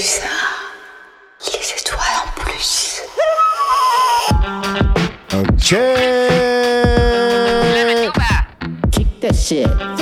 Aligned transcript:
ça 0.00 0.28
Les 1.40 1.80
étoiles 1.80 2.00
en 2.24 2.40
plus. 2.40 3.02
Ok. 5.32 5.76
Kick 8.92 9.20
that 9.20 9.34
shit. 9.34 9.95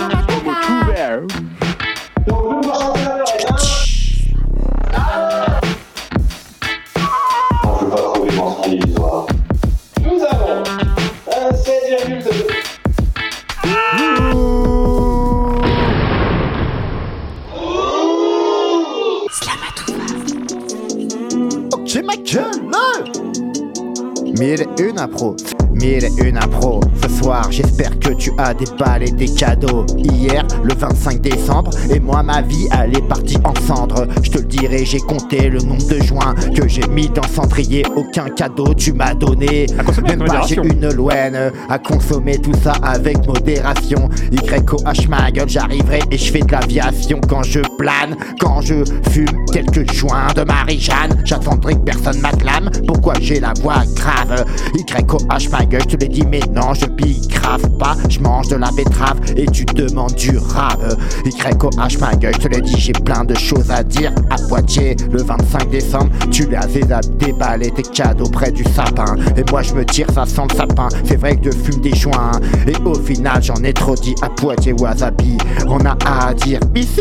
Une 24.79 24.99
impro, 24.99 25.37
mille 25.75 26.05
et 26.05 26.29
une 26.29 26.39
impro. 26.39 26.81
Ce 27.03 27.09
soir, 27.09 27.51
j'espère 27.51 27.99
que 27.99 28.11
tu 28.15 28.33
as 28.39 28.55
déballé 28.55 29.13
tes 29.13 29.27
cadeaux. 29.27 29.85
Hier, 29.97 30.47
le 30.63 30.75
25 30.75 31.21
décembre, 31.21 31.71
et 31.91 32.01
moi, 32.01 32.23
ma 32.23 32.43
vie, 32.43 32.69
elle 32.73 32.97
est 32.97 33.09
partie 33.09 33.39
en 33.45 33.55
cendres. 33.67 34.07
Je 34.23 34.31
te 34.31 34.39
le 34.39 34.45
dirai, 34.45 34.85
j'ai 34.85 35.01
compté 35.01 35.49
le 35.49 35.59
nombre 35.61 35.87
de 35.87 36.03
joints 36.03 36.35
que 36.55 36.69
j'ai 36.69 36.87
mis 36.89 37.09
dans 37.09 37.23
le 37.23 37.29
cendrier. 37.29 37.85
Aucun 37.97 38.29
cadeau 38.29 38.75
tu 38.75 38.93
m'as 38.93 39.15
donné. 39.15 39.67
Même 40.07 40.25
pas, 40.25 40.43
j'ai 40.47 40.57
une 40.57 40.89
loine 40.93 41.53
à 41.69 41.79
consommer 41.79 42.39
tout 42.39 42.55
ça 42.63 42.73
avec 42.83 43.27
modération. 43.27 44.09
YOH 44.33 45.09
ma 45.09 45.31
gueule, 45.31 45.49
j'arriverai 45.49 46.01
et 46.11 46.19
je 46.19 46.33
fais 46.33 46.41
de 46.41 46.53
l'aviation 46.53 47.21
quand 47.29 47.43
je 47.43 47.61
plane, 47.79 48.17
quand 48.41 48.61
je 48.61 48.85
fume 49.11 49.45
quelques 49.53 49.93
joints 49.93 50.33
de 50.35 50.43
Marie-Jeanne. 50.43 51.23
J'attendrai 51.25 51.75
que 51.75 51.81
personne 51.81 52.21
m'acclame. 52.21 52.71
Pourquoi 52.87 53.15
j'ai 53.21 53.41
la 53.41 53.53
voix 53.61 53.83
grave? 53.95 54.45
YOH 54.75 55.51
ma 55.51 55.64
gueule, 55.65 55.83
je 55.83 55.97
te 55.97 56.01
l'ai 56.01 56.09
dit, 56.09 56.25
mais 56.27 56.41
non, 56.53 56.75
je 56.75 56.87
grave 57.29 57.71
pas. 57.79 57.97
Je 58.09 58.21
mange 58.21 58.49
de 58.49 58.57
la 58.57 58.71
betterave 58.71 59.21
et 59.37 59.47
tu 59.47 59.65
demandes 59.65 60.15
du 60.15 60.37
rave. 60.39 60.97
YOH 61.25 61.99
ma 62.01 62.15
gueule, 62.15 62.35
je 62.35 62.41
te 62.41 62.49
l'ai 62.49 62.61
dit, 62.61 62.79
j'ai 62.79 62.93
plein 62.93 63.25
de 63.25 63.35
choses 63.35 63.71
à 63.71 63.83
dire. 63.83 64.13
À 64.31 64.37
Poitiers, 64.49 64.97
le 65.11 65.23
25 65.23 65.71
décembre, 65.71 66.11
tu 66.31 66.49
les 66.49 66.93
as 66.93 67.01
déballé 67.19 67.71
tes 67.71 67.83
cadeaux 67.83 68.29
près 68.29 68.51
du 68.51 68.65
sapin. 68.65 69.17
Et 69.37 69.45
moi, 69.51 69.63
je 69.63 69.75
me 69.75 69.85
tire, 69.85 70.07
ça 70.15 70.27
sent 70.27 70.43
le 70.51 70.57
sapin. 70.57 70.89
C'est 71.05 71.17
vrai 71.17 71.37
que 71.37 71.51
je 71.51 71.57
fume 71.57 71.81
des 71.81 71.95
joints. 71.95 72.33
Et 72.67 72.77
au 72.85 72.95
final, 72.95 73.43
j'en 73.43 73.63
ai 73.63 73.73
trop 73.73 73.95
dit 73.95 74.15
à 74.23 74.29
Poitiers, 74.29 74.75
Wasabi. 74.75 75.39
On 75.67 75.85
a 75.85 75.97
à 76.07 76.35
dire 76.35 76.61
ici. 76.75 77.01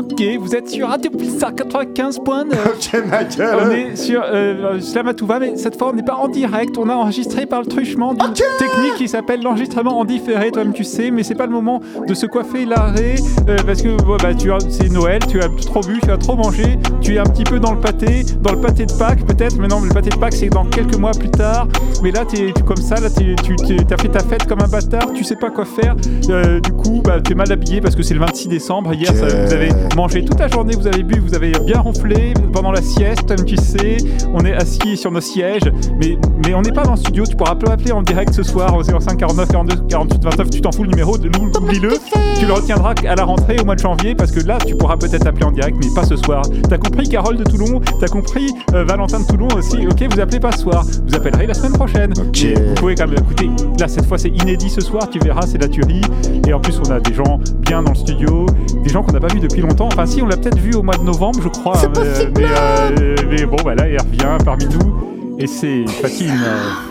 Ok, 0.00 0.22
vous 0.40 0.54
êtes 0.54 0.70
sur 0.70 0.88
Radio 0.88 1.10
Pulsar 1.10 1.52
95.9. 1.52 2.14
Ok, 2.70 3.02
ma 3.10 3.18
On 3.66 3.70
est 3.70 3.96
sur 3.96 4.22
euh, 4.24 4.80
Slamatouva, 4.80 5.38
mais 5.40 5.56
cette 5.56 5.76
fois 5.76 5.90
on 5.92 5.92
n'est 5.94 6.02
pas 6.02 6.14
en 6.14 6.28
direct, 6.28 6.78
on 6.78 6.88
a 6.88 6.94
enregistré 6.94 7.44
par 7.44 7.60
le 7.60 7.66
truchement 7.66 8.14
d'une 8.14 8.32
technique 8.32 8.94
qui 8.96 9.08
s'appelle 9.08 9.42
l'enregistrement 9.42 9.98
en 9.98 10.04
différé, 10.06 10.50
toi-même 10.52 10.72
tu 10.72 10.84
sais, 10.84 11.10
mais 11.10 11.22
c'est 11.22 11.34
pas 11.34 11.44
le 11.44 11.52
moment 11.52 11.80
de 12.08 12.14
se 12.14 12.24
coiffer 12.24 12.64
l'arrêt 12.64 13.16
euh, 13.48 13.56
parce 13.66 13.82
que 13.82 13.90
bah, 14.22 14.32
tu 14.34 14.50
c'est 14.70 14.90
Noël, 14.90 15.20
tu 15.28 15.38
as 15.42 15.48
trop 15.66 15.80
bu, 15.82 16.00
tu 16.02 16.10
as 16.10 16.16
trop 16.16 16.36
mangé, 16.36 16.78
tu 17.02 17.16
es 17.16 17.18
un 17.18 17.24
petit 17.24 17.44
peu 17.44 17.58
dans 17.60 17.72
le 17.74 17.80
pâté, 17.80 18.22
dans 18.40 18.52
le 18.52 18.60
pâté 18.60 18.86
de 18.86 18.92
Pâques 18.92 19.26
peut-être, 19.26 19.58
mais 19.58 19.68
non, 19.68 19.80
le 19.80 19.90
pâté 19.92 20.08
de 20.08 20.16
Pâques 20.16 20.32
c'est 20.34 20.48
dans 20.48 20.64
quelques 20.64 20.96
mois 20.96 21.12
plus 21.12 21.30
tard, 21.30 21.68
mais 22.02 22.10
là 22.10 22.24
t'es 22.24 22.52
tu 22.56 22.62
comme 22.62 22.76
ça, 22.78 22.94
là 22.96 23.08
tu 23.10 23.34
as 23.34 23.96
fait 23.98 24.08
ta 24.08 24.20
fête 24.20 24.46
comme 24.46 24.62
un 24.62 24.68
bâtard, 24.68 25.12
tu 25.12 25.24
sais 25.24 25.36
pas 25.36 25.50
quoi 25.50 25.66
faire, 25.66 25.94
Euh, 26.30 26.58
du 26.60 26.72
coup 26.72 27.02
bah, 27.04 27.18
tu 27.22 27.32
es 27.32 27.34
mal 27.34 27.50
habillé 27.52 27.80
parce 27.82 27.96
que 27.96 28.02
c'est 28.02 28.14
le 28.14 28.20
26 28.20 28.48
décembre, 28.48 28.94
hier 28.94 29.14
ça- 29.14 29.26
vous 29.46 29.52
avez 29.52 29.68
mangé 29.96 30.24
toute 30.24 30.38
la 30.38 30.48
journée, 30.48 30.74
vous 30.76 30.86
avez 30.86 31.02
bu, 31.02 31.20
vous 31.20 31.34
avez 31.34 31.52
bien 31.64 31.80
ronflé 31.80 32.34
pendant 32.52 32.72
la 32.72 32.82
sieste, 32.82 33.26
comme 33.28 33.44
tu 33.44 33.56
sais. 33.56 33.98
On 34.32 34.44
est 34.44 34.52
assis 34.52 34.96
sur 34.96 35.10
nos 35.10 35.20
sièges, 35.20 35.70
mais, 36.00 36.18
mais 36.44 36.54
on 36.54 36.62
n'est 36.62 36.72
pas 36.72 36.82
dans 36.82 36.92
le 36.92 36.96
studio. 36.96 37.24
Tu 37.26 37.36
pourras 37.36 37.52
appeler 37.52 37.92
en 37.92 38.02
direct 38.02 38.32
ce 38.32 38.42
soir 38.42 38.74
au 38.74 38.82
05 38.82 39.16
49 39.16 39.48
42 39.48 39.76
48 39.88 40.24
29. 40.24 40.50
Tu 40.50 40.60
t'en 40.60 40.72
fous 40.72 40.84
le 40.84 40.90
numéro, 40.90 41.16
oublie-le. 41.16 41.94
Tu 42.38 42.46
le 42.46 42.52
retiendras 42.52 42.94
à 43.06 43.14
la 43.14 43.24
rentrée 43.24 43.56
au 43.60 43.64
mois 43.64 43.74
de 43.74 43.80
janvier 43.80 44.14
parce 44.14 44.32
que 44.32 44.40
là, 44.40 44.58
tu 44.64 44.74
pourras 44.74 44.96
peut-être 44.96 45.26
appeler 45.26 45.44
en 45.44 45.52
direct, 45.52 45.76
mais 45.80 45.90
pas 45.94 46.04
ce 46.04 46.16
soir. 46.16 46.42
T'as 46.68 46.78
compris 46.78 47.08
Carole 47.08 47.36
de 47.36 47.44
Toulon 47.44 47.80
T'as 48.00 48.08
compris 48.08 48.50
euh, 48.74 48.84
Valentin 48.84 49.20
de 49.20 49.26
Toulon 49.26 49.48
aussi 49.56 49.86
Ok, 49.86 50.02
vous 50.10 50.20
appelez 50.20 50.40
pas 50.40 50.52
ce 50.52 50.60
soir. 50.60 50.84
Vous 51.06 51.14
appellerez 51.14 51.46
la 51.46 51.54
semaine 51.54 51.72
prochaine. 51.72 52.12
Ok. 52.18 52.44
Et 52.44 52.54
Vous 52.54 52.74
pouvez 52.74 52.94
quand 52.94 53.06
même 53.06 53.18
écouter. 53.18 53.50
Là, 53.78 53.88
cette 53.88 54.06
fois, 54.06 54.18
c'est 54.18 54.28
inédit 54.28 54.70
ce 54.70 54.80
soir. 54.80 55.08
Tu 55.10 55.18
verras, 55.18 55.42
c'est 55.42 55.58
la 55.58 55.68
tuerie. 55.68 56.02
Et 56.46 56.52
en 56.52 56.60
plus, 56.60 56.80
on 56.86 56.90
a 56.90 57.00
des 57.00 57.14
gens 57.14 57.40
bien 57.60 57.82
dans 57.82 57.90
le 57.90 57.96
studio, 57.96 58.46
des 58.82 58.90
gens 58.90 59.02
qu'on 59.02 59.12
n'a 59.12 59.20
pas 59.20 59.28
vus 59.28 59.40
depuis 59.40 59.60
longtemps. 59.60 59.79
Enfin, 59.86 60.06
si, 60.06 60.22
on 60.22 60.26
l'a 60.26 60.36
peut-être 60.36 60.58
vu 60.58 60.74
au 60.74 60.82
mois 60.82 60.96
de 60.96 61.02
novembre, 61.02 61.40
je 61.42 61.48
crois. 61.48 61.76
C'est 61.76 61.88
mais, 61.88 61.94
possible. 61.94 62.32
mais, 62.36 62.44
euh, 62.46 63.16
mais 63.28 63.46
bon, 63.46 63.56
bah 63.64 63.74
là, 63.74 63.88
il 63.88 63.98
revient 63.98 64.36
parmi 64.44 64.66
nous. 64.66 65.36
Et 65.38 65.46
c'est 65.46 65.86
Fatine. 65.88 66.38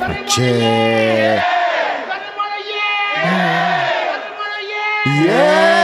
Ok. 0.01 0.41
Yeah 5.05 5.78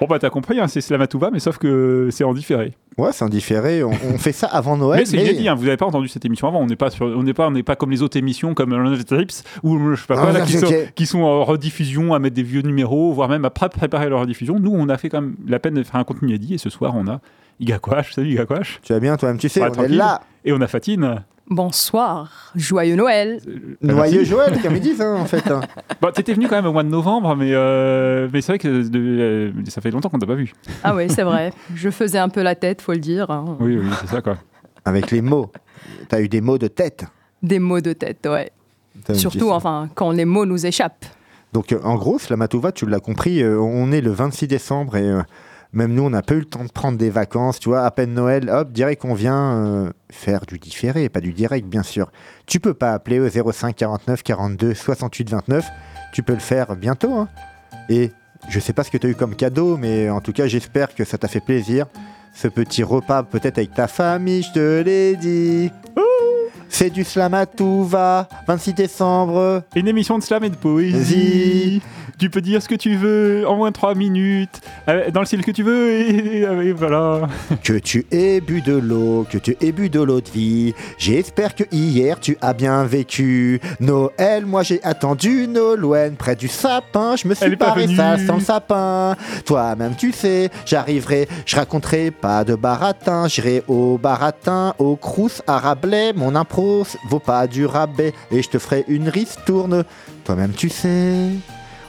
Bon, 0.00 0.06
bah, 0.06 0.18
t'as 0.20 0.30
compris, 0.30 0.60
hein, 0.60 0.68
c'est 0.68 0.80
Slamatouva, 0.80 1.30
mais 1.32 1.40
sauf 1.40 1.58
que 1.58 2.08
c'est 2.12 2.22
en 2.24 2.32
différé. 2.32 2.74
Ouais, 2.98 3.10
c'est 3.12 3.24
indifféré. 3.24 3.82
On, 3.82 3.90
on 3.90 4.18
fait 4.18 4.32
ça 4.32 4.46
avant 4.46 4.76
Noël. 4.76 5.00
mais 5.00 5.06
c'est 5.06 5.16
inédit, 5.16 5.48
hein, 5.48 5.54
vous 5.54 5.64
n'avez 5.64 5.76
pas 5.76 5.86
entendu 5.86 6.06
cette 6.08 6.24
émission 6.24 6.46
avant. 6.48 6.60
On 6.60 6.66
n'est 6.66 6.76
pas, 6.76 6.90
sur- 6.90 7.06
on 7.06 7.22
n'est 7.22 7.34
pas, 7.34 7.48
on 7.48 7.50
n'est 7.50 7.62
pas 7.64 7.74
comme 7.76 7.90
les 7.90 8.02
autres 8.02 8.16
émissions 8.16 8.54
comme 8.54 8.70
London 8.70 8.96
Trips 9.04 9.42
ou 9.64 9.94
je 9.94 10.00
sais 10.00 10.06
pas 10.06 10.14
quoi, 10.14 10.26
Ah, 10.30 10.32
là, 10.38 10.40
qui, 10.42 10.52
sont, 10.52 10.72
qui 10.94 11.06
sont 11.06 11.20
en 11.22 11.44
rediffusion 11.44 12.14
à 12.14 12.18
mettre 12.20 12.36
des 12.36 12.42
vieux 12.44 12.62
numéros, 12.62 13.12
voire 13.12 13.28
même 13.28 13.44
à 13.44 13.50
pré- 13.50 13.68
préparer 13.68 14.08
leur 14.08 14.20
rediffusion. 14.20 14.58
Nous, 14.60 14.72
on 14.72 14.88
a 14.88 14.96
fait 14.98 15.08
quand 15.08 15.20
même 15.20 15.34
la 15.48 15.58
peine 15.58 15.74
de 15.74 15.82
faire 15.82 15.96
un 15.96 16.04
contenu 16.04 16.28
inédit 16.28 16.54
et 16.54 16.58
ce 16.58 16.70
soir, 16.70 16.94
on 16.96 17.06
a 17.08 17.20
Igakwash. 17.60 18.14
Salut 18.14 18.30
Igakwash. 18.30 18.80
Tu 18.82 18.92
vas 18.92 19.00
bien, 19.00 19.16
toi-même, 19.16 19.38
tu 19.38 19.48
sais, 19.48 19.60
Ouais, 19.62 19.70
on 19.76 19.82
est 19.82 19.88
là. 19.88 20.20
Et 20.44 20.52
on 20.52 20.60
a 20.60 20.66
Fatine. 20.68 21.24
Bonsoir, 21.50 22.52
joyeux 22.54 22.94
Noël. 22.94 23.40
Noyeux 23.80 24.22
Joël, 24.24 24.60
comme 24.62 24.76
ils 24.76 24.80
disent, 24.82 25.00
hein, 25.00 25.16
en 25.18 25.24
fait. 25.24 25.50
hein. 25.50 25.60
Bon, 26.02 26.10
t'étais 26.12 26.34
venu 26.34 26.46
quand 26.46 26.56
même 26.56 26.66
au 26.66 26.72
mois 26.72 26.82
de 26.82 26.88
novembre, 26.90 27.34
mais, 27.36 27.50
euh, 27.52 28.28
mais 28.32 28.40
c'est 28.42 28.52
vrai 28.52 28.58
que 28.58 28.86
de- 28.86 28.98
euh, 28.98 29.52
ça 29.68 29.80
fait 29.80 29.90
longtemps 29.90 30.10
qu'on 30.10 30.18
t'a 30.18 30.26
pas 30.26 30.34
vu. 30.34 30.52
Ah 30.84 30.94
oui, 30.94 31.08
c'est 31.08 31.22
vrai. 31.22 31.52
Je 31.74 31.88
faisais 31.90 32.18
un 32.18 32.28
peu 32.28 32.42
la 32.42 32.54
tête, 32.54 32.82
faut 32.82 32.92
le 32.92 32.98
dire. 32.98 33.30
hein. 33.30 33.56
Oui, 33.60 33.78
oui, 33.78 33.88
c'est 34.02 34.08
ça 34.08 34.20
quoi. 34.20 34.36
Avec 34.84 35.10
les 35.10 35.22
mots. 35.22 35.50
T'as 36.08 36.20
eu 36.20 36.28
des 36.28 36.40
mots 36.42 36.58
de 36.58 36.68
tête. 36.68 37.04
Des 37.42 37.58
mots 37.58 37.80
de 37.80 37.92
tête, 37.94 38.26
ouais. 38.30 38.50
T'as 39.04 39.12
même 39.12 39.16
dit 39.16 39.20
Surtout, 39.20 39.48
ça. 39.48 39.54
enfin, 39.54 39.88
quand 39.94 40.10
les 40.10 40.24
mots 40.26 40.44
nous 40.44 40.66
échappent. 40.66 41.06
Donc, 41.54 41.72
euh, 41.72 41.78
en 41.82 41.94
gros, 41.96 42.18
Slamatouva, 42.18 42.72
tu 42.72 42.84
l'as 42.86 43.00
compris, 43.00 43.42
euh, 43.42 43.58
on 43.58 43.90
est 43.90 44.02
le 44.02 44.10
26 44.10 44.48
décembre 44.48 44.96
et 44.96 45.08
euh, 45.08 45.22
même 45.72 45.92
nous, 45.92 46.02
on 46.04 46.10
n'a 46.10 46.22
pas 46.22 46.34
eu 46.34 46.38
le 46.40 46.44
temps 46.44 46.64
de 46.64 46.70
prendre 46.72 46.96
des 46.98 47.10
vacances. 47.10 47.58
Tu 47.58 47.68
vois, 47.68 47.84
à 47.84 47.90
peine 47.90 48.14
Noël, 48.14 48.48
hop, 48.50 48.72
direct 48.72 49.02
qu'on 49.02 49.14
vient 49.14 49.52
euh, 49.56 49.90
faire 50.10 50.46
du 50.46 50.58
différé, 50.58 51.08
pas 51.08 51.20
du 51.20 51.32
direct, 51.32 51.66
bien 51.66 51.82
sûr. 51.82 52.10
Tu 52.46 52.58
peux 52.60 52.74
pas 52.74 52.92
appeler 52.92 53.20
au 53.20 53.28
05 53.52 53.76
49 53.76 54.22
42 54.22 54.74
68 54.74 55.30
29. 55.30 55.66
Tu 56.12 56.22
peux 56.22 56.32
le 56.32 56.38
faire 56.40 56.74
bientôt. 56.76 57.12
hein. 57.14 57.28
Et 57.90 58.10
je 58.48 58.60
sais 58.60 58.72
pas 58.72 58.82
ce 58.84 58.90
que 58.90 58.96
tu 58.98 59.06
as 59.06 59.10
eu 59.10 59.14
comme 59.14 59.34
cadeau, 59.34 59.76
mais 59.76 60.08
en 60.08 60.20
tout 60.20 60.32
cas, 60.32 60.46
j'espère 60.46 60.94
que 60.94 61.04
ça 61.04 61.18
t'a 61.18 61.28
fait 61.28 61.40
plaisir. 61.40 61.86
Ce 62.34 62.48
petit 62.48 62.82
repas, 62.82 63.22
peut-être 63.24 63.58
avec 63.58 63.74
ta 63.74 63.88
famille, 63.88 64.42
je 64.42 64.52
te 64.52 64.82
l'ai 64.82 65.16
dit. 65.16 65.70
C'est 66.70 66.90
du 66.90 67.02
Slamatouva, 67.02 68.28
26 68.46 68.74
décembre. 68.74 69.64
Une 69.74 69.88
émission 69.88 70.18
de 70.18 70.22
slam 70.22 70.44
et 70.44 70.50
de 70.50 70.54
poésie. 70.56 71.82
Tu 72.18 72.30
peux 72.30 72.40
dire 72.40 72.60
ce 72.60 72.68
que 72.68 72.74
tu 72.74 72.96
veux 72.96 73.46
en 73.46 73.54
moins 73.54 73.68
de 73.68 73.74
3 73.74 73.94
minutes, 73.94 74.60
euh, 74.88 75.10
dans 75.12 75.20
le 75.20 75.26
style 75.26 75.44
que 75.44 75.52
tu 75.52 75.62
veux, 75.62 75.92
et, 75.92 76.40
et 76.40 76.72
voilà. 76.72 77.28
Que 77.62 77.78
tu 77.78 78.06
aies 78.10 78.40
bu 78.40 78.60
de 78.60 78.72
l'eau, 78.72 79.24
que 79.30 79.38
tu 79.38 79.56
aies 79.60 79.70
bu 79.70 79.88
de 79.88 80.00
l'eau 80.00 80.20
de 80.20 80.28
vie. 80.28 80.74
J'espère 80.98 81.54
que 81.54 81.62
hier 81.70 82.18
tu 82.18 82.36
as 82.40 82.54
bien 82.54 82.82
vécu. 82.84 83.60
Noël, 83.78 84.46
moi 84.46 84.64
j'ai 84.64 84.82
attendu 84.82 85.46
Nolwenn 85.46 86.16
près 86.16 86.34
du 86.34 86.48
sapin. 86.48 87.14
Je 87.14 87.28
me 87.28 87.34
suis 87.34 87.56
paré 87.56 87.86
ça 87.94 88.16
sans 88.18 88.36
le 88.36 88.40
sapin. 88.40 89.14
Toi-même 89.44 89.94
tu 89.94 90.10
sais, 90.10 90.50
j'arriverai, 90.66 91.28
je 91.46 91.54
raconterai 91.54 92.10
pas 92.10 92.42
de 92.42 92.56
baratin. 92.56 93.28
J'irai 93.28 93.62
au 93.68 93.96
baratin, 93.96 94.74
au 94.78 94.96
crous, 94.96 95.42
à 95.46 95.58
Rabelais. 95.58 96.12
Mon 96.14 96.34
impro 96.34 96.84
vaut 97.08 97.20
pas 97.20 97.46
du 97.46 97.64
rabais. 97.64 98.12
Et 98.32 98.42
je 98.42 98.48
te 98.48 98.58
ferai 98.58 98.84
une 98.88 99.08
ristourne. 99.08 99.84
Toi-même 100.24 100.52
tu 100.52 100.68
sais. 100.68 101.30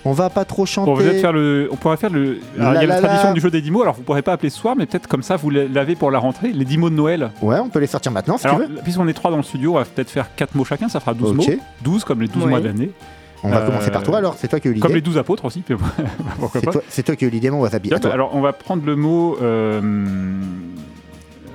On 0.05 0.13
va 0.13 0.29
pas 0.29 0.45
trop 0.45 0.65
chanter. 0.65 0.85
Bon, 0.85 0.93
on, 0.93 0.95
va 0.95 1.03
peut-être 1.03 1.19
faire 1.21 1.33
le, 1.33 1.67
on 1.71 1.75
pourrait 1.75 1.97
faire 1.97 2.09
le. 2.09 2.39
alors, 2.59 2.73
il 2.75 2.83
y 2.83 2.87
La 2.87 2.95
a 2.95 2.95
la 2.97 3.01
la 3.01 3.01
tradition 3.01 3.27
la. 3.29 3.33
du 3.33 3.41
jeu 3.41 3.51
des 3.51 3.61
10 3.61 3.71
mots, 3.71 3.81
alors 3.81 3.95
vous 3.95 4.01
pourrez 4.03 4.21
pas 4.21 4.31
appeler 4.33 4.49
ce 4.49 4.57
soir, 4.57 4.75
mais 4.77 4.85
peut-être 4.85 5.07
comme 5.07 5.23
ça 5.23 5.35
vous 5.35 5.49
l'avez 5.49 5.95
pour 5.95 6.09
la 6.11 6.19
rentrée, 6.19 6.51
les 6.53 6.63
10 6.65 6.77
mots 6.77 6.89
de 6.89 6.95
Noël. 6.95 7.31
Ouais, 7.41 7.59
on 7.59 7.69
peut 7.69 7.79
les 7.79 7.87
sortir 7.87 8.11
maintenant 8.11 8.37
si 8.37 8.47
alors, 8.47 8.61
tu 8.61 8.67
veux. 8.67 8.75
puisqu'on 8.81 9.07
est 9.09 9.13
3 9.13 9.31
dans 9.31 9.37
le 9.37 9.43
studio, 9.43 9.71
on 9.73 9.75
va 9.79 9.85
peut-être 9.85 10.09
faire 10.09 10.33
4 10.35 10.55
mots 10.55 10.63
chacun, 10.65 10.87
ça 10.89 10.99
fera 10.99 11.13
12 11.13 11.31
Ok. 11.31 11.35
mots. 11.37 11.45
12 11.83 12.03
comme 12.05 12.21
les 12.21 12.27
12 12.27 12.43
Oui. 12.43 12.49
mois 12.49 12.59
de 12.61 12.65
l'année. 12.67 12.91
On 13.43 13.49
va 13.49 13.57
Euh, 13.59 13.65
commencer 13.67 13.89
par 13.91 14.03
toi 14.03 14.17
alors. 14.17 14.35
C'est 14.37 14.47
toi 14.49 14.59
qui 14.59 14.67
as 14.67 14.71
eu 14.71 14.79
Comme 14.79 14.89
les 14.91 14.95
l'idée. 14.95 15.05
12 15.05 15.17
apôtres 15.17 15.45
aussi, 15.45 15.61
pourquoi 16.39 16.59
C'est 16.61 16.65
pas. 16.65 16.71
toi, 16.73 16.81
c'est 16.89 17.03
toi 17.03 17.15
qui 17.15 17.25
as 17.25 17.27
eu 17.27 17.31
l'idée, 17.31 17.49
mon 17.49 17.59
wasabi. 17.61 17.89
À 17.89 17.91
Bien, 17.91 17.99
toi. 17.99 18.11
alors 18.13 18.31
on 18.35 18.41
va 18.41 18.51
prendre 18.53 18.85
le 18.85 18.95
mot. 18.97 19.37
euh, 19.41 19.79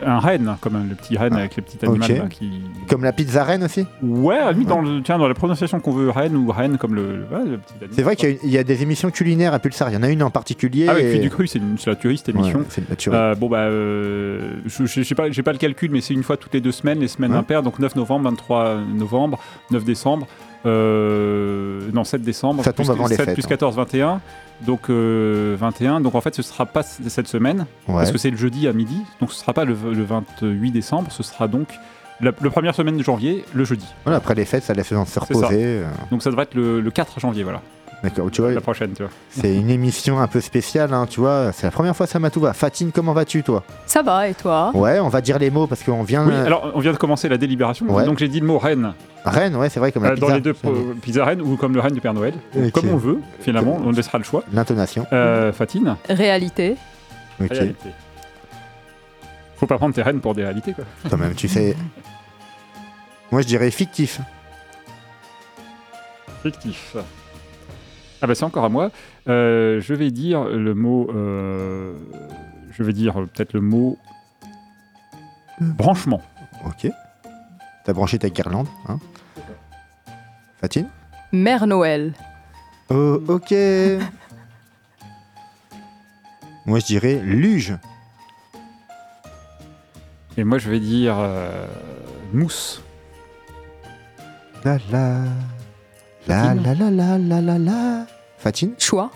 un 0.05 0.19
renne, 0.19 0.57
comme 0.61 0.77
un- 0.77 0.85
le 0.85 0.95
petit 0.95 1.17
renne 1.17 1.35
avec 1.35 1.57
les 1.57 1.63
petits 1.63 1.79
animaux 1.85 2.29
qui. 2.31 2.51
Comme 2.89 3.05
la 3.05 3.13
pizza 3.13 3.45
reine 3.45 3.63
aussi 3.65 3.87
Ouais, 4.03 4.39
à 4.39 4.53
dans, 4.53 4.81
le, 4.81 5.03
tiens, 5.03 5.19
dans 5.19 5.29
la 5.29 5.35
prononciation 5.35 5.81
qu'on 5.81 5.93
veut, 5.93 6.11
renne 6.11 6.37
ou 6.37 6.51
renne, 6.51 6.79
comme 6.79 6.95
le, 6.95 7.17
le, 7.17 7.23
ouais, 7.25 7.45
le 7.45 7.59
petit 7.59 7.75
animal. 7.75 7.89
C'est 7.93 8.03
vrai 8.03 8.17
qu'il 8.17 8.31
y 8.31 8.33
a- 8.33 8.37
il 8.45 8.51
y, 8.51 8.59
a 8.59 8.65
des 8.65 8.83
émissions 8.83 9.11
culinaires 9.11 9.55
à 9.55 9.59
Pulsar. 9.59 9.91
Il 9.91 9.95
y 9.95 9.97
en 9.97 10.03
a 10.03 10.09
une 10.09 10.23
en 10.23 10.31
particulier. 10.31 10.87
Ah, 10.89 10.95
oui, 10.97 11.03
et- 11.03 11.11
puis 11.11 11.21
du 11.21 11.31
cru, 11.31 11.47
c'est 11.47 11.61
la 11.87 11.97
tuerie 11.97 12.19
cette 12.19 12.31
émission. 12.31 12.61
Ouais, 12.61 12.65
c'est. 12.69 13.09
Euh, 13.09 13.35
bon 13.35 13.49
bah 13.49 13.59
euh, 13.59 14.55
je 14.67 14.87
j'ai 14.87 15.15
pas 15.15 15.31
j'ai 15.31 15.43
pas 15.43 15.53
le 15.53 15.59
calcul 15.59 15.91
mais 15.91 16.01
c'est 16.01 16.15
une 16.15 16.23
fois 16.23 16.37
toutes 16.37 16.55
les 16.55 16.61
deux 16.61 16.73
semaines 16.73 17.01
les 17.01 17.09
semaines 17.09 17.33
impaires 17.35 17.63
donc 17.63 17.79
9 17.79 17.97
novembre 17.97 18.25
23 18.31 18.79
novembre 18.95 19.39
9 19.71 19.85
décembre 19.85 20.27
euh, 20.67 21.81
non 21.93 22.05
7 22.05 22.23
décembre 22.23 22.65
Ça 22.65 22.73
tombe 22.73 22.87
plus, 22.87 22.93
avant 22.93 23.07
les 23.07 23.17
7 23.17 23.27
fêtes, 23.27 23.35
plus 23.35 23.45
hein. 23.45 23.49
14 23.49 23.77
21 23.77 24.21
donc 24.67 24.89
euh, 24.89 25.57
21 25.59 26.01
donc 26.01 26.15
en 26.15 26.21
fait 26.21 26.35
ce 26.35 26.43
sera 26.43 26.65
pas 26.67 26.83
cette 26.83 27.27
semaine 27.29 27.67
ouais. 27.89 27.95
parce 27.97 28.13
que 28.13 28.19
c'est 28.19 28.31
le 28.31 28.37
jeudi 28.37 28.69
à 28.69 28.73
midi 28.73 28.99
donc 29.21 29.33
ce 29.33 29.41
sera 29.41 29.53
pas 29.53 29.65
le, 29.65 29.75
le 29.93 30.05
28 30.05 30.71
décembre 30.71 31.11
ce 31.11 31.23
sera 31.23 31.49
donc 31.49 31.69
la, 32.21 32.31
la 32.41 32.51
première 32.51 32.75
semaine 32.75 32.97
de 32.97 33.03
janvier 33.03 33.45
le 33.53 33.65
jeudi 33.65 33.87
Voilà, 34.05 34.19
après 34.19 34.35
les 34.37 34.45
fêtes, 34.45 34.63
ça 34.63 34.73
laisse 34.73 34.87
se 34.89 34.95
reposer. 35.21 35.49
euh, 35.53 35.85
donc 36.11 36.23
ça 36.23 36.31
devrait 36.31 36.45
être 36.45 36.55
le, 36.55 36.81
le 36.81 36.91
4 36.91 37.19
janvier 37.21 37.43
voilà 37.43 37.61
D'accord, 38.03 38.31
tu 38.31 38.43
vois, 38.43 38.53
la 38.53 38.61
prochaine 38.61 38.93
tu 38.93 39.03
vois 39.03 39.11
c'est 39.31 39.55
une 39.57 39.71
émission 39.79 40.21
un 40.21 40.27
peu 40.27 40.43
spéciale, 40.43 40.93
hein, 40.93 41.07
tu 41.09 41.21
vois. 41.21 41.53
C'est 41.53 41.67
la 41.67 41.71
première 41.71 41.97
fois, 41.97 42.07
ça 42.07 42.19
m'a 42.19 42.29
tout 42.29 42.41
va. 42.41 42.53
Fatine, 42.53 42.93
comment 42.93 43.15
vas-tu, 43.15 43.43
toi? 43.43 43.65
Ça 43.87 44.03
va, 44.03 44.29
et 44.29 44.35
toi? 44.35 44.73
Ouais, 44.75 44.99
on 45.01 45.09
va 45.09 45.23
dire 45.23 45.39
les 45.39 45.49
mots 45.49 45.67
parce 45.67 45.83
qu'on 45.83 46.03
vient. 46.03 46.27
oui 46.27 46.35
alors 46.35 46.71
on 46.75 46.81
vient 46.81 46.93
de 46.93 46.99
commencer 46.99 47.31
la 47.31 47.39
délibération 47.39 47.87
Ouais. 47.87 48.05
donc 48.05 48.19
j'ai 48.19 48.29
dit 48.29 48.41
le 48.41 48.47
mot 48.47 48.59
reine 48.59 48.93
Reine, 49.25 49.57
ouais, 49.57 49.69
c'est 49.71 49.81
vrai, 49.81 49.91
comme 49.91 50.03
la 50.05 50.11
Euh, 50.11 50.17
dans 50.17 50.27
pizza. 50.27 50.35
les 50.35 50.41
deux 50.43 50.55
euh, 50.67 50.95
pizza 51.01 51.25
reine 51.25 51.41
ou 51.41 51.57
comme 51.57 51.75
le 51.75 51.81
reine 51.81 51.95
du 51.95 52.01
Père 52.01 52.13
Noël 52.15 52.35
comme 52.73 52.91
on 52.91 52.97
veut 52.97 53.21
finalement 53.41 53.79
on 53.85 53.91
laissera 53.91 54.19
le 54.19 54.25
choix 54.25 54.45
L'intonation. 54.53 55.07
Euh, 55.13 55.53
Fatine 55.53 55.97
Réalité. 56.09 56.77
Ok. 57.41 57.49
Réalité. 57.51 57.89
Faut 59.57 59.67
pas 59.67 59.79
prendre 59.79 59.95
tes 59.95 60.03
rênes 60.03 60.21
pour 60.21 60.35
des 60.35 60.43
réalités, 60.45 60.73
quoi. 60.75 60.85
Quand 61.09 61.17
même, 61.17 61.35
tu 61.35 61.49
sais. 61.49 61.75
Moi, 63.33 63.41
je 63.41 63.47
dirais 63.47 63.71
fictif. 63.71 64.21
Fictif. 66.43 66.97
Ah 68.21 68.27
bah 68.27 68.35
c'est 68.35 68.45
encore 68.45 68.65
à 68.65 68.69
moi. 68.69 68.91
Euh, 69.29 69.81
je 69.81 69.95
vais 69.95 70.11
dire 70.11 70.45
le 70.45 70.75
mot... 70.75 71.09
euh, 71.15 71.95
je 72.73 72.83
vais 72.83 72.93
dire 72.93 73.15
peut-être 73.15 73.53
le 73.55 73.61
mot... 73.63 73.97
Branchement. 75.61 76.21
Ok. 76.67 76.91
T'as 77.85 77.93
branché 77.93 78.19
ta 78.19 78.29
guirlande, 78.29 78.67
hein 78.89 78.99
Fatine 80.65 80.89
Mère 81.31 81.67
Noël. 81.67 82.15
Oh, 82.89 83.21
ok. 83.29 83.51
Moi, 86.65 86.79
je 86.79 86.87
dirais 86.87 87.21
luge. 87.23 87.77
Et 90.39 90.45
moi 90.45 90.57
je 90.57 90.71
vais 90.71 90.81
dire... 90.81 91.17
euh, 91.19 91.67
mousse. 92.33 92.83
La 94.65 94.79
la. 94.91 95.19
La 96.27 96.55
la 96.55 96.75
la 96.75 96.91
la 96.91 97.19
la 97.19 97.41
la 97.43 97.59
la. 97.59 98.07
Fatine 98.39 98.73
Choix. 98.79 99.11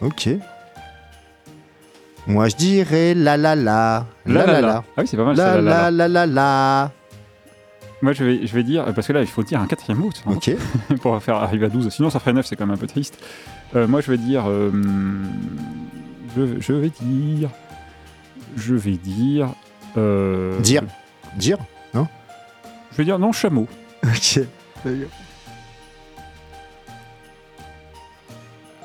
Ok. 0.00 0.28
Moi, 2.28 2.46
je 2.48 2.54
dirais 2.54 3.12
la 3.14 3.36
la 3.36 3.56
la. 3.56 4.06
La 4.24 4.46
la 4.46 4.60
la. 4.60 4.84
Ah 4.96 5.00
oui, 5.00 5.08
c'est 5.08 5.16
pas 5.16 5.24
mal 5.24 5.36
La 5.36 5.44
ça, 5.46 5.60
la, 5.60 5.90
la, 5.90 5.90
la 5.90 5.90
la. 5.90 5.90
la 5.90 6.08
la 6.08 6.26
la. 6.26 6.92
Moi 8.06 8.12
je 8.12 8.22
vais, 8.22 8.46
je 8.46 8.54
vais 8.54 8.62
dire... 8.62 8.84
Parce 8.94 9.08
que 9.08 9.12
là, 9.12 9.20
il 9.20 9.26
faut 9.26 9.42
dire 9.42 9.60
un 9.60 9.66
quatrième 9.66 9.98
mot 9.98 10.10
Ok. 10.26 10.52
pour 11.02 11.20
faire 11.20 11.34
arriver 11.34 11.66
à 11.66 11.68
12. 11.68 11.88
Sinon, 11.90 12.08
ça 12.08 12.20
ferait 12.20 12.32
9, 12.32 12.46
c'est 12.46 12.54
quand 12.54 12.64
même 12.64 12.76
un 12.76 12.78
peu 12.78 12.86
triste. 12.86 13.18
Euh, 13.74 13.88
moi 13.88 14.00
je 14.00 14.12
vais 14.12 14.16
dire... 14.16 14.44
euh, 14.48 14.70
je, 16.36 16.60
je 16.60 16.72
vais 16.72 16.92
dire... 17.02 17.50
Je 18.56 18.76
vais 18.76 18.92
dire... 18.96 19.48
euh, 19.96 20.56
Dire. 20.60 20.82
Dire 21.34 21.58
Je 21.94 22.96
vais 22.96 23.04
dire 23.04 23.18
non, 23.18 23.32
chameau. 23.32 23.66
Ok. 24.04 24.38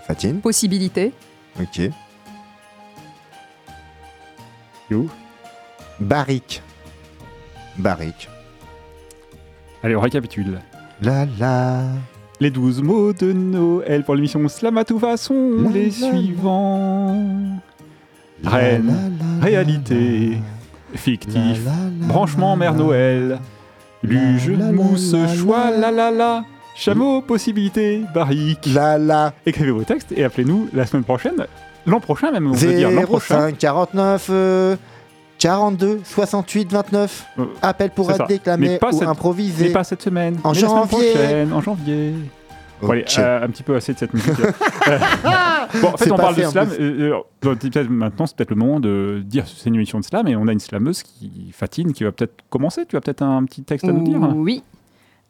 Fatine? 0.07 0.41
Possibilité. 0.41 1.13
Ok. 1.59 1.79
Où 4.91 5.07
Barrique. 5.99 6.63
Barrique. 7.77 8.27
Allez, 9.83 9.95
on 9.95 10.01
récapitule. 10.01 10.59
La 11.01 11.25
la. 11.39 11.81
Les 12.39 12.51
12 12.51 12.81
mots 12.81 13.13
de 13.13 13.31
Noël 13.33 14.03
pour 14.03 14.15
l'émission 14.15 14.47
Slamatouva 14.47 15.17
sont 15.17 15.63
La, 15.63 15.69
les 15.69 15.85
la, 15.85 15.91
suivants. 15.91 17.25
La, 18.43 18.49
Reine, 18.49 19.13
réalité, 19.41 20.37
fictif, 20.95 21.61
branchement 22.01 22.55
Mère. 22.55 22.73
Noël, 22.73 23.39
luge, 24.03 24.49
mousse, 24.49 25.13
la, 25.13 25.27
choix, 25.35 25.71
la. 25.71 25.91
la 25.91 26.11
la 26.11 26.45
chameau, 26.75 27.21
possibilité, 27.21 28.03
barrique. 28.13 28.67
La 28.73 28.97
la. 28.97 29.33
Écrivez 29.45 29.71
vos 29.71 29.83
textes 29.83 30.11
et 30.15 30.23
appelez-nous 30.23 30.69
la 30.73 30.85
semaine 30.85 31.03
prochaine, 31.03 31.45
l'an 31.85 31.99
prochain 31.99 32.31
même, 32.31 32.47
on 32.47 32.53
veut 32.53 32.73
dire 32.73 32.91
l'an 32.91 33.03
prochain. 33.03 33.49
05 33.49 33.57
49 33.57 34.27
euh, 34.29 34.75
42 35.41 36.01
68 36.03 36.71
29. 36.71 37.25
Euh, 37.39 37.45
Appel 37.61 37.89
pour 37.91 38.11
être 38.11 38.27
déclamé 38.27 38.69
Mais 38.69 38.77
pas 38.77 38.89
ou 38.93 38.99
cette- 38.99 39.07
improvisé. 39.07 39.65
Mais 39.67 39.71
pas 39.73 39.83
cette 39.83 40.01
semaine, 40.01 40.37
En 40.43 40.53
mais 40.53 40.59
janvier. 40.59 41.11
prochaine, 41.13 41.53
en 41.53 41.61
janvier. 41.61 42.13
Bon, 42.81 42.89
allez, 42.91 43.05
euh, 43.19 43.43
un 43.43 43.47
petit 43.49 43.61
peu 43.63 43.75
assez 43.75 43.93
de 43.93 43.99
cette 43.99 44.13
musique. 44.13 44.33
Euh, 44.87 44.97
bon, 45.79 45.89
en 45.89 45.97
fait, 45.97 46.11
on 46.11 46.17
parle 46.17 46.35
de 46.35 46.41
slam. 46.43 46.67
euh, 46.79 47.21
euh, 47.45 47.87
maintenant, 47.89 48.25
c'est 48.25 48.35
peut-être 48.35 48.49
le 48.49 48.55
moment 48.55 48.79
de 48.79 49.21
dire 49.23 49.45
c'est 49.47 49.69
une 49.69 49.75
émission 49.75 49.99
de 49.99 50.03
slam 50.03 50.27
et 50.27 50.35
on 50.35 50.47
a 50.47 50.51
une 50.51 50.59
slameuse 50.59 51.03
qui 51.03 51.51
Fatine 51.53 51.93
qui 51.93 52.03
va 52.03 52.11
peut-être 52.11 52.33
commencer. 52.49 52.85
Tu 52.87 52.97
as 52.97 53.01
peut-être 53.01 53.21
un 53.21 53.45
petit 53.45 53.61
texte 53.63 53.87
à 53.87 53.91
nous 53.91 54.03
dire? 54.03 54.19
Oui. 54.35 54.63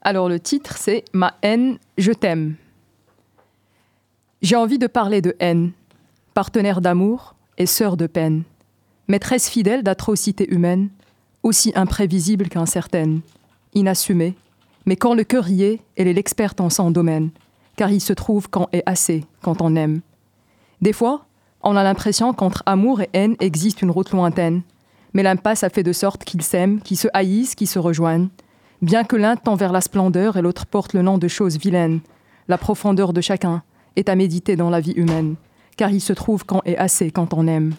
Alors 0.00 0.30
le 0.30 0.40
titre, 0.40 0.76
c'est 0.78 1.04
Ma 1.12 1.34
haine, 1.42 1.76
je 1.98 2.12
t'aime. 2.12 2.54
J'ai 4.40 4.56
envie 4.56 4.78
de 4.78 4.86
parler 4.86 5.20
de 5.20 5.36
haine, 5.38 5.72
partenaire 6.34 6.80
d'amour 6.80 7.34
et 7.58 7.66
sœur 7.66 7.96
de 7.98 8.06
peine, 8.06 8.42
maîtresse 9.08 9.48
fidèle 9.48 9.82
d'atrocités 9.82 10.52
humaines, 10.52 10.90
aussi 11.42 11.72
imprévisible 11.74 12.48
qu'incertaine, 12.48 13.20
inassumée, 13.74 14.34
mais 14.86 14.96
quand 14.96 15.14
le 15.14 15.24
cœur 15.24 15.48
y 15.48 15.62
est, 15.62 15.80
elle 15.96 16.08
est 16.08 16.12
l'experte 16.12 16.60
en 16.60 16.70
son 16.70 16.90
domaine, 16.90 17.30
car 17.76 17.90
il 17.90 18.00
se 18.00 18.12
trouve 18.12 18.48
quand 18.48 18.68
est 18.72 18.82
assez, 18.86 19.24
quand 19.40 19.62
on 19.62 19.76
aime. 19.76 20.00
Des 20.80 20.92
fois, 20.92 21.26
on 21.62 21.76
a 21.76 21.84
l'impression 21.84 22.32
qu'entre 22.32 22.62
amour 22.66 23.00
et 23.00 23.10
haine 23.12 23.36
existe 23.40 23.82
une 23.82 23.90
route 23.90 24.10
lointaine, 24.10 24.62
mais 25.14 25.22
l'impasse 25.22 25.62
a 25.62 25.70
fait 25.70 25.82
de 25.82 25.92
sorte 25.92 26.24
qu'ils 26.24 26.42
s'aiment, 26.42 26.80
qu'ils 26.80 26.96
se 26.96 27.08
haïssent, 27.12 27.54
qu'ils 27.54 27.68
se 27.68 27.78
rejoignent, 27.78 28.28
bien 28.80 29.04
que 29.04 29.16
l'un 29.16 29.36
tend 29.36 29.54
vers 29.54 29.72
la 29.72 29.80
splendeur 29.80 30.36
et 30.36 30.42
l'autre 30.42 30.66
porte 30.66 30.92
le 30.92 31.02
nom 31.02 31.18
de 31.18 31.28
choses 31.28 31.58
vilaines. 31.58 32.00
La 32.48 32.58
profondeur 32.58 33.12
de 33.12 33.20
chacun 33.20 33.62
est 33.96 34.08
à 34.08 34.16
méditer 34.16 34.56
dans 34.56 34.70
la 34.70 34.80
vie 34.80 34.92
humaine, 34.92 35.36
car 35.76 35.90
il 35.90 36.00
se 36.00 36.12
trouve 36.12 36.44
quand 36.44 36.62
est 36.64 36.76
assez 36.76 37.10
quand 37.10 37.34
on 37.34 37.46
aime. 37.46 37.74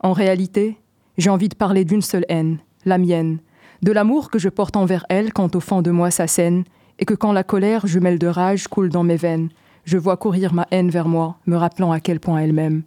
En 0.00 0.12
réalité, 0.12 0.78
j'ai 1.18 1.30
envie 1.30 1.48
de 1.48 1.54
parler 1.54 1.84
d'une 1.84 2.02
seule 2.02 2.26
haine, 2.28 2.58
la 2.84 2.98
mienne, 2.98 3.38
de 3.82 3.92
l'amour 3.92 4.30
que 4.30 4.38
je 4.38 4.48
porte 4.48 4.76
envers 4.76 5.06
elle 5.08 5.32
quand 5.32 5.56
au 5.56 5.60
fond 5.60 5.82
de 5.82 5.90
moi 5.90 6.10
s'assène, 6.10 6.64
et 6.98 7.04
que 7.04 7.14
quand 7.14 7.32
la 7.32 7.44
colère, 7.44 7.86
jumelle 7.86 8.18
de 8.18 8.26
rage, 8.26 8.68
coule 8.68 8.88
dans 8.88 9.02
mes 9.02 9.16
veines, 9.16 9.48
je 9.84 9.98
vois 9.98 10.16
courir 10.16 10.54
ma 10.54 10.66
haine 10.70 10.90
vers 10.90 11.08
moi, 11.08 11.38
me 11.46 11.56
rappelant 11.56 11.92
à 11.92 12.00
quel 12.00 12.20
point 12.20 12.38
elle 12.38 12.52
m'aime. 12.52 12.82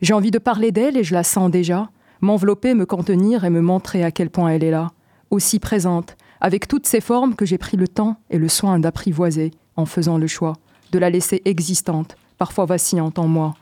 J'ai 0.00 0.14
envie 0.14 0.30
de 0.30 0.38
parler 0.38 0.72
d'elle 0.72 0.96
et 0.96 1.04
je 1.04 1.14
la 1.14 1.22
sens 1.24 1.50
déjà, 1.50 1.90
m'envelopper, 2.20 2.74
me 2.74 2.86
contenir 2.86 3.44
et 3.44 3.50
me 3.50 3.60
montrer 3.60 4.04
à 4.04 4.10
quel 4.10 4.30
point 4.30 4.50
elle 4.50 4.64
est 4.64 4.70
là, 4.70 4.90
aussi 5.30 5.58
présente, 5.58 6.16
avec 6.40 6.66
toutes 6.66 6.86
ces 6.86 7.00
formes 7.00 7.34
que 7.34 7.46
j'ai 7.46 7.58
pris 7.58 7.76
le 7.76 7.86
temps 7.86 8.16
et 8.30 8.38
le 8.38 8.48
soin 8.48 8.78
d'apprivoiser 8.78 9.52
en 9.76 9.86
faisant 9.86 10.18
le 10.18 10.26
choix 10.26 10.54
de 10.90 10.98
la 10.98 11.10
laisser 11.10 11.40
existante, 11.44 12.16
parfois 12.38 12.66
vacillante 12.66 13.18
en 13.18 13.26
moi. 13.26 13.54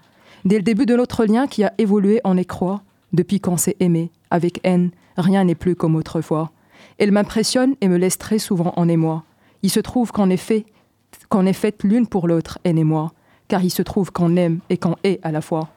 Dès 0.44 0.56
le 0.56 0.62
début 0.62 0.86
de 0.86 0.96
notre 0.96 1.24
lien 1.24 1.46
qui 1.46 1.64
a 1.64 1.74
évolué 1.78 2.20
en 2.24 2.36
écroît, 2.36 2.82
depuis 3.12 3.40
qu'on 3.40 3.56
s'est 3.56 3.76
aimé, 3.80 4.10
avec 4.30 4.60
haine, 4.64 4.90
rien 5.16 5.44
n'est 5.44 5.54
plus 5.54 5.74
comme 5.74 5.96
autrefois. 5.96 6.50
Elle 6.98 7.12
m'impressionne 7.12 7.74
et 7.80 7.88
me 7.88 7.96
laisse 7.96 8.18
très 8.18 8.38
souvent 8.38 8.72
en 8.76 8.88
émoi. 8.88 9.24
Il 9.62 9.70
se 9.70 9.80
trouve 9.80 10.12
qu'en 10.12 10.30
effet, 10.30 10.64
qu'on 11.28 11.46
est 11.46 11.52
faite 11.52 11.82
l'une 11.82 12.06
pour 12.06 12.26
l'autre, 12.26 12.58
elle 12.64 12.78
et 12.78 12.84
moi, 12.84 13.12
car 13.48 13.62
il 13.62 13.70
se 13.70 13.82
trouve 13.82 14.12
qu'on 14.12 14.36
aime 14.36 14.60
et 14.70 14.78
qu'on 14.78 14.96
est 15.04 15.20
à 15.22 15.32
la 15.32 15.40
fois. 15.40 15.68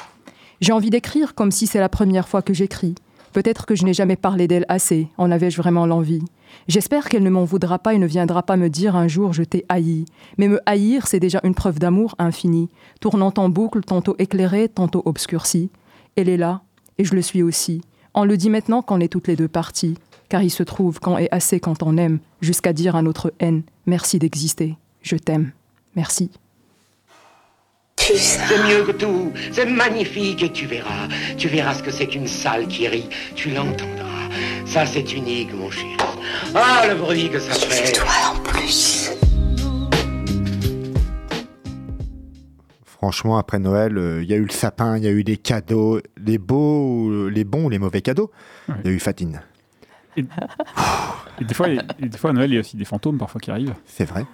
J'ai 0.62 0.72
envie 0.72 0.90
d'écrire 0.90 1.36
comme 1.36 1.52
si 1.52 1.68
c'est 1.68 1.80
la 1.80 1.90
première 1.90 2.28
fois 2.28 2.42
que 2.42 2.54
j'écris. 2.54 2.96
Peut-être 3.34 3.66
que 3.66 3.76
je 3.76 3.84
n'ai 3.84 3.94
jamais 3.94 4.16
parlé 4.16 4.48
d'elle 4.48 4.66
assez, 4.70 5.08
en 5.18 5.32
avais-je 5.32 5.58
vraiment 5.58 5.86
l'envie. 5.86 6.24
J'espère 6.68 7.10
qu'elle 7.10 7.24
ne 7.24 7.30
m'en 7.30 7.44
voudra 7.44 7.80
pas 7.80 7.94
et 7.94 8.00
ne 8.00 8.08
viendra 8.08 8.44
pas 8.44 8.58
me 8.58 8.70
dire 8.70 8.96
un 8.96 9.08
jour 9.08 9.34
je 9.34 9.44
t'ai 9.44 9.66
haï. 9.70 10.06
Mais 10.38 10.48
me 10.48 10.60
haïr, 10.66 11.08
c'est 11.08 11.20
déjà 11.20 11.40
une 11.44 11.56
preuve 11.56 11.80
d'amour 11.80 12.16
infini, 12.20 12.70
tournant 13.00 13.34
en 13.38 13.50
boucle, 13.50 13.82
tantôt 13.82 14.16
éclairée, 14.20 14.70
tantôt 14.70 15.02
obscurcie. 15.06 15.70
Elle 16.16 16.30
est 16.30 16.38
là, 16.38 16.62
et 16.98 17.06
je 17.06 17.16
le 17.16 17.22
suis 17.22 17.44
aussi. 17.44 17.82
On 18.14 18.26
le 18.26 18.38
dit 18.38 18.50
maintenant 18.50 18.82
qu'on 18.82 19.00
est 19.00 19.08
toutes 19.08 19.28
les 19.28 19.36
deux 19.36 19.48
parties, 19.48 19.96
car 20.30 20.44
il 20.44 20.52
se 20.52 20.64
trouve 20.64 21.00
qu'on 21.00 21.18
est 21.18 21.34
assez 21.34 21.60
quand 21.60 21.84
on 21.84 21.98
aime, 21.98 22.20
jusqu'à 22.42 22.74
dire 22.74 22.96
à 22.96 23.02
notre 23.02 23.34
haine 23.40 23.64
Merci 23.86 24.20
d'exister, 24.20 24.78
je 25.02 25.16
t'aime, 25.16 25.52
merci. 25.96 26.32
Tu 27.96 28.14
sais. 28.14 28.40
C'est 28.48 28.64
mieux 28.64 28.84
que 28.84 28.92
tout, 28.92 29.32
c'est 29.52 29.66
magnifique 29.66 30.44
et 30.44 30.52
tu 30.52 30.66
verras, 30.66 31.08
tu 31.38 31.48
verras 31.48 31.76
ce 31.76 31.84
que 31.84 31.92
c'est 31.92 32.08
qu'une 32.08 32.28
salle 32.28 32.68
qui 32.68 32.88
rit, 32.88 33.10
tu 33.36 33.50
l'entendras, 33.52 34.03
ça 34.66 34.86
c'est 34.86 35.14
unique, 35.14 35.54
mon 35.54 35.70
chéri. 35.72 35.96
Ah, 36.56 36.86
le 36.88 36.96
bruit 36.96 37.30
que 37.30 37.40
ça 37.40 37.54
C'est 37.54 37.66
fait. 37.68 37.92
toi 37.94 38.06
en 38.34 38.40
plus. 38.42 39.12
Franchement, 42.86 43.38
après 43.38 43.60
Noël, 43.60 43.98
euh, 43.98 44.24
il 44.24 44.30
y 44.30 44.34
a 44.34 44.38
eu 44.38 44.46
le 44.46 44.52
sapin, 44.52 44.98
il 44.98 45.04
y 45.04 45.08
a 45.08 45.12
eu 45.12 45.26
des 45.26 45.36
cadeaux, 45.36 46.00
les 46.18 46.38
beaux, 46.38 47.30
les 47.30 47.44
bons 47.44 47.66
ou 47.66 47.70
les 47.70 47.80
mauvais 47.80 48.02
cadeaux. 48.02 48.32
Il 48.70 48.74
Ouais. 48.76 48.80
y 48.86 48.88
a 48.88 48.92
eu 48.92 49.00
Fatine, 49.00 49.42
Et 50.16 50.24
des 51.44 51.54
fois, 51.54 51.68
il- 51.68 51.82
et 52.00 52.08
des 52.08 52.18
fois, 52.18 52.30
à 52.30 52.34
Noël, 52.34 52.50
il 52.52 52.54
y 52.54 52.58
a 52.58 52.60
aussi 52.62 52.78
des 52.78 52.86
fantômes 52.86 53.18
parfois 53.18 53.42
qui 53.42 53.52
arrivent. 53.52 53.74
c'est 53.86 54.06
vrai. 54.06 54.26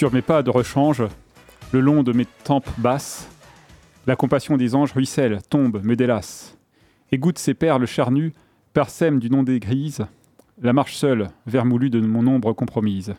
Sur 0.00 0.14
mes 0.14 0.22
pas 0.22 0.42
de 0.42 0.48
rechange, 0.48 1.02
le 1.72 1.80
long 1.80 2.02
de 2.02 2.14
mes 2.14 2.24
tempes 2.24 2.70
basses, 2.78 3.28
la 4.06 4.16
compassion 4.16 4.56
des 4.56 4.74
anges 4.74 4.94
ruisselle, 4.94 5.40
tombe, 5.50 5.84
me 5.84 5.94
délasse. 5.94 6.56
Et 7.12 7.18
goutte 7.18 7.38
ses 7.38 7.52
perles 7.52 7.84
charnues, 7.84 8.32
parsème 8.72 9.18
d'une 9.18 9.34
ondée 9.34 9.60
grise, 9.60 10.06
la 10.62 10.72
marche 10.72 10.96
seule, 10.96 11.28
vermoulue 11.46 11.90
de 11.90 12.00
mon 12.00 12.26
ombre 12.26 12.54
compromise. 12.54 13.14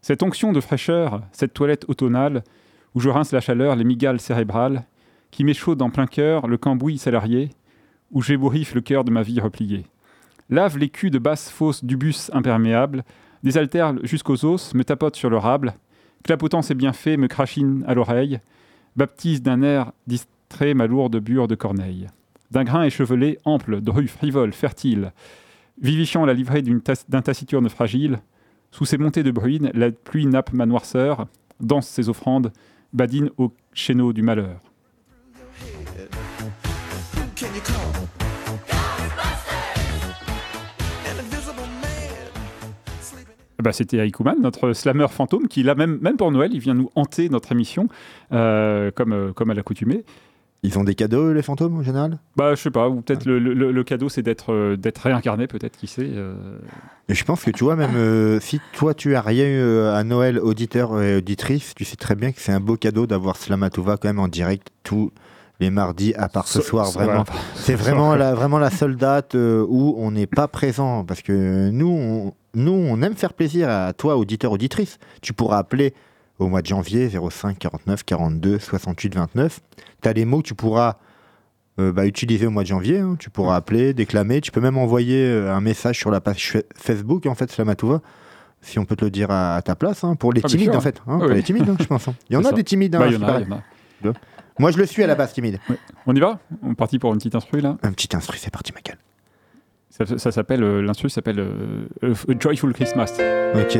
Cette 0.00 0.24
onction 0.24 0.52
de 0.52 0.60
fraîcheur, 0.60 1.22
cette 1.30 1.54
toilette 1.54 1.84
automnale, 1.88 2.42
où 2.96 2.98
je 2.98 3.08
rince 3.08 3.30
la 3.30 3.40
chaleur, 3.40 3.76
les 3.76 3.84
migales 3.84 4.18
cérébrales, 4.18 4.84
qui 5.30 5.44
m'échaude 5.44 5.80
en 5.80 5.90
plein 5.90 6.08
cœur 6.08 6.48
le 6.48 6.58
cambouis 6.58 6.98
salarié, 6.98 7.50
où 8.10 8.20
j'ébouriffe 8.20 8.74
le 8.74 8.80
cœur 8.80 9.04
de 9.04 9.12
ma 9.12 9.22
vie 9.22 9.38
repliée. 9.38 9.86
Lave 10.50 10.76
l'écu 10.76 11.10
de 11.10 11.20
basse 11.20 11.48
fosse 11.48 11.84
du 11.84 11.96
bus 11.96 12.32
imperméable, 12.34 13.04
désaltère 13.44 13.94
jusqu'aux 14.04 14.44
os, 14.44 14.74
me 14.74 14.82
tapote 14.82 15.14
sur 15.14 15.30
le 15.30 15.38
rable, 15.38 15.76
clapotant 16.24 16.62
ses 16.62 16.74
bienfaits, 16.74 17.18
me 17.18 17.28
crachine 17.28 17.84
à 17.86 17.94
l'oreille, 17.94 18.40
baptise 18.96 19.42
d'un 19.42 19.62
air 19.62 19.92
distrait 20.06 20.74
ma 20.74 20.86
lourde 20.86 21.18
bure 21.18 21.48
de 21.48 21.54
corneille. 21.54 22.08
D'un 22.50 22.64
grain 22.64 22.84
échevelé, 22.84 23.38
ample, 23.44 23.80
dru, 23.80 24.08
frivole, 24.08 24.52
fertile, 24.52 25.12
vivifiant 25.80 26.24
la 26.24 26.34
livrée 26.34 26.62
d'un 26.62 27.22
taciturne 27.22 27.68
fragile, 27.68 28.20
sous 28.70 28.84
ses 28.84 28.98
montées 28.98 29.22
de 29.22 29.30
bruine, 29.30 29.70
la 29.74 29.90
pluie 29.90 30.26
nappe 30.26 30.52
ma 30.52 30.66
noirceur, 30.66 31.26
danse 31.60 31.88
ses 31.88 32.08
offrandes, 32.08 32.52
badine 32.92 33.30
au 33.38 33.52
chéneau 33.72 34.12
du 34.12 34.22
malheur. 34.22 34.60
Bah, 43.66 43.72
C'était 43.72 43.98
Aikuman, 43.98 44.36
notre 44.40 44.72
slammer 44.74 45.08
fantôme, 45.10 45.48
qui 45.48 45.64
là, 45.64 45.74
même, 45.74 45.98
même 46.00 46.16
pour 46.16 46.30
Noël, 46.30 46.50
il 46.54 46.60
vient 46.60 46.74
nous 46.74 46.88
hanter 46.94 47.28
notre 47.28 47.50
émission, 47.50 47.88
euh, 48.32 48.92
comme, 48.94 49.12
euh, 49.12 49.32
comme 49.32 49.50
à 49.50 49.54
l'accoutumée. 49.54 50.04
Ils 50.62 50.78
ont 50.78 50.84
des 50.84 50.94
cadeaux, 50.94 51.32
les 51.32 51.42
fantômes, 51.42 51.76
en 51.76 51.82
général? 51.82 52.18
Bah, 52.36 52.54
je 52.54 52.60
sais 52.62 52.70
pas, 52.70 52.88
ou 52.88 53.00
peut-être 53.02 53.24
le, 53.26 53.38
le- 53.40 53.72
le 53.72 53.84
cadeau, 53.84 54.08
c'est 54.08 54.22
d'être 54.22 54.52
euh, 54.52 54.76
d'être 54.76 54.98
réincarné, 54.98 55.48
peut-être, 55.48 55.76
qui 55.76 55.86
sait. 55.88 56.08
euh. 56.14 56.34
Et 57.08 57.14
je 57.14 57.24
pense 57.24 57.42
que 57.44 57.50
tu 57.50 57.64
vois, 57.64 57.74
même 57.76 57.94
euh, 57.96 58.38
si 58.40 58.60
toi 58.72 58.94
tu 58.94 59.14
as 59.16 59.20
rien 59.20 59.46
eu 59.48 59.80
à 59.88 60.02
Noël, 60.04 60.38
auditeur 60.38 61.00
et 61.02 61.16
auditrice, 61.16 61.74
tu 61.74 61.84
sais 61.84 61.96
très 61.96 62.14
bien 62.14 62.30
que 62.32 62.40
c'est 62.40 62.52
un 62.52 62.60
beau 62.60 62.76
cadeau 62.76 63.06
d'avoir 63.06 63.36
Slamatouva 63.36 63.96
quand 63.96 64.08
même 64.08 64.18
en 64.20 64.28
direct 64.28 64.68
tous 64.84 65.10
les 65.60 65.70
mardis, 65.70 66.12
à 66.14 66.28
part 66.28 66.46
ce 66.48 66.60
So- 66.60 66.68
soir, 66.68 66.86
so- 66.86 66.98
vraiment. 66.98 67.24
C'est 67.54 67.74
vraiment 67.74 68.14
la, 68.14 68.34
vraiment 68.34 68.58
la 68.58 68.70
seule 68.70 68.96
date 68.96 69.34
euh, 69.34 69.64
où 69.68 69.94
on 69.98 70.10
n'est 70.10 70.26
pas 70.26 70.48
présent. 70.48 71.04
Parce 71.04 71.22
que 71.22 71.70
nous 71.70 71.88
on, 71.88 72.34
nous, 72.54 72.72
on 72.72 73.00
aime 73.02 73.14
faire 73.14 73.32
plaisir 73.32 73.68
à 73.70 73.92
toi, 73.92 74.16
auditeur, 74.16 74.52
auditrice. 74.52 74.98
Tu 75.22 75.32
pourras 75.32 75.58
appeler 75.58 75.94
au 76.38 76.48
mois 76.48 76.60
de 76.62 76.66
janvier 76.66 77.08
05 77.08 77.58
49 77.58 78.04
42 78.04 78.58
68 78.58 79.14
29. 79.14 79.60
Tu 80.02 80.08
as 80.08 80.12
les 80.12 80.24
mots 80.26 80.38
que 80.42 80.48
tu 80.48 80.54
pourras 80.54 80.96
euh, 81.78 81.92
bah, 81.92 82.06
utiliser 82.06 82.46
au 82.46 82.50
mois 82.50 82.62
de 82.62 82.68
janvier. 82.68 82.98
hein. 83.00 83.16
Tu 83.18 83.28
pourras 83.30 83.56
appeler, 83.56 83.92
déclamer. 83.94 84.40
Tu 84.40 84.50
peux 84.50 84.60
même 84.60 84.76
envoyer 84.78 85.24
euh, 85.26 85.54
un 85.54 85.60
message 85.60 85.98
sur 85.98 86.10
la 86.10 86.20
page 86.20 86.52
fa- 86.52 86.58
Facebook, 86.74 87.26
en 87.26 87.34
fait, 87.34 87.50
Slamatouva. 87.50 88.00
Si 88.62 88.78
on 88.78 88.84
peut 88.86 88.96
te 88.96 89.04
le 89.04 89.10
dire 89.10 89.30
à, 89.30 89.60
ta 89.62 89.74
place, 89.74 90.02
hein, 90.02 90.16
pour 90.16 90.32
les 90.32 90.40
Ah, 90.44 90.48
timides 90.48 90.74
en 90.74 90.80
fait. 90.80 90.96
hein, 91.06 91.16
Ah, 91.16 91.24
pour 91.24 91.28
les 91.28 91.42
timides, 91.42 91.68
hein, 91.68 91.76
je 91.78 91.84
pense. 91.84 92.08
hein. 92.08 92.14
Il 92.30 92.34
y 92.34 92.36
en 92.38 92.44
a 92.44 92.52
des 92.52 92.64
timides. 92.64 92.94
hein, 92.94 93.00
Bah, 93.00 93.06
il 93.08 93.12
y 93.14 93.16
en 93.16 93.28
a, 93.28 94.12
Moi, 94.58 94.70
je 94.70 94.78
le 94.78 94.86
suis 94.86 95.02
à 95.02 95.06
la 95.06 95.14
base 95.14 95.32
timide. 95.32 95.58
On 96.06 96.14
y 96.14 96.20
va? 96.20 96.38
On 96.62 96.72
est 96.72 96.74
parti 96.74 96.98
pour 96.98 97.12
une 97.12 97.18
petite 97.18 97.34
instru, 97.34 97.60
là? 97.60 97.76
Un 97.82 97.92
petit 97.92 98.14
instru, 98.16 98.38
c'est 98.38 98.50
parti, 98.52 98.72
Michael. 98.72 98.96
Ça, 99.90 100.18
ça 100.18 100.32
s'appelle, 100.32 100.62
euh, 100.62 100.80
l'instru 100.82 101.08
s'appelle 101.10 101.40
euh, 101.40 101.86
A 102.02 102.08
Joyful 102.38 102.72
Christmas. 102.72 103.12
Ok. 103.54 103.78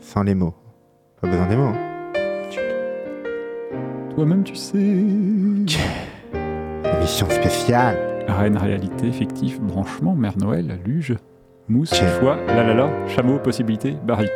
Sans 0.00 0.22
les 0.22 0.34
mots. 0.34 0.54
Pas 1.20 1.28
besoin 1.28 1.46
des 1.46 1.56
mots. 1.56 1.72
hein. 1.74 1.78
Toi-même, 4.14 4.44
tu 4.44 4.54
sais. 4.56 4.76
Émission 4.76 5.80
spéciale. 7.30 7.98
Reine, 8.28 8.56
réalité, 8.56 9.10
fictif, 9.10 9.60
branchement, 9.60 10.14
Mère 10.14 10.38
Noël, 10.38 10.78
luge, 10.86 11.16
mousse, 11.68 11.90
Tiens. 11.90 12.06
foie, 12.06 12.36
la 12.46 12.62
la 12.62 12.72
la, 12.74 13.08
chameau, 13.08 13.38
possibilité, 13.38 13.96
barrique. 14.06 14.30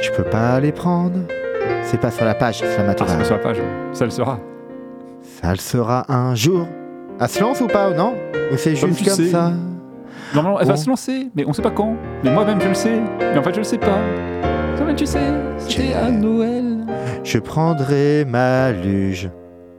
Je 0.00 0.10
peux 0.12 0.24
pas 0.24 0.58
les 0.58 0.72
prendre. 0.72 1.18
C'est 1.90 1.98
pas 2.00 2.10
sur 2.10 2.24
la 2.24 2.34
page, 2.34 2.62
Ah, 2.62 2.74
Slamatouva. 2.74 3.10
c'est 3.18 3.24
sur 3.24 3.36
la 3.36 3.42
page, 3.42 3.56
ça 3.92 4.04
le 4.04 4.10
sera. 4.10 4.38
Ça 5.42 5.50
le 5.52 5.56
sera 5.58 6.04
un 6.12 6.34
jour. 6.34 6.66
Elle 7.20 7.28
se 7.28 7.40
lance 7.40 7.60
ou 7.60 7.66
pas, 7.66 7.90
non 7.90 8.14
Ou 8.52 8.56
c'est 8.56 8.74
Comme 8.74 8.90
juste 8.90 8.98
tu 9.00 9.04
comme 9.06 9.14
sais. 9.14 9.30
ça 9.30 9.52
Normalement, 10.34 10.60
elle 10.60 10.68
va 10.68 10.76
se 10.76 10.88
lancer, 10.88 11.28
mais 11.34 11.44
on 11.46 11.52
sait 11.54 11.62
pas 11.62 11.70
quand. 11.70 11.96
Mais 12.22 12.30
moi-même, 12.30 12.60
je 12.60 12.68
le 12.68 12.74
sais. 12.74 13.00
Mais 13.18 13.38
en 13.38 13.42
fait, 13.42 13.52
je 13.54 13.58
le 13.58 13.64
sais 13.64 13.78
pas. 13.78 13.98
Toi-même, 14.76 14.96
tu 14.96 15.06
sais, 15.06 15.18
c'est 15.56 15.94
à 15.94 16.10
Noël. 16.10 16.84
Je 17.24 17.38
prendrai 17.38 18.26
ma 18.26 18.70
luge. 18.72 19.30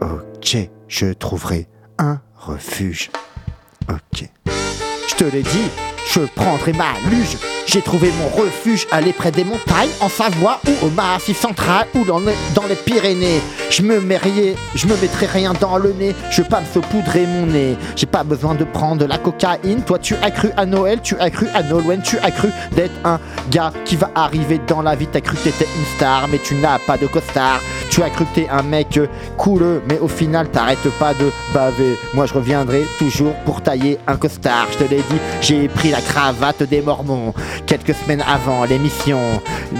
Ok, 0.01 0.57
je 0.87 1.13
trouverai 1.13 1.67
un 1.99 2.19
refuge. 2.35 3.11
Ok. 3.89 4.27
Je 5.07 5.15
te 5.15 5.23
l'ai 5.25 5.43
dit, 5.43 5.69
je 6.11 6.21
prendrai 6.35 6.73
ma 6.73 6.85
luge. 7.09 7.37
J'ai 7.65 7.81
trouvé 7.81 8.11
mon 8.19 8.27
refuge 8.41 8.87
aller 8.91 9.13
près 9.13 9.31
des 9.31 9.43
montagnes, 9.43 9.89
en 10.01 10.09
Savoie 10.09 10.59
ou 10.67 10.87
au 10.87 10.89
Massif 10.89 11.39
central 11.39 11.85
ou 11.93 12.03
dans, 12.03 12.19
le- 12.19 12.33
dans 12.55 12.63
les 12.67 12.75
Pyrénées. 12.75 13.41
Je 13.69 13.81
me 13.83 13.99
mets 13.99 14.19
je 14.75 14.87
me 14.87 14.95
mettrai 14.97 15.27
rien 15.27 15.53
dans 15.59 15.77
le 15.77 15.93
nez, 15.93 16.15
je 16.31 16.41
veux 16.41 16.47
pas 16.47 16.61
me 16.61 16.65
saupoudrer 16.73 17.25
mon 17.27 17.45
nez. 17.45 17.77
J'ai 17.95 18.05
pas 18.07 18.23
besoin 18.23 18.55
de 18.55 18.63
prendre 18.63 19.05
la 19.05 19.17
cocaïne. 19.17 19.81
Toi, 19.83 19.99
tu 19.99 20.15
as 20.21 20.31
cru 20.31 20.49
à 20.57 20.65
Noël, 20.65 20.99
tu 21.03 21.15
as 21.19 21.29
cru 21.29 21.47
à 21.53 21.61
Nolwenn, 21.63 22.01
tu 22.01 22.17
as 22.17 22.31
cru 22.31 22.49
d'être 22.75 22.93
un 23.05 23.19
gars 23.51 23.71
qui 23.85 23.95
va 23.95 24.09
arriver 24.15 24.59
dans 24.67 24.81
la 24.81 24.95
vie. 24.95 25.07
T'as 25.07 25.21
cru 25.21 25.35
que 25.37 25.43
t'étais 25.43 25.65
une 25.77 25.85
star, 25.95 26.27
mais 26.29 26.39
tu 26.39 26.55
n'as 26.55 26.79
pas 26.79 26.97
de 26.97 27.05
costard. 27.07 27.59
Tu 27.91 28.01
as 28.03 28.09
cru 28.09 28.25
que 28.25 28.35
t'es 28.35 28.47
un 28.49 28.63
mec 28.63 28.99
cool, 29.37 29.81
mais 29.87 29.99
au 29.99 30.07
final, 30.07 30.49
t'arrêtes 30.49 30.89
pas 30.99 31.13
de 31.13 31.31
baver. 31.53 31.97
Moi, 32.13 32.25
je 32.25 32.33
reviendrai 32.33 32.83
toujours 32.97 33.33
pour 33.45 33.61
tailler 33.61 33.97
un 34.07 34.15
costard. 34.17 34.67
Je 34.71 34.77
te 34.85 34.89
l'ai 34.89 34.97
dit, 35.09 35.17
j'ai 35.41 35.67
pris 35.67 35.88
la 35.91 36.01
cravate 36.01 36.63
des 36.63 36.81
Mormons 36.81 37.33
quelques 37.65 37.93
semaines 37.95 38.23
avant 38.27 38.63
l'émission. 38.65 39.19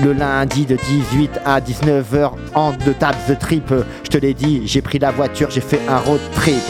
Le 0.04 0.14
lundi 0.14 0.66
de 0.66 0.76
18 0.76 1.32
à 1.46 1.60
19h 1.60 2.32
en 2.56 2.72
de 2.72 2.94
tables 2.94 3.18
de 3.28 3.34
trip. 3.36 3.74
Je 4.04 4.10
te 4.10 4.18
l'ai 4.18 4.34
dit, 4.34 4.64
j'ai 4.66 4.82
pris 4.82 5.00
la 5.00 5.12
voiture, 5.12 5.50
j'ai 5.52 5.62
fait 5.62 5.82
un 5.88 5.98
road 5.98 6.22
trip. 6.36 6.64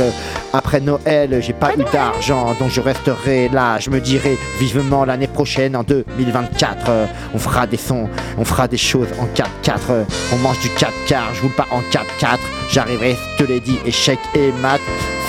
Après 0.54 0.80
Noël, 0.80 1.42
j'ai 1.42 1.54
pas 1.54 1.74
eu 1.76 1.84
d'argent, 1.92 2.56
donc 2.60 2.70
je 2.70 2.82
resterai 2.82 3.50
là. 3.50 3.78
Je 3.80 3.90
me 3.90 4.00
dirai 4.00 4.38
vivement 4.60 5.06
l'année 5.06 5.28
prochaine, 5.28 5.76
en 5.76 5.84
2024. 5.84 6.90
euh, 6.90 7.06
On 7.34 7.40
fera 7.40 7.68
des 7.68 7.78
sons, 7.78 8.10
on 8.38 8.46
fera 8.46 8.68
des 8.68 8.78
choses 8.78 9.10
en 9.20 9.26
4-4. 9.26 9.80
euh, 9.90 10.04
On 10.34 10.38
mange 10.38 10.60
du 10.62 10.70
4 10.70 10.92
quarts, 11.08 11.34
je 11.36 11.42
roule 11.42 11.52
pas 11.52 11.68
en 11.72 11.82
4-4. 11.92 12.38
J'arriverai, 12.72 13.18
je 13.38 13.44
te 13.44 13.50
l'ai 13.50 13.60
dit, 13.60 13.80
échec 13.86 14.20
et 14.36 14.52
mat. 14.62 14.80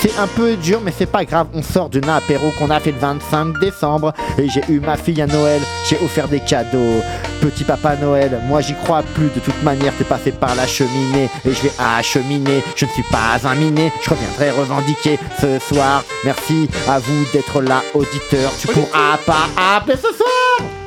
C'est 0.01 0.17
un 0.17 0.27
peu 0.27 0.55
dur, 0.55 0.81
mais 0.83 0.93
c'est 0.95 1.05
pas 1.05 1.25
grave. 1.25 1.47
On 1.53 1.61
sort 1.61 1.89
d'un 1.89 2.07
apéro 2.07 2.49
qu'on 2.57 2.71
a 2.71 2.79
fait 2.79 2.91
le 2.91 2.97
25 2.97 3.59
décembre. 3.59 4.13
Et 4.39 4.49
j'ai 4.49 4.63
eu 4.67 4.79
ma 4.79 4.97
fille 4.97 5.21
à 5.21 5.27
Noël. 5.27 5.61
J'ai 5.87 5.97
offert 6.03 6.27
des 6.27 6.39
cadeaux. 6.39 7.01
Petit 7.39 7.63
papa 7.63 7.95
Noël, 7.95 8.41
moi 8.47 8.61
j'y 8.61 8.73
crois 8.73 9.03
plus. 9.13 9.29
De 9.29 9.39
toute 9.39 9.61
manière, 9.63 9.93
t'es 9.97 10.03
passé 10.03 10.31
par 10.31 10.55
la 10.55 10.65
cheminée. 10.65 11.29
Et 11.45 11.51
je 11.53 11.61
vais 11.63 11.71
acheminer. 11.79 12.63
Je 12.75 12.85
ne 12.85 12.91
suis 12.91 13.03
pas 13.11 13.39
un 13.43 13.55
miné. 13.55 13.91
Je 14.01 14.09
reviendrai 14.09 14.49
revendiquer 14.51 15.19
ce 15.39 15.59
soir. 15.59 16.03
Merci 16.25 16.67
à 16.87 16.97
vous 16.97 17.25
d'être 17.31 17.61
là, 17.61 17.83
auditeur. 17.93 18.51
Tu 18.59 18.67
pourras 18.67 19.17
pas 19.25 19.47
appeler 19.75 19.97
ce 19.97 20.15
soir. 20.15 20.80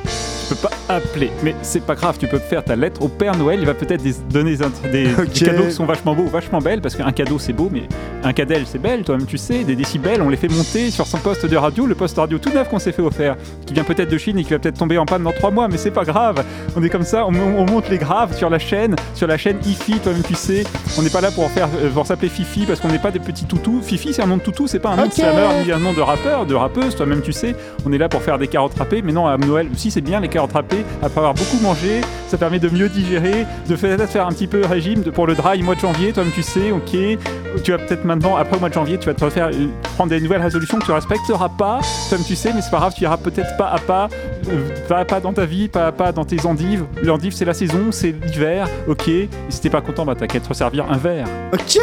Pas 0.65 0.95
appeler. 0.95 1.29
Mais 1.43 1.53
c'est 1.61 1.83
pas 1.85 1.93
grave, 1.95 2.17
tu 2.19 2.27
peux 2.27 2.39
faire 2.39 2.63
ta 2.63 2.75
lettre 2.75 3.01
au 3.03 3.07
Père 3.07 3.35
Noël. 3.37 3.59
Il 3.59 3.65
va 3.67 3.73
peut-être 3.75 4.03
donner 4.29 4.55
des, 4.91 5.05
des- 5.05 5.27
cadeaux 5.45 5.65
qui 5.65 5.71
sont 5.71 5.85
vachement 5.85 6.15
beaux, 6.15 6.23
vachement 6.25 6.59
belles, 6.59 6.81
parce 6.81 6.95
qu'un 6.95 7.11
cadeau 7.11 7.37
c'est 7.37 7.53
beau, 7.53 7.69
mais 7.71 7.83
un 8.23 8.33
cadelle 8.33 8.63
c'est 8.65 8.79
belle, 8.79 9.03
toi-même 9.03 9.27
tu 9.27 9.37
sais. 9.37 9.63
Des 9.63 9.75
décibels, 9.75 10.21
on 10.23 10.29
les 10.29 10.37
fait 10.37 10.47
monter 10.47 10.89
sur 10.89 11.05
son 11.05 11.17
poste 11.19 11.45
de 11.45 11.55
radio, 11.55 11.85
le 11.85 11.93
poste 11.93 12.17
radio 12.17 12.39
tout 12.39 12.49
neuf 12.49 12.67
qu'on 12.69 12.79
s'est 12.79 12.91
fait 12.93 13.01
offert, 13.03 13.35
qui 13.67 13.73
vient 13.75 13.83
peut-être 13.83 14.09
de 14.09 14.17
Chine 14.17 14.39
et 14.39 14.43
qui 14.43 14.51
va 14.53 14.59
peut-être 14.59 14.77
tomber 14.79 14.97
en 14.97 15.05
panne 15.05 15.21
dans 15.23 15.33
trois 15.33 15.51
mois, 15.51 15.67
mais 15.67 15.77
c'est 15.77 15.91
pas 15.91 16.03
grave. 16.03 16.43
On 16.75 16.81
est 16.83 16.89
comme 16.89 17.03
ça, 17.03 17.25
on, 17.27 17.33
on 17.35 17.65
monte 17.65 17.89
les 17.89 17.97
graves 17.99 18.35
sur 18.35 18.49
la 18.49 18.57
chaîne, 18.57 18.95
sur 19.13 19.27
la 19.27 19.37
chaîne 19.37 19.57
IFI, 19.65 19.99
toi-même 19.99 20.23
tu 20.23 20.33
sais. 20.35 20.63
On 20.97 21.03
n'est 21.03 21.09
pas 21.11 21.21
là 21.21 21.29
pour 21.29 21.49
faire, 21.51 21.67
euh, 21.83 21.89
pour 21.91 22.07
s'appeler 22.07 22.29
Fifi 22.29 22.65
parce 22.65 22.79
qu'on 22.79 22.87
n'est 22.89 22.97
pas 22.97 23.11
des 23.11 23.19
petits 23.19 23.45
toutous. 23.45 23.81
Fifi 23.83 24.13
c'est 24.13 24.23
un 24.23 24.27
nom 24.27 24.37
de 24.37 24.41
toutou, 24.41 24.65
c'est 24.67 24.79
pas 24.79 24.89
un 24.89 24.95
nom 24.95 25.05
de 25.07 25.11
slammer 25.13 25.63
ni 25.63 25.71
un 25.71 25.79
nom 25.79 25.93
de 25.93 26.01
rappeur, 26.01 26.45
de 26.47 26.55
rappeuse, 26.55 26.95
toi-même 26.95 27.21
tu 27.21 27.33
sais. 27.33 27.55
On 27.85 27.93
est 27.93 27.97
là 27.99 28.09
pour 28.09 28.23
faire 28.23 28.39
des 28.39 28.47
carottes 28.47 28.73
râpées, 28.79 29.03
mais 29.03 29.11
non, 29.11 29.27
à 29.27 29.37
Noël 29.37 29.67
aussi 29.71 29.91
c'est 29.91 30.01
bien 30.01 30.19
les 30.19 30.27
carottes 30.29 30.53
après 30.55 31.19
avoir 31.19 31.33
beaucoup 31.33 31.59
mangé, 31.61 32.01
ça 32.27 32.37
permet 32.37 32.59
de 32.59 32.69
mieux 32.69 32.89
digérer, 32.89 33.45
de 33.67 33.75
faire, 33.75 34.27
un 34.27 34.31
petit 34.31 34.47
peu 34.47 34.65
régime 34.65 35.03
pour 35.03 35.27
le 35.27 35.35
dry 35.35 35.61
mois 35.61 35.75
de 35.75 35.79
janvier, 35.79 36.13
toi-même 36.13 36.31
tu 36.33 36.41
sais, 36.41 36.71
ok. 36.71 37.19
Tu 37.63 37.71
vas 37.71 37.77
peut-être 37.77 38.03
maintenant, 38.05 38.35
après 38.35 38.55
le 38.55 38.59
mois 38.59 38.69
de 38.69 38.73
janvier, 38.73 38.97
tu 38.97 39.05
vas 39.05 39.13
te 39.13 39.29
faire 39.29 39.47
euh, 39.47 39.67
prendre 39.95 40.09
des 40.09 40.19
nouvelles 40.19 40.41
résolutions 40.41 40.77
que 40.79 40.85
tu 40.85 40.91
respecteras 40.91 41.49
pas, 41.49 41.79
toi-même 42.09 42.25
tu 42.25 42.35
sais, 42.35 42.51
mais 42.53 42.61
c'est 42.61 42.71
pas 42.71 42.77
grave, 42.77 42.93
tu 42.95 43.03
iras 43.03 43.17
peut-être 43.17 43.55
pas 43.57 43.67
à 43.67 43.79
pas, 43.79 44.09
euh, 44.49 44.69
pas 44.87 44.97
à 44.99 45.05
pas 45.05 45.19
dans 45.19 45.33
ta 45.33 45.45
vie, 45.45 45.67
pas 45.67 45.87
à 45.87 45.91
pas 45.91 46.11
dans 46.11 46.25
tes 46.25 46.45
endives. 46.45 46.85
L'endive 47.03 47.33
c'est 47.33 47.45
la 47.45 47.53
saison, 47.53 47.91
c'est 47.91 48.11
l'hiver, 48.11 48.67
ok. 48.87 49.07
Et 49.07 49.29
si 49.49 49.61
t'es 49.61 49.69
pas 49.69 49.81
content, 49.81 50.05
bah 50.05 50.15
t'as 50.17 50.27
qu'à 50.27 50.39
te 50.39 50.49
resservir 50.49 50.85
un 50.89 50.97
verre. 50.97 51.27
Ok 51.53 51.79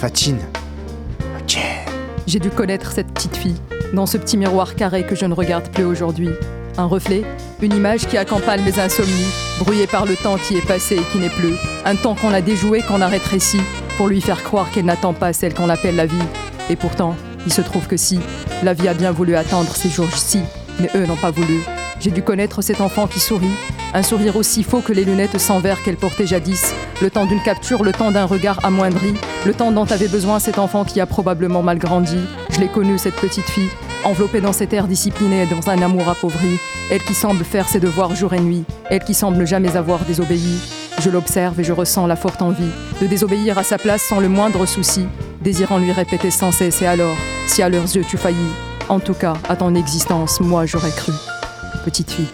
Fatine. 0.00 0.38
Ok. 1.40 1.58
J'ai 2.26 2.38
dû 2.38 2.50
connaître 2.50 2.92
cette 2.92 3.12
petite 3.12 3.36
fille, 3.36 3.60
dans 3.92 4.06
ce 4.06 4.16
petit 4.16 4.36
miroir 4.36 4.76
carré 4.76 5.04
que 5.04 5.16
je 5.16 5.26
ne 5.26 5.34
regarde 5.34 5.68
plus 5.68 5.84
aujourd'hui. 5.84 6.30
Un 6.78 6.86
reflet, 6.86 7.24
une 7.60 7.74
image 7.74 8.06
qui 8.06 8.16
accampagne 8.16 8.62
mes 8.62 8.78
insomnies, 8.78 9.26
brouillée 9.58 9.86
par 9.86 10.06
le 10.06 10.16
temps 10.16 10.36
qui 10.36 10.56
est 10.56 10.66
passé 10.66 10.96
et 10.96 11.12
qui 11.12 11.18
n'est 11.18 11.28
plus. 11.28 11.54
Un 11.84 11.96
temps 11.96 12.14
qu'on 12.14 12.32
a 12.32 12.40
déjoué, 12.40 12.82
qu'on 12.82 13.00
a 13.00 13.08
rétréci, 13.08 13.60
pour 13.96 14.08
lui 14.08 14.20
faire 14.20 14.42
croire 14.42 14.70
qu'elle 14.70 14.86
n'attend 14.86 15.12
pas 15.12 15.32
celle 15.32 15.54
qu'on 15.54 15.68
appelle 15.68 15.96
la 15.96 16.06
vie. 16.06 16.16
Et 16.70 16.76
pourtant, 16.76 17.16
il 17.46 17.52
se 17.52 17.60
trouve 17.60 17.86
que 17.86 17.96
si, 17.96 18.18
la 18.62 18.74
vie 18.74 18.88
a 18.88 18.94
bien 18.94 19.12
voulu 19.12 19.34
attendre 19.36 19.74
ces 19.74 19.90
jours-ci, 19.90 20.40
mais 20.78 20.90
eux 20.94 21.06
n'ont 21.06 21.16
pas 21.16 21.30
voulu. 21.30 21.60
J'ai 22.00 22.10
dû 22.10 22.22
connaître 22.22 22.62
cet 22.62 22.80
enfant 22.80 23.06
qui 23.06 23.20
sourit, 23.20 23.50
un 23.92 24.02
sourire 24.02 24.36
aussi 24.36 24.62
faux 24.62 24.80
que 24.80 24.92
les 24.92 25.04
lunettes 25.04 25.38
sans 25.38 25.58
verre 25.58 25.82
qu'elle 25.82 25.96
portait 25.96 26.26
jadis, 26.26 26.72
le 27.02 27.10
temps 27.10 27.26
d'une 27.26 27.42
capture, 27.42 27.82
le 27.82 27.92
temps 27.92 28.10
d'un 28.10 28.24
regard 28.24 28.64
amoindri, 28.64 29.14
le 29.44 29.52
temps 29.52 29.72
dont 29.72 29.84
avait 29.84 30.08
besoin 30.08 30.38
cet 30.38 30.58
enfant 30.58 30.84
qui 30.84 31.00
a 31.00 31.06
probablement 31.06 31.62
mal 31.62 31.78
grandi. 31.78 32.16
Je 32.50 32.60
l'ai 32.60 32.68
connue, 32.68 32.98
cette 32.98 33.16
petite 33.16 33.50
fille, 33.50 33.68
enveloppée 34.04 34.40
dans 34.40 34.52
cet 34.52 34.72
air 34.72 34.86
discipliné 34.86 35.42
et 35.42 35.46
dans 35.46 35.70
un 35.70 35.80
amour 35.82 36.08
appauvri, 36.08 36.58
elle 36.90 37.02
qui 37.02 37.14
semble 37.14 37.44
faire 37.44 37.68
ses 37.68 37.80
devoirs 37.80 38.14
jour 38.14 38.34
et 38.34 38.40
nuit, 38.40 38.64
elle 38.88 39.04
qui 39.04 39.14
semble 39.14 39.46
jamais 39.46 39.76
avoir 39.76 40.00
désobéi. 40.00 40.58
Je 41.00 41.10
l'observe 41.10 41.58
et 41.60 41.64
je 41.64 41.72
ressens 41.72 42.06
la 42.06 42.16
forte 42.16 42.42
envie 42.42 42.70
de 43.00 43.06
désobéir 43.06 43.58
à 43.58 43.62
sa 43.62 43.78
place 43.78 44.02
sans 44.02 44.20
le 44.20 44.28
moindre 44.28 44.66
souci, 44.66 45.06
désirant 45.40 45.78
lui 45.78 45.92
répéter 45.92 46.30
sans 46.30 46.52
cesse 46.52 46.82
et 46.82 46.86
alors, 46.86 47.16
si 47.46 47.62
à 47.62 47.68
leurs 47.68 47.94
yeux 47.96 48.04
tu 48.08 48.16
faillis, 48.16 48.36
en 48.88 49.00
tout 49.00 49.14
cas, 49.14 49.34
à 49.48 49.56
ton 49.56 49.74
existence, 49.74 50.40
moi 50.40 50.66
j'aurais 50.66 50.90
cru. 50.90 51.12
Petite 51.84 52.10
fille. 52.10 52.28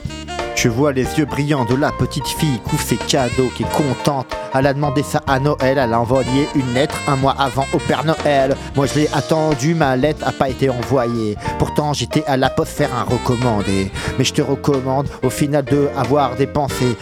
Je 0.56 0.70
vois 0.70 0.90
les 0.92 1.04
yeux 1.18 1.26
brillants 1.26 1.66
de 1.66 1.74
la 1.74 1.92
petite 1.92 2.26
fille, 2.26 2.58
couvre 2.60 2.82
ses 2.82 2.96
cadeaux, 2.96 3.50
qui 3.54 3.62
est 3.62 3.72
contente. 3.72 4.26
Elle 4.54 4.66
a 4.66 4.72
demandé 4.72 5.02
ça 5.02 5.20
à 5.26 5.38
Noël, 5.38 5.76
elle 5.76 5.92
a 5.92 6.00
envoyé 6.00 6.48
une 6.54 6.72
lettre 6.72 6.98
un 7.06 7.16
mois 7.16 7.36
avant 7.38 7.66
au 7.74 7.78
Père 7.78 8.04
Noël. 8.04 8.56
Moi 8.74 8.86
je 8.86 9.00
l'ai 9.00 9.08
attendu, 9.12 9.74
ma 9.74 9.96
lettre 9.96 10.26
a 10.26 10.32
pas 10.32 10.48
été 10.48 10.70
envoyée. 10.70 11.36
Pourtant 11.58 11.92
j'étais 11.92 12.24
à 12.26 12.38
la 12.38 12.48
poste 12.48 12.72
faire 12.72 12.94
un 12.94 13.02
recommandé. 13.02 13.90
Mais 14.18 14.24
je 14.24 14.32
te 14.32 14.40
recommande 14.40 15.08
au 15.22 15.28
final 15.28 15.62
de 15.62 15.90
avoir 15.94 16.36
des 16.36 16.46
pensées. 16.46 16.96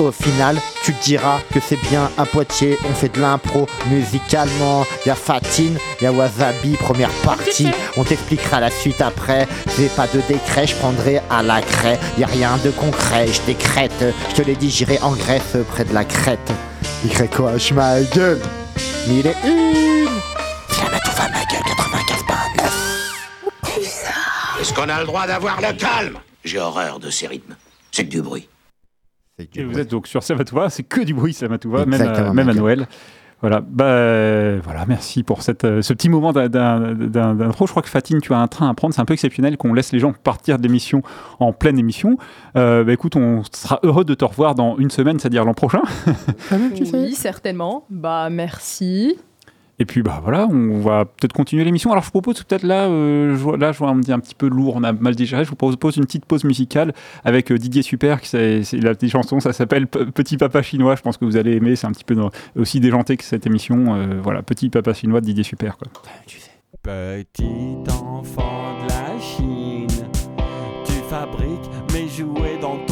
Au 0.00 0.12
final, 0.12 0.56
tu 0.82 0.94
te 0.94 1.04
diras 1.04 1.40
que 1.52 1.60
c'est 1.60 1.78
bien 1.90 2.10
à 2.16 2.24
Poitiers, 2.24 2.78
on 2.88 2.94
fait 2.94 3.14
de 3.14 3.20
l'impro 3.20 3.68
musicalement. 3.90 4.86
Y 5.04 5.10
a 5.10 5.14
Fatine, 5.14 5.78
y 6.00 6.06
a 6.06 6.12
Wasabi, 6.12 6.72
première 6.78 7.12
partie. 7.22 7.68
On 7.98 8.04
t'expliquera 8.04 8.60
la 8.60 8.70
suite 8.70 9.02
après. 9.02 9.46
J'ai 9.76 9.88
pas 9.88 10.06
de 10.06 10.22
décret, 10.26 10.66
je 10.66 10.74
prendrai 10.76 11.20
à 11.28 11.42
la 11.42 11.60
craie. 11.60 11.98
Y 12.16 12.24
a 12.24 12.26
rien 12.28 12.56
de 12.64 12.70
concret, 12.70 13.26
je 13.26 13.42
décrète. 13.42 14.04
Je 14.30 14.36
te 14.36 14.42
l'ai 14.42 14.56
dit, 14.56 14.70
j'irai 14.70 14.98
en 15.02 15.12
Grèce 15.12 15.58
près 15.68 15.84
de 15.84 15.92
la 15.92 16.06
Crète. 16.06 16.50
YOH 17.04 17.74
ma 17.74 18.00
gueule. 18.00 18.40
Mille 19.06 19.26
et 19.26 19.36
une. 19.46 20.08
La 20.82 20.90
Matouva 20.92 21.28
ma 21.28 21.44
gueule 21.44 21.60
95.9. 23.76 24.62
Est-ce 24.62 24.72
qu'on 24.72 24.88
a 24.88 25.00
le 25.00 25.06
droit 25.06 25.26
d'avoir 25.26 25.60
le 25.60 25.74
calme? 25.74 26.18
J'ai 26.42 26.58
horreur 26.58 26.98
de 27.00 27.10
ces 27.10 27.26
rythmes. 27.26 27.54
C'est 27.92 28.04
que 28.04 28.10
du 28.10 28.22
bruit. 28.22 28.48
Et 29.54 29.64
vous 29.64 29.70
bruit. 29.72 29.82
êtes 29.82 29.90
donc 29.90 30.06
sur 30.06 30.22
Samatouva, 30.22 30.70
c'est 30.70 30.82
que 30.82 31.00
du 31.02 31.14
bruit 31.14 31.32
Samatouva, 31.32 31.86
même, 31.86 32.00
Exactement, 32.00 32.30
à, 32.30 32.34
même 32.34 32.48
à. 32.48 32.54
Noël. 32.54 32.86
Voilà, 33.42 33.62
bah, 33.66 33.84
euh, 33.86 34.60
voilà, 34.62 34.84
merci 34.86 35.22
pour 35.22 35.40
cette, 35.40 35.64
euh, 35.64 35.80
ce 35.80 35.94
petit 35.94 36.10
moment 36.10 36.30
d'un- 36.34 36.50
d'un- 36.50 36.92
d'un- 36.94 37.34
d'intro. 37.34 37.66
Je 37.66 37.70
crois 37.72 37.82
que 37.82 37.88
Fatine, 37.88 38.20
tu 38.20 38.34
as 38.34 38.38
un 38.38 38.46
train 38.48 38.68
à 38.68 38.74
prendre. 38.74 38.92
C'est 38.92 39.00
un 39.00 39.06
peu 39.06 39.14
exceptionnel 39.14 39.56
qu'on 39.56 39.72
laisse 39.72 39.92
les 39.92 39.98
gens 39.98 40.12
partir 40.12 40.58
de 40.58 40.62
l'émission 40.62 41.02
en 41.38 41.54
pleine 41.54 41.78
émission. 41.78 42.18
Euh, 42.56 42.84
bah, 42.84 42.92
écoute, 42.92 43.16
on 43.16 43.42
sera 43.50 43.80
heureux 43.82 44.04
de 44.04 44.12
te 44.12 44.26
revoir 44.26 44.54
dans 44.54 44.76
une 44.76 44.90
semaine, 44.90 45.18
c'est-à-dire 45.18 45.46
l'an 45.46 45.54
prochain. 45.54 45.80
Oui, 46.92 47.14
certainement. 47.14 47.86
Bah, 47.88 48.28
merci. 48.30 49.16
Et 49.80 49.86
puis 49.86 50.02
bah 50.02 50.20
voilà, 50.22 50.46
on 50.46 50.80
va 50.80 51.06
peut-être 51.06 51.32
continuer 51.32 51.64
l'émission. 51.64 51.90
Alors 51.90 52.04
je 52.04 52.10
propose 52.10 52.42
peut-être 52.42 52.64
là, 52.64 52.86
euh, 52.86 53.56
là 53.56 53.72
je 53.72 53.78
vois 53.78 53.88
un 53.88 53.98
petit 53.98 54.34
peu 54.34 54.46
lourd, 54.46 54.74
on 54.76 54.84
a 54.84 54.92
mal 54.92 55.14
digéré. 55.14 55.42
Je 55.42 55.48
vous 55.48 55.56
propose 55.56 55.96
une 55.96 56.04
petite 56.04 56.26
pause 56.26 56.44
musicale 56.44 56.92
avec 57.24 57.50
euh, 57.50 57.56
Didier 57.56 57.80
Super, 57.80 58.20
la 58.32 58.94
petite 58.94 59.10
chanson, 59.10 59.40
ça 59.40 59.54
s'appelle 59.54 59.86
Petit 59.86 60.36
Papa 60.36 60.60
Chinois. 60.60 60.96
Je 60.96 61.02
pense 61.02 61.16
que 61.16 61.24
vous 61.24 61.38
allez 61.38 61.56
aimer. 61.56 61.76
C'est 61.76 61.86
un 61.86 61.92
petit 61.92 62.04
peu 62.04 62.14
aussi 62.56 62.78
déjanté 62.78 63.16
que 63.16 63.24
cette 63.24 63.46
émission. 63.46 63.94
Euh, 63.94 64.20
voilà, 64.22 64.42
Petit 64.42 64.68
Papa 64.68 64.92
Chinois 64.92 65.22
de 65.22 65.26
Didier 65.26 65.44
Super. 65.44 65.78
Quoi. 65.78 65.88
Petit 66.82 67.90
enfant 67.90 68.76
de 68.82 68.88
la 68.88 69.18
Chine, 69.18 69.86
tu 70.84 70.92
fabriques 71.08 71.70
mes 71.94 72.06
jouets 72.06 72.58
dans 72.60 72.76
ton 72.86 72.89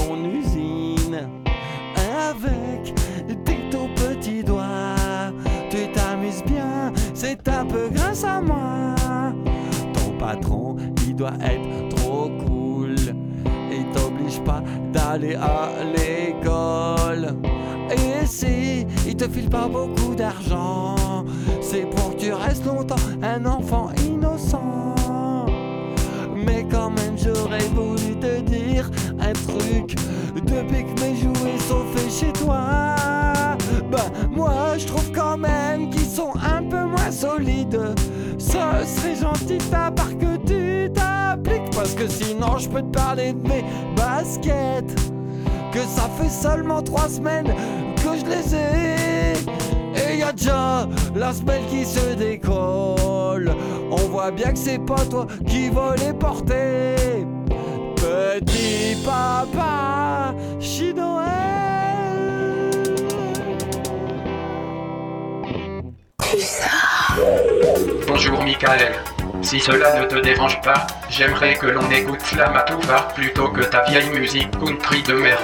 à 8.25 8.41
moi. 8.41 8.95
Ton 9.95 10.19
patron, 10.19 10.77
il 11.07 11.15
doit 11.15 11.35
être 11.41 11.97
trop 11.97 12.31
cool. 12.47 12.97
Il 13.71 13.87
t'oblige 13.93 14.41
pas 14.41 14.63
d'aller 14.93 15.35
à 15.35 15.71
l'école. 15.85 17.37
Et 17.91 18.27
si 18.27 18.87
il 19.07 19.17
te 19.17 19.29
file 19.29 19.49
pas 19.49 19.69
beaucoup 19.69 20.15
d'argent, 20.15 21.25
c'est 21.61 21.89
pour 21.91 22.15
que 22.15 22.21
tu 22.21 22.33
restes 22.33 22.67
longtemps 22.67 22.97
un 23.23 23.45
enfant 23.47 23.91
innocent. 24.07 24.95
Mais 26.35 26.67
quand 26.71 26.91
même, 26.91 27.17
j'aurais 27.17 27.67
voulu 27.75 27.98
truc. 29.33 29.95
Depuis 30.35 30.85
que 30.85 31.01
mes 31.01 31.17
jouets 31.17 31.59
sont 31.69 31.85
faits 31.95 32.13
chez 32.13 32.33
toi, 32.33 32.97
bah 33.91 34.07
moi 34.31 34.77
je 34.79 34.87
trouve 34.87 35.11
quand 35.13 35.37
même 35.37 35.91
qu'ils 35.91 36.07
sont 36.07 36.33
un 36.37 36.63
peu 36.63 36.85
moins 36.85 37.11
solides. 37.11 37.95
Ce 38.39 38.53
serait 38.53 39.17
gentil 39.21 39.59
de 39.59 39.65
ta 39.65 39.91
part 39.91 40.17
que 40.19 40.37
tu 40.47 40.91
t'appliques. 40.93 41.71
Parce 41.75 41.95
que 41.95 42.09
sinon, 42.09 42.59
je 42.59 42.69
peux 42.69 42.83
te 42.83 42.99
parler 42.99 43.33
de 43.33 43.49
mes 43.49 43.65
baskets. 43.97 44.95
Que 45.73 45.81
ça 45.81 46.09
fait 46.19 46.31
seulement 46.31 46.83
trois 46.83 47.09
semaines 47.09 47.53
que 47.97 48.17
je 48.19 48.25
les 48.25 48.55
ai. 48.55 50.13
Et 50.13 50.19
y 50.19 50.23
a 50.23 50.33
déjà 50.33 50.89
la 51.15 51.33
semelle 51.33 51.67
qui 51.71 51.85
se 51.85 52.15
décolle. 52.15 53.55
On 53.91 54.09
voit 54.09 54.31
bien 54.31 54.53
que 54.53 54.59
c'est 54.59 54.85
pas 54.85 55.05
toi 55.11 55.27
qui 55.47 55.69
vas 55.69 55.95
les 55.97 56.13
porter. 56.13 57.27
Bonjour 68.07 68.43
Michael. 68.43 68.93
Si 69.43 69.61
cela 69.61 70.01
ne 70.01 70.07
te 70.07 70.17
dérange 70.17 70.61
pas, 70.63 70.87
j'aimerais 71.11 71.55
que 71.55 71.67
l'on 71.67 71.91
écoute 71.91 72.23
Flamatouva 72.23 73.09
plutôt 73.15 73.49
que 73.49 73.63
ta 73.63 73.85
vieille 73.85 74.11
musique 74.11 74.51
country 74.59 75.03
de 75.03 75.15
merde. 75.15 75.41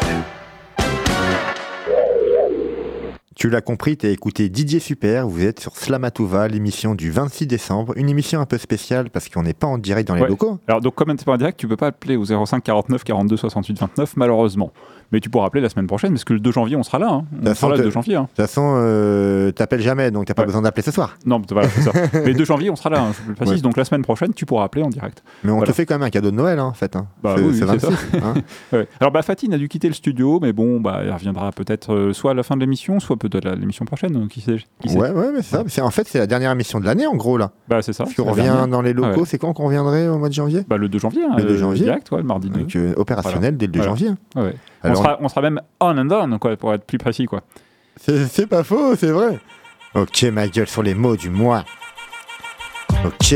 Tu 3.45 3.51
l'as 3.51 3.61
compris, 3.61 3.99
t'as 3.99 4.09
écouté 4.09 4.49
Didier 4.49 4.81
Super, 4.81 5.29
vous 5.29 5.45
êtes 5.45 5.61
sur 5.61 5.77
Slamatouva, 5.77 6.49
l'émission 6.49 6.95
du 6.95 7.11
26 7.11 7.47
décembre, 7.47 7.93
une 7.99 8.09
émission 8.09 8.41
un 8.41 8.47
peu 8.47 8.57
spéciale 8.57 9.11
parce 9.11 9.29
qu'on 9.29 9.43
n'est 9.43 9.53
pas 9.53 9.67
en 9.67 9.77
direct 9.77 10.09
dans 10.09 10.15
les 10.15 10.23
Ouais. 10.23 10.29
locaux. 10.31 10.61
Alors 10.67 10.81
donc 10.81 10.95
comme 10.95 11.15
t'es 11.15 11.27
pas 11.27 11.35
en 11.35 11.37
direct, 11.37 11.61
tu 11.61 11.69
peux 11.69 11.77
pas 11.77 11.89
appeler 11.89 12.17
au 12.17 12.25
05 12.25 12.65
49 12.65 13.05
42 13.05 13.37
68 13.37 13.79
29 13.81 14.17
malheureusement. 14.17 14.73
Mais 15.15 15.21
tu 15.21 15.31
pourras 15.31 15.47
appeler 15.47 15.61
la 15.63 15.69
semaine 15.69 15.87
prochaine, 15.87 16.11
parce 16.11 16.25
que 16.25 16.33
le 16.33 16.41
2 16.41 16.51
janvier, 16.51 16.75
on 16.75 16.83
sera 16.83 16.99
là. 16.99 17.07
hein. 17.09 17.25
On 17.41 17.45
toute 17.45 17.45
sera 17.45 17.47
là 17.47 17.55
façon, 17.55 17.69
le 17.71 17.77
2 17.77 17.85
te- 17.85 17.91
janvier. 17.95 18.17
hein. 18.17 18.23
De 18.23 18.27
toute 18.27 18.37
façon, 18.37 18.75
euh, 18.79 19.53
t'appelles 19.53 19.81
jamais, 19.81 20.11
donc 20.11 20.25
t'as 20.27 20.35
pas 20.35 20.43
Ouais. 20.43 20.47
besoin 20.47 20.63
d'appeler 20.63 20.83
ce 20.83 20.91
soir. 20.91 21.17
Non, 21.25 21.39
mais 21.39 21.45
voilà, 21.53 21.69
c'est 21.69 21.83
ça. 21.83 21.93
Mais 22.15 22.25
le 22.27 22.35
2 22.35 22.45
janvier, 22.45 22.69
on 22.71 22.75
sera 22.75 22.91
là, 22.91 23.01
hein, 23.01 23.13
je 23.23 23.29
le 23.29 23.35
précise. 23.37 23.55
Ouais. 23.55 23.61
Donc 23.61 23.77
la 23.77 23.85
semaine 23.85 24.03
prochaine, 24.03 24.35
tu 24.35 24.45
pourras 24.45 24.65
appeler 24.65 24.83
en 24.83 24.89
direct. 24.89 25.23
Mais 25.45 25.53
on 25.53 25.59
Voilà. 25.59 25.71
te 25.71 25.77
fait 25.77 25.87
quand 25.87 25.95
même 25.95 26.03
un 26.03 26.11
cadeau 26.11 26.33
de 26.33 26.37
Noël, 26.37 26.59
hein, 26.59 26.65
en 26.65 26.73
fait. 26.73 26.97
Bah 27.23 27.35
c'est 27.37 27.43
oui, 27.45 27.55
c'est 27.57 27.65
oui, 27.65 27.77
c'est 27.79 27.87
26. 27.89 28.17
hein. 28.25 28.35
Ouais. 28.73 28.89
Alors, 29.01 29.13
bah, 29.13 29.23
Fatine 29.23 29.55
a 29.55 29.59
dû 29.59 29.69
quitter 29.69 29.87
le 29.87 29.95
studio, 29.95 30.41
mais 30.43 30.53
bon, 30.53 30.81
bah, 30.81 30.99
elle 31.05 31.13
reviendra 31.13 31.53
peut-être 31.53 31.95
euh, 31.95 32.13
soit 32.13 32.33
à 32.33 32.35
la 32.35 32.43
fin 32.43 32.57
de 32.57 32.61
l'émission, 32.61 32.99
soit 32.99 33.17
peut-être 33.17 33.47
à 33.47 33.55
l'émission 33.55 33.85
prochaine. 33.85 34.17
euh, 34.17 34.27
Qui 34.27 34.41
sait, 34.41 34.57
qui 34.81 34.89
sait. 34.89 34.99
Ouais, 34.99 35.11
ouais, 35.13 35.31
mais 35.33 35.43
c'est 35.43 35.69
ça. 35.69 35.85
En 35.85 35.91
fait, 35.91 36.09
c'est 36.09 36.19
la 36.19 36.27
dernière 36.27 36.51
émission 36.51 36.81
de 36.81 36.87
l'année, 36.87 37.07
en 37.07 37.15
gros, 37.15 37.39
là. 37.39 37.53
Bah, 37.69 37.83
c'est 37.83 37.93
ça. 37.93 38.03
Parce 38.03 38.17
qu'on 38.17 38.25
revient 38.25 38.67
dans 38.69 38.83
les 38.83 38.93
locaux, 38.93 39.21
Ah 39.23 39.27
c'est 39.27 39.39
quand 39.39 39.53
qu'on 39.53 39.67
reviendrait 39.67 40.09
au 40.09 40.19
mois 40.19 40.29
de 40.29 40.35
janvier? 40.35 40.65
Bah, 40.69 40.77
le 40.77 40.89
2 40.89 40.99
janvier. 40.99 41.23
Le 41.37 41.45
2 41.45 41.51
euh, 41.55 41.57
janvier. 41.59 41.85
Direct, 41.85 42.11
le 42.11 42.23
mardi 42.25 42.51
2. 42.51 42.61
Donc, 42.61 42.75
euh, 42.77 42.95
opérationnel 42.97 43.57
dès 43.57 43.67
le 43.67 43.73
2 43.73 43.79
Voilà. 43.81 43.91
janvier. 43.95 44.11
Ouais, 44.37 44.55
On, 44.85 44.95
sera, 44.95 45.19
on 45.21 45.29
sera 45.29 45.41
même 45.41 45.61
on 45.81 45.97
and 45.99 46.11
on, 46.11 46.39
quoi, 46.39 46.57
pour 46.57 46.75
être 46.75 46.85
plus 46.85 46.99
précis, 46.99 47.27
quoi. 47.27 47.43
C'est 47.97 48.27
c'est 48.27 48.47
pas 48.47 48.63
faux, 48.63 48.97
c'est 48.97 49.11
vrai. 49.11 49.39
Ok, 49.95 50.25
ma 50.25 50.49
gueule 50.49 50.69
sur 50.69 50.83
les 50.83 50.95
mots 50.95 51.17
du 51.17 51.31
mois. 51.31 51.65
Ok. 53.05 53.35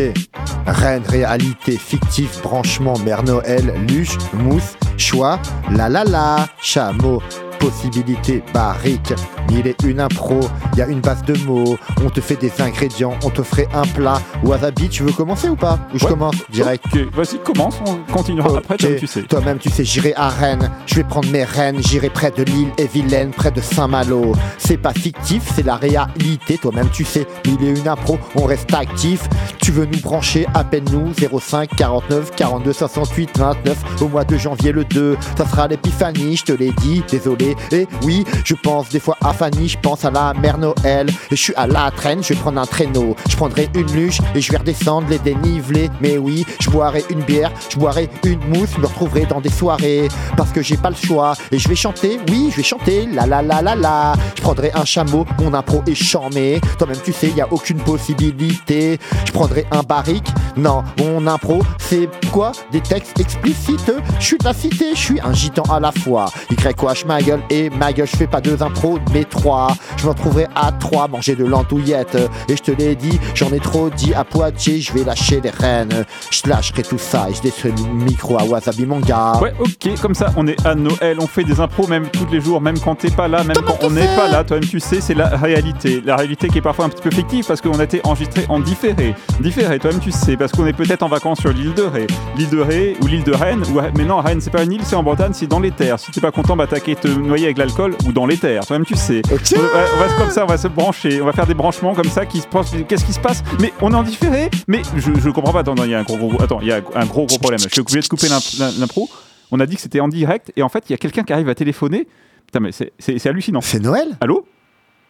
Reine, 0.66 1.02
réalité, 1.06 1.76
fictif, 1.76 2.42
branchement, 2.42 2.98
mère 2.98 3.22
Noël, 3.22 3.72
luche, 3.88 4.16
mousse, 4.32 4.76
choix, 4.96 5.38
la 5.70 5.88
la 5.88 6.04
la, 6.04 6.48
chameau, 6.60 7.22
possibilité, 7.58 8.42
barrique, 8.54 9.12
mille 9.50 9.66
et 9.66 9.76
une 9.84 10.00
impro, 10.00 10.40
y 10.76 10.82
a 10.82 10.86
une 10.86 11.00
base 11.00 11.22
de 11.24 11.36
mots, 11.44 11.76
on 12.04 12.10
te 12.10 12.20
fait 12.20 12.36
des 12.36 12.52
ingrédients, 12.60 13.14
on 13.24 13.30
te 13.30 13.42
ferait 13.42 13.68
un 13.74 13.82
plat. 13.82 14.20
Wasabi, 14.44 14.88
tu 14.88 15.02
veux 15.02 15.12
commencer 15.12 15.48
ou 15.48 15.56
pas 15.56 15.78
Ou 15.94 15.98
je 15.98 16.04
Ouais. 16.04 16.10
commence 16.10 16.34
direct 16.50 16.84
Ok, 16.94 17.00
vas-y, 17.14 17.38
commence, 17.38 17.76
on 17.86 18.12
continuera 18.12 18.58
après, 18.58 18.74
Ok. 18.74 18.80
comme 18.80 18.96
tu 18.96 19.06
sais. 19.06 19.22
Toi-même, 19.22 19.58
tu 19.58 19.68
sais, 19.70 19.84
j'irai 19.84 20.14
à 20.16 20.28
Rennes. 20.28 20.70
Je 20.86 20.94
vais 20.96 21.04
prendre 21.04 21.28
mes 21.30 21.44
rênes, 21.44 21.80
j'irai 21.82 22.08
près 22.10 22.30
de 22.30 22.42
l'île 22.42 22.68
et 22.78 22.86
Vilaine, 22.86 23.30
près 23.30 23.50
de 23.50 23.60
Saint-Malo. 23.60 24.32
C'est 24.58 24.76
pas 24.78 24.92
fictif, 24.92 25.42
c'est 25.54 25.64
la 25.64 25.76
réalité. 25.76 26.58
Toi-même, 26.58 26.88
tu 26.90 27.04
sais, 27.04 27.26
mille 27.46 27.62
et 27.64 27.78
une 27.80 27.88
impro, 27.88 28.18
on 28.36 28.44
reste 28.44 28.72
actif. 28.74 29.28
Tu 29.60 29.70
veux 29.72 29.84
nous 29.86 30.00
brancher, 30.00 30.46
appelle-nous 30.54 31.12
05 31.40 31.70
49 31.76 32.30
42 32.34 32.72
68 32.72 33.38
29 33.38 33.76
au 34.02 34.08
mois 34.08 34.24
de 34.24 34.36
janvier 34.36 34.72
le 34.72 34.84
2. 34.84 35.16
Ça 35.36 35.46
sera 35.46 35.68
l'épiphanie, 35.68 36.36
je 36.36 36.44
te 36.44 36.52
l'ai 36.52 36.70
dit, 36.72 37.02
désolé. 37.10 37.47
Et 37.72 37.86
oui, 38.02 38.24
je 38.44 38.54
pense 38.54 38.88
des 38.88 39.00
fois 39.00 39.16
à 39.22 39.32
Fanny, 39.32 39.68
je 39.68 39.78
pense 39.78 40.04
à 40.04 40.10
la 40.10 40.34
mère 40.34 40.58
Noël. 40.58 41.08
Et 41.30 41.36
je 41.36 41.42
suis 41.42 41.54
à 41.54 41.66
la 41.66 41.90
traîne, 41.90 42.22
je 42.22 42.34
vais 42.34 42.40
prendre 42.40 42.60
un 42.60 42.66
traîneau. 42.66 43.16
Je 43.28 43.36
prendrai 43.36 43.68
une 43.74 43.90
luche 43.92 44.18
et 44.34 44.40
je 44.40 44.52
vais 44.52 44.58
redescendre 44.58 45.08
les 45.08 45.18
dénivelés. 45.18 45.90
Mais 46.00 46.18
oui, 46.18 46.44
je 46.60 46.70
boirai 46.70 47.04
une 47.10 47.22
bière, 47.22 47.52
je 47.68 47.78
boirai 47.78 48.08
une 48.24 48.40
mousse, 48.48 48.76
me 48.78 48.86
retrouverai 48.86 49.26
dans 49.26 49.40
des 49.40 49.50
soirées. 49.50 50.08
Parce 50.36 50.50
que 50.50 50.62
j'ai 50.62 50.76
pas 50.76 50.90
le 50.90 50.96
choix. 50.96 51.34
Et 51.52 51.58
je 51.58 51.68
vais 51.68 51.74
chanter, 51.74 52.18
oui, 52.28 52.48
je 52.50 52.56
vais 52.56 52.62
chanter, 52.62 53.06
la 53.06 53.26
la 53.26 53.42
la 53.42 53.62
la 53.62 53.74
la. 53.74 54.14
Je 54.36 54.42
prendrai 54.42 54.70
un 54.74 54.84
chameau, 54.84 55.26
mon 55.40 55.54
impro 55.54 55.82
est 55.86 55.94
chamé. 55.94 56.60
Toi-même, 56.78 56.98
tu 57.04 57.12
sais, 57.12 57.28
y 57.28 57.40
a 57.40 57.52
aucune 57.52 57.78
possibilité. 57.78 58.98
Je 59.24 59.32
prendrai 59.32 59.66
un 59.70 59.82
barrique, 59.82 60.28
non, 60.56 60.82
mon 60.98 61.26
impro, 61.26 61.60
c'est 61.78 62.08
quoi 62.32 62.52
Des 62.72 62.80
textes 62.80 63.18
explicites? 63.20 63.92
Je 64.18 64.24
suis 64.24 64.38
de 64.38 64.44
la 64.44 64.54
cité, 64.54 64.86
je 64.94 64.98
suis 64.98 65.20
un 65.20 65.32
gitan 65.32 65.62
à 65.70 65.80
la 65.80 65.92
fois. 65.92 66.26
YOH 66.50 67.06
ma 67.06 67.20
gueule 67.20 67.40
et 67.50 67.70
ma 67.70 67.92
gueule, 67.92 68.06
je 68.06 68.16
fais 68.16 68.26
pas 68.26 68.40
deux 68.40 68.62
impros, 68.62 68.98
mais 69.12 69.24
trois. 69.24 69.68
Je 69.96 70.04
me 70.04 70.10
retrouverai 70.10 70.46
à 70.54 70.72
trois, 70.72 71.08
manger 71.08 71.34
de 71.34 71.44
l'andouillette. 71.44 72.16
Et 72.48 72.56
je 72.56 72.62
te 72.62 72.70
l'ai 72.70 72.94
dit, 72.94 73.18
j'en 73.34 73.50
ai 73.52 73.60
trop 73.60 73.90
dit 73.90 74.14
à 74.14 74.24
Poitiers, 74.24 74.80
je 74.80 74.92
vais 74.92 75.04
lâcher 75.04 75.40
les 75.40 75.50
rênes. 75.50 76.04
Je 76.30 76.48
lâcherai 76.48 76.82
tout 76.82 76.98
ça 76.98 77.28
et 77.30 77.34
je 77.34 77.42
laisserai 77.42 77.70
le 77.70 78.04
micro 78.04 78.38
à 78.38 78.44
Wasabi 78.44 78.86
mon 78.86 79.00
gars. 79.00 79.38
Ouais, 79.40 79.54
ok, 79.58 80.00
comme 80.00 80.14
ça, 80.14 80.32
on 80.36 80.46
est 80.46 80.66
à 80.66 80.74
Noël, 80.74 81.18
on 81.20 81.26
fait 81.26 81.44
des 81.44 81.60
impros 81.60 81.86
même 81.86 82.08
tous 82.08 82.26
les 82.30 82.40
jours, 82.40 82.60
même 82.60 82.78
quand 82.78 82.96
t'es 82.96 83.10
pas 83.10 83.28
là, 83.28 83.44
même 83.44 83.56
quand 83.66 83.78
on 83.82 83.90
n'est 83.90 84.06
pas 84.16 84.28
là, 84.28 84.44
toi-même 84.44 84.68
tu 84.68 84.80
sais, 84.80 85.00
c'est 85.00 85.14
la 85.14 85.28
réalité. 85.28 86.02
La 86.04 86.16
réalité 86.16 86.48
qui 86.48 86.58
est 86.58 86.62
parfois 86.62 86.86
un 86.86 86.88
petit 86.88 87.02
peu 87.02 87.10
fictive 87.10 87.44
parce 87.46 87.60
qu'on 87.60 87.78
a 87.78 87.84
été 87.84 88.00
enregistré 88.04 88.46
en 88.48 88.60
différé. 88.60 89.14
Différé, 89.40 89.78
toi-même 89.78 90.00
tu 90.00 90.12
sais, 90.12 90.36
parce 90.38 90.52
qu'on 90.52 90.66
est 90.66 90.72
peut-être 90.72 91.02
en 91.02 91.08
vacances 91.08 91.40
sur 91.40 91.50
l'île 91.52 91.74
de 91.74 91.82
Ré. 91.82 92.06
L'île 92.36 92.48
de 92.50 92.60
Ré 92.60 92.96
ou 93.02 93.06
l'île 93.06 93.24
de 93.24 93.32
Rennes, 93.32 93.62
ou, 93.72 93.80
mais 93.96 94.04
non, 94.04 94.18
Rennes 94.18 94.40
c'est 94.40 94.50
pas 94.50 94.62
une 94.62 94.72
île, 94.72 94.80
c'est 94.84 94.96
en 94.96 95.02
Bretagne, 95.02 95.32
c'est 95.34 95.46
dans 95.46 95.60
les 95.60 95.70
terres. 95.70 95.98
Si 95.98 96.10
t'es 96.10 96.20
pas 96.20 96.30
content, 96.30 96.56
bah 96.56 96.66
t'as 96.68 96.80
qu'à 96.80 96.94
te 96.94 97.08
noyer 97.08 97.46
avec 97.46 97.58
l'alcool 97.58 97.94
ou 98.06 98.12
dans 98.12 98.26
les 98.26 98.36
terres, 98.36 98.64
toi-même 98.66 98.86
tu 98.86 98.94
sais. 98.94 99.20
On 99.30 99.34
va, 99.60 99.84
on 99.94 99.98
va 99.98 100.08
se- 100.08 100.16
comme 100.18 100.30
ça, 100.30 100.44
on 100.44 100.46
va 100.48 100.56
se 100.58 100.68
brancher, 100.68 101.20
on 101.20 101.24
va 101.26 101.32
faire 101.32 101.46
des 101.46 101.54
branchements 101.54 101.94
comme 101.94 102.04
ça 102.08 102.24
qui 102.26 102.40
se 102.40 102.46
pensent, 102.46 102.72
qu'est-ce 102.88 103.04
qui 103.04 103.12
se 103.12 103.20
passe? 103.20 103.42
Mais 103.60 103.72
on 103.80 103.92
est 103.92 103.96
en 103.96 104.02
différé, 104.02 104.50
mais 104.68 104.82
je, 104.96 105.10
je 105.20 105.30
comprends 105.30 105.52
pas, 105.52 105.60
attends, 105.60 105.74
il 105.76 105.90
y 105.90 105.94
a 105.94 105.98
un 105.98 106.02
gros, 106.04 106.16
gros, 106.16 106.40
attends, 106.42 106.60
il 106.60 106.68
y 106.68 106.72
a 106.72 106.80
un 106.94 107.06
gros 107.06 107.26
gros 107.26 107.38
problème. 107.38 107.60
Je 107.60 107.68
suis 107.68 107.80
obligé 107.80 108.00
de 108.00 108.06
couper 108.08 108.28
l'imp- 108.28 108.58
l'im- 108.58 108.72
l'impro. 108.80 109.08
On 109.50 109.60
a 109.60 109.66
dit 109.66 109.76
que 109.76 109.80
c'était 109.82 110.00
en 110.00 110.08
direct 110.08 110.52
et 110.56 110.62
en 110.62 110.68
fait, 110.68 110.84
il 110.88 110.92
y 110.92 110.94
a 110.94 110.98
quelqu'un 110.98 111.22
qui 111.24 111.32
arrive 111.32 111.48
à 111.48 111.54
téléphoner. 111.54 112.06
Putain, 112.46 112.60
mais 112.60 112.70
c'est- 112.72 113.26
hallucinant. 113.26 113.60
C'est 113.60 113.80
Noël? 113.80 114.08
Allô? 114.20 114.46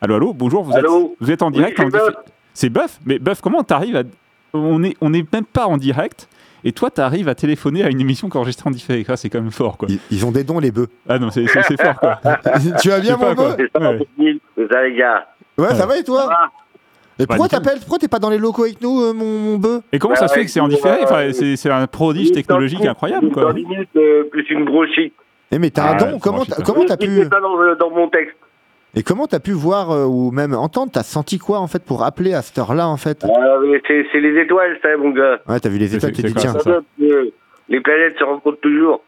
Allô, 0.00 0.14
allô, 0.14 0.32
bonjour, 0.32 0.62
vous, 0.62 0.72
Allô? 0.76 1.10
êtes, 1.12 1.16
vous 1.20 1.30
êtes 1.32 1.42
en 1.42 1.50
direct 1.50 1.80
C'est 2.54 2.68
Buff? 2.70 2.98
Mais 3.04 3.18
Buff, 3.18 3.40
comment 3.40 3.62
t'arrives 3.64 3.96
à. 3.96 4.02
On 4.54 4.82
est, 4.82 4.96
on 5.00 5.12
est 5.12 5.30
même 5.32 5.44
pas 5.44 5.66
en 5.66 5.76
direct 5.76 6.28
et 6.64 6.72
toi, 6.72 6.90
t'arrives 6.90 7.28
à 7.28 7.34
téléphoner 7.36 7.84
à 7.84 7.88
une 7.88 8.00
émission 8.00 8.28
qui 8.28 8.36
est 8.36 8.40
enregistrée 8.40 8.68
en 8.68 8.72
différé. 8.72 9.04
Ça, 9.04 9.16
c'est 9.16 9.28
quand 9.30 9.40
même 9.40 9.52
fort, 9.52 9.76
quoi. 9.78 9.88
ils, 9.88 10.00
ils 10.10 10.26
ont 10.26 10.32
des 10.32 10.42
dons, 10.42 10.58
les 10.58 10.72
bœufs. 10.72 10.88
Ah 11.08 11.18
non, 11.18 11.30
c'est 11.30 11.46
fort, 11.46 11.94
quoi. 12.00 12.20
tu 12.80 12.88
vas 12.88 12.98
bien, 13.00 13.16
mon 13.16 13.26
pas, 13.26 13.34
quoi. 13.34 13.56
bœuf 13.56 13.68
ça, 14.70 14.82
les 14.82 14.96
gars. 14.96 15.28
Ouais, 15.56 15.74
ça 15.74 15.86
va 15.86 15.98
et 15.98 16.02
toi 16.04 16.26
va 16.26 16.50
Et 17.20 17.26
pourquoi 17.26 17.46
nickel. 17.46 17.60
t'appelles 17.62 17.78
Pourquoi 17.80 17.98
t'es 17.98 18.08
pas 18.08 18.18
dans 18.18 18.30
les 18.30 18.38
locaux 18.38 18.64
avec 18.64 18.80
nous, 18.82 19.00
euh, 19.02 19.12
mon, 19.12 19.38
mon 19.38 19.56
bœuf 19.56 19.82
Et 19.92 19.98
comment 19.98 20.14
ça 20.16 20.26
se 20.28 20.34
fait 20.34 20.44
que 20.44 20.50
c'est 20.50 20.60
en 20.60 20.68
différé? 20.68 20.98
Enfin, 21.04 21.16
ouais. 21.18 21.32
C'est 21.32 21.56
c'est 21.56 21.70
un 21.70 21.86
prodige 21.86 22.32
technologique 22.32 22.84
incroyable, 22.84 23.30
quoi. 23.30 23.52
10 23.52 23.64
minutes, 23.64 23.88
euh, 23.96 24.24
plus 24.24 24.44
une 24.50 24.64
brochite. 24.64 25.14
Eh 25.50 25.58
mais 25.58 25.70
t'as 25.70 25.84
Ah, 25.84 25.92
un 25.94 25.96
don, 25.96 26.12
ouais, 26.14 26.18
comment 26.20 26.44
t'as 26.44 26.62
comment 26.62 26.84
t'as 26.84 26.96
Oui, 27.00 27.06
pu 27.06 27.24
dans, 27.28 27.60
euh, 27.62 27.74
dans 27.76 27.90
mon 27.90 28.08
texte. 28.08 28.36
Et 28.94 29.02
comment 29.02 29.26
t'as 29.26 29.40
pu 29.40 29.52
voir 29.52 29.90
euh, 29.90 30.04
ou 30.04 30.30
même 30.30 30.54
entendre 30.54 30.90
T'as 30.92 31.02
senti 31.02 31.38
quoi 31.38 31.58
en 31.60 31.66
fait 31.66 31.84
pour 31.84 32.02
appeler 32.04 32.34
à 32.34 32.42
cette 32.42 32.58
heure-là 32.58 32.88
en 32.88 32.96
fait 32.96 33.24
mais 33.24 33.80
c'est 34.12 34.20
les 34.20 34.40
étoiles, 34.40 34.78
ça, 34.82 34.96
mon 34.96 35.10
gars. 35.10 35.40
Ouais, 35.48 35.60
t'as 35.60 35.68
vu 35.68 35.78
les 35.78 35.94
étoiles, 35.94 36.12
t'es 36.12 36.22
dit 36.22 36.34
tiens. 36.34 36.54
ça 36.58 36.80
Les 37.68 37.80
planètes 37.80 38.18
se 38.18 38.24
rencontrent 38.24 38.60
toujours. 38.60 39.02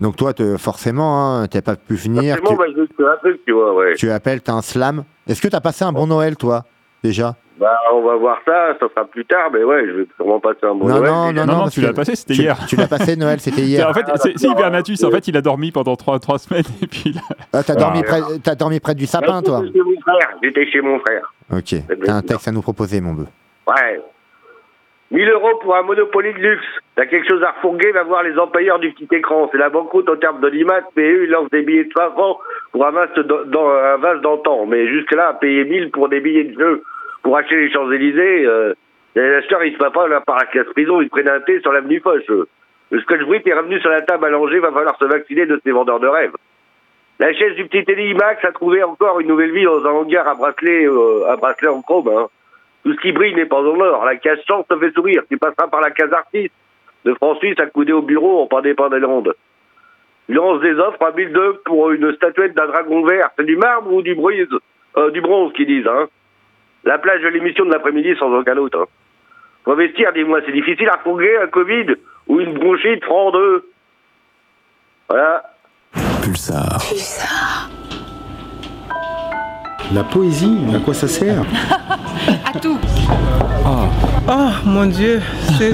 Donc 0.00 0.16
toi, 0.16 0.32
te- 0.34 0.56
forcément, 0.56 1.38
hein, 1.40 1.46
t'as 1.48 1.62
pas 1.62 1.76
pu 1.76 1.94
venir. 1.94 2.36
Forcément, 2.36 2.50
Tu, 2.64 2.72
bah, 2.72 2.86
je 2.98 3.04
un 3.04 3.16
truc, 3.16 3.40
tu 3.46 3.52
vois, 3.52 3.74
ouais. 3.74 3.94
tu 3.94 4.10
appelles, 4.10 4.42
t'as 4.42 4.52
un 4.52 4.62
slam. 4.62 5.04
Est-ce 5.26 5.40
que 5.40 5.48
t'as 5.48 5.60
passé 5.60 5.84
un 5.84 5.92
bon 5.92 6.06
Noël, 6.06 6.36
toi, 6.36 6.64
déjà? 7.02 7.34
Bah, 7.58 7.78
on 7.92 8.02
va 8.02 8.16
voir 8.16 8.38
ça, 8.44 8.76
ça 8.78 8.86
sera 8.88 9.06
plus 9.06 9.24
tard, 9.24 9.50
mais 9.50 9.64
ouais, 9.64 9.86
je 9.86 9.92
vais 9.92 10.06
sûrement 10.16 10.38
passer 10.40 10.58
un 10.64 10.74
bon 10.74 10.88
Non, 10.88 10.96
Noël. 11.00 11.10
non. 11.10 11.32
Non, 11.32 11.46
non, 11.46 11.68
tu 11.68 11.80
l'as 11.80 11.94
passé, 11.94 12.14
c'était 12.14 12.34
hier. 12.34 12.56
Tu 12.68 12.76
l'as 12.76 12.86
passé 12.88 13.16
Noël, 13.16 13.40
c'était 13.40 13.62
hier. 13.62 13.88
En 13.88 13.94
fait, 13.94 14.04
c'est 14.16 14.36
c'est. 14.38 14.48
Hibernatus. 14.48 15.02
En 15.04 15.10
fait, 15.10 15.26
il 15.28 15.36
a 15.36 15.40
dormi 15.40 15.72
pendant 15.72 15.96
trois, 15.96 16.18
trois 16.18 16.38
semaines 16.38 16.64
et 16.82 16.86
puis 16.86 17.12
là, 17.12 17.22
Ah, 17.54 17.62
t'as 17.62 17.74
dormi, 17.74 18.00
Ah, 18.04 18.08
près, 18.08 18.20
t'as 18.44 18.54
dormi 18.54 18.78
près 18.80 18.94
du 18.94 19.06
sapin, 19.06 19.40
toi. 19.42 19.62
J'étais 20.42 20.66
chez 20.70 20.80
mon 20.82 20.98
frère. 21.00 21.32
Ok. 21.50 21.74
T'as 22.04 22.12
un 22.14 22.22
texte 22.22 22.46
à 22.48 22.52
nous 22.52 22.60
proposer, 22.62 23.00
mon 23.00 23.14
bœuf. 23.14 23.28
Ouais. 23.66 24.00
1000 25.12 25.28
euros 25.30 25.56
pour 25.62 25.76
un 25.76 25.82
Monopoly 25.82 26.32
de 26.34 26.38
luxe. 26.38 26.64
T'as 26.96 27.06
quelque 27.06 27.28
chose 27.28 27.42
à 27.42 27.52
refourguer, 27.52 27.92
va 27.92 28.02
voir 28.02 28.22
les 28.24 28.36
employeurs 28.38 28.80
du 28.80 28.92
petit 28.92 29.06
écran. 29.14 29.48
C'est 29.52 29.58
la 29.58 29.70
banqueroute 29.70 30.08
en 30.10 30.16
termes 30.16 30.40
de 30.40 30.48
l'IMAT, 30.48 30.82
mais 30.96 31.08
eux, 31.10 31.24
ils 31.24 31.30
lancent 31.30 31.50
des 31.50 31.62
billets 31.62 31.84
de 31.84 31.92
5 31.96 32.10
francs 32.12 32.38
pour 32.72 32.84
un 32.86 32.90
vase 32.90 34.20
d'antan. 34.22 34.66
Mais 34.66 34.88
jusque-là, 34.88 35.34
payer 35.40 35.64
1000 35.64 35.90
pour 35.92 36.08
des 36.08 36.20
billets 36.20 36.44
de 36.44 36.58
jeu 36.58 36.82
pour 37.26 37.36
acheter 37.36 37.56
les 37.56 37.72
Champs-Élysées, 37.72 38.46
euh, 38.46 38.72
les 39.16 39.34
acheteurs, 39.34 39.64
ils 39.64 39.72
se 39.72 39.78
passent 39.78 39.92
pas 39.92 40.06
là 40.06 40.20
par 40.20 40.36
la 40.36 40.46
casse 40.46 40.68
prison, 40.68 41.00
ils 41.00 41.08
prennent 41.08 41.28
un 41.28 41.40
thé 41.40 41.58
sur 41.60 41.72
l'avenue 41.72 41.98
Foch. 41.98 42.22
Le 42.28 43.00
Scotch 43.00 43.22
Brit 43.22 43.42
est 43.44 43.52
revenu 43.52 43.80
sur 43.80 43.90
la 43.90 44.02
table 44.02 44.28
langer, 44.28 44.60
va 44.60 44.70
falloir 44.70 44.96
se 44.96 45.06
vacciner 45.06 45.44
de 45.44 45.60
ces 45.64 45.72
vendeurs 45.72 45.98
de 45.98 46.06
rêves. 46.06 46.36
La 47.18 47.34
chaise 47.34 47.56
du 47.56 47.64
petit 47.64 47.84
Teddy 47.84 48.14
Max 48.14 48.44
a 48.44 48.52
trouvé 48.52 48.84
encore 48.84 49.18
une 49.18 49.26
nouvelle 49.26 49.50
vie 49.50 49.64
dans 49.64 49.84
un 49.84 49.90
hangar 49.90 50.28
à 50.28 50.34
bracelet, 50.36 50.86
euh, 50.86 51.28
à 51.28 51.34
bracelet 51.34 51.66
en 51.66 51.82
chrome. 51.82 52.06
Hein. 52.16 52.28
Tout 52.84 52.92
ce 52.92 53.00
qui 53.00 53.10
brille 53.10 53.34
n'est 53.34 53.46
pas 53.46 53.60
en 53.60 53.80
or. 53.80 54.04
La 54.04 54.14
case 54.14 54.38
chance 54.46 54.64
te 54.68 54.78
fait 54.78 54.92
sourire. 54.92 55.24
Tu 55.28 55.36
passeras 55.36 55.66
par 55.66 55.80
la 55.80 55.90
case 55.90 56.12
artiste 56.12 56.54
de 57.04 57.12
France 57.14 57.38
Suisse 57.38 57.58
accoudée 57.58 57.92
au 57.92 58.02
bureau 58.02 58.40
en 58.40 58.46
pandépant 58.46 58.88
des 58.88 59.00
Landes. 59.00 59.34
Il 60.28 60.36
lance 60.36 60.60
des 60.60 60.74
offres 60.74 61.02
à 61.02 61.10
1002 61.10 61.62
pour 61.64 61.90
une 61.90 62.14
statuette 62.14 62.54
d'un 62.54 62.68
dragon 62.68 63.04
vert. 63.04 63.30
C'est 63.36 63.46
du 63.46 63.56
marbre 63.56 63.92
ou 63.92 64.02
du 64.02 64.14
bronze 64.14 64.46
euh, 64.96 65.10
Du 65.10 65.20
bronze, 65.20 65.52
qu'ils 65.54 65.66
disent. 65.66 65.88
Hein. 65.88 66.06
La 66.86 66.98
plage 66.98 67.20
de 67.22 67.28
l'émission 67.28 67.64
de 67.66 67.70
l'après-midi 67.72 68.14
sans 68.18 68.32
aucun 68.32 68.54
doute. 68.54 68.74
Hein. 68.74 68.84
Investir, 69.66 70.12
dis-moi, 70.14 70.40
c'est 70.46 70.52
difficile 70.52 70.88
à 70.88 70.98
fourguer 70.98 71.36
un 71.42 71.48
Covid 71.48 71.86
ou 72.28 72.40
une 72.40 72.54
bronchite 72.54 73.04
franc 73.04 73.30
deux. 73.32 73.68
Voilà. 75.08 75.42
Pulsar. 76.22 76.78
Pulsar. 76.88 77.68
La 79.94 80.02
poésie, 80.04 80.58
à 80.74 80.78
quoi 80.78 80.94
ça 80.94 81.08
sert? 81.08 81.42
À 82.44 82.58
tout. 82.58 82.78
Oh 84.28 84.50
mon 84.64 84.86
Dieu, 84.86 85.20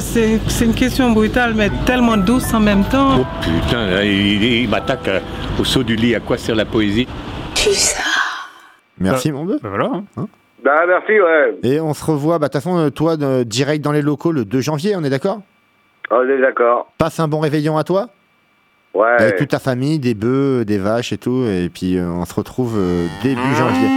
c'est- 0.00 0.64
une 0.64 0.74
question 0.74 1.10
brutale, 1.12 1.54
mais 1.54 1.70
tellement 1.86 2.18
douce 2.18 2.52
en 2.52 2.60
même 2.60 2.84
temps. 2.84 3.20
Oh 3.20 3.26
putain, 3.42 3.86
là, 3.86 4.04
il, 4.04 4.42
il 4.42 4.68
m'attaque 4.68 5.08
euh, 5.08 5.20
au 5.58 5.64
saut 5.64 5.82
du 5.82 5.96
lit. 5.96 6.14
À 6.14 6.20
quoi 6.20 6.36
sert 6.36 6.54
la 6.54 6.66
poésie? 6.66 7.06
Pulsar. 7.54 8.50
Merci, 8.98 9.32
mon 9.32 9.44
bœuf. 9.46 9.60
bah 9.62 9.70
voilà. 9.70 9.90
hein? 10.18 10.26
Bah 10.64 10.84
merci, 10.86 11.12
ouais. 11.20 11.58
Et 11.64 11.80
on 11.80 11.92
se 11.94 12.04
revoit, 12.04 12.38
bah, 12.38 12.46
de 12.48 12.52
toute 12.52 12.62
façon, 12.62 12.78
euh, 12.78 12.90
toi, 12.90 13.16
de- 13.16 13.42
direct 13.42 13.82
dans 13.84 13.92
les 13.92 14.02
locaux 14.02 14.30
le 14.32 14.44
2 14.44 14.60
janvier, 14.60 14.94
on 14.96 15.02
est 15.02 15.10
d'accord? 15.10 15.40
On 16.10 16.22
est 16.28 16.40
d'accord. 16.40 16.92
Passe 16.98 17.18
un 17.20 17.26
bon 17.28 17.40
réveillon 17.40 17.76
à 17.78 17.84
toi? 17.84 18.08
Ouais. 18.94 19.08
Avec 19.18 19.36
toute 19.38 19.48
ta 19.48 19.58
famille, 19.58 19.98
des 19.98 20.14
bœufs, 20.14 20.64
des 20.64 20.78
vaches 20.78 21.12
et 21.12 21.18
tout, 21.18 21.44
et 21.46 21.70
puis 21.72 21.96
euh, 21.96 22.06
on 22.10 22.24
se 22.26 22.34
retrouve 22.34 22.74
euh, 22.78 23.06
début 23.22 23.40
janvier. 23.56 23.88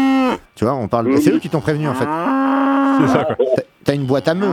Tu 0.56 0.64
vois, 0.64 0.74
on 0.74 0.88
parle. 0.88 1.16
C'est 1.18 1.32
eux 1.34 1.40
qui 1.40 1.50
t'ont 1.50 1.60
prévenu 1.60 1.88
en 1.88 1.94
fait. 1.94 2.06
C'est 2.06 3.08
ça, 3.08 3.26
quoi. 3.26 3.36
T'as- 3.84 3.94
une 3.94 4.06
boîte 4.06 4.28
à 4.30 4.34
meux. 4.34 4.48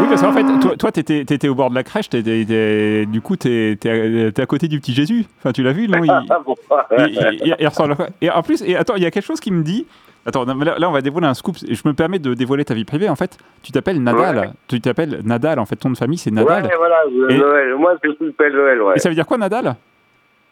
Oui, 0.00 0.06
parce 0.08 0.22
qu'en 0.22 0.32
fait, 0.32 0.44
toi, 0.60 0.76
toi 0.76 0.92
t'étais, 0.92 1.24
t'étais 1.24 1.48
au 1.48 1.54
bord 1.56 1.70
de 1.70 1.74
la 1.74 1.82
crèche, 1.82 2.08
t'étais- 2.08 2.44
t'es- 2.46 3.06
du 3.06 3.20
coup, 3.20 3.36
t'es, 3.36 3.76
t'es 3.80 3.90
à- 4.28 4.32
t'es 4.32 4.42
à 4.42 4.46
côté 4.46 4.68
du 4.68 4.78
petit 4.80 4.94
Jésus. 4.94 5.24
Enfin, 5.40 5.52
tu 5.52 5.62
l'as 5.62 5.72
vu, 5.72 5.88
non? 5.88 5.98
Il, 6.98 7.04
il- 7.10 7.40
il- 7.46 7.56
il 7.58 7.66
ressemble 7.68 7.92
à 7.92 7.96
quoi? 7.96 8.06
Et 8.22 8.30
en 8.30 8.42
plus, 8.42 8.62
et 8.62 8.76
attends, 8.76 8.94
il 8.96 9.02
y 9.02 9.06
a 9.06 9.10
quelque 9.10 9.26
chose 9.26 9.40
qui 9.40 9.50
me 9.50 9.62
dit. 9.62 9.86
Attends, 10.26 10.46
non, 10.46 10.54
mais 10.54 10.64
là, 10.64 10.76
là, 10.78 10.88
on 10.88 10.92
va 10.92 11.02
dévoiler 11.02 11.26
un 11.26 11.34
scoop. 11.34 11.56
Je 11.68 11.82
me 11.86 11.92
permets 11.92 12.18
de 12.18 12.32
dévoiler 12.34 12.64
ta 12.64 12.72
vie 12.74 12.84
privée. 12.84 13.08
En 13.08 13.16
fait, 13.16 13.36
tu 13.62 13.72
t'appelles 13.72 14.02
Nadal. 14.02 14.38
Ouais. 14.38 14.48
Tu 14.68 14.80
t'appelles 14.80 15.20
Nadal. 15.24 15.58
En 15.58 15.66
fait, 15.66 15.76
ton 15.76 15.88
nom 15.90 15.92
de 15.92 15.98
famille, 15.98 16.16
c'est 16.18 16.30
Nadal. 16.30 16.64
Ouais, 16.64 16.70
voilà, 16.76 16.96
Et- 17.30 17.38
Noël. 17.38 17.74
Moi, 17.76 17.94
c'est 18.02 18.08
tout 18.16 18.24
le 18.24 18.32
Père 18.32 18.50
Noël, 18.52 18.80
ouais. 18.82 18.94
Et 18.96 18.98
ça 18.98 19.08
veut 19.10 19.14
dire 19.14 19.26
quoi, 19.26 19.36
Nadal? 19.36 19.74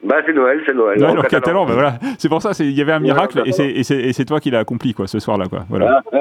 Bah, 0.05 0.17
c'est 0.27 0.33
Noël, 0.33 0.61
c'est 0.67 0.75
Noël. 0.75 0.99
Noël 0.99 1.17
en 1.19 1.21
en 1.21 1.25
catalan, 1.25 1.65
bah 1.65 1.75
voilà. 1.75 1.95
C'est 2.19 2.29
pour 2.29 2.43
ça, 2.43 2.51
il 2.59 2.73
y 2.73 2.83
avait 2.83 2.91
un 2.93 2.99
miracle 2.99 3.41
et 3.47 3.53
c'est, 3.53 4.25
toi 4.25 4.41
qui 4.41 4.51
l'as 4.51 4.59
accompli, 4.59 4.95
quoi, 4.95 5.07
ce 5.07 5.21
soir-là, 5.21 5.47
quoi. 5.49 5.61
Voilà. 5.69 6.03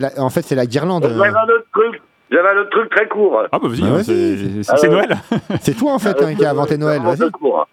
La- 0.00 0.10
En 0.18 0.28
fait, 0.30 0.42
c'est 0.42 0.54
la 0.54 0.66
guirlande. 0.66 1.04
J'avais 1.04 1.28
un 1.28 1.42
autre 1.44 1.66
truc. 1.72 2.02
J'avais 2.30 2.48
un 2.48 2.56
autre 2.58 2.70
truc 2.70 2.90
très 2.90 3.06
court. 3.06 3.42
Ah, 3.52 3.58
bah 3.58 3.68
vas-y, 3.68 3.80
Bah, 3.82 3.86
hein, 3.98 4.02
c'est, 4.02 4.36
Ah, 4.68 4.80
ouais. 4.80 4.88
Noël. 4.88 5.16
C'est 5.60 5.74
toi 5.76 5.92
en 5.92 5.98
fait 5.98 6.20
hein, 6.22 6.34
qui 6.34 6.44
a 6.44 6.50
inventé 6.50 6.76
Noël. 6.78 7.00
Vas-y. 7.02 7.18
très 7.18 7.30
court. 7.30 7.68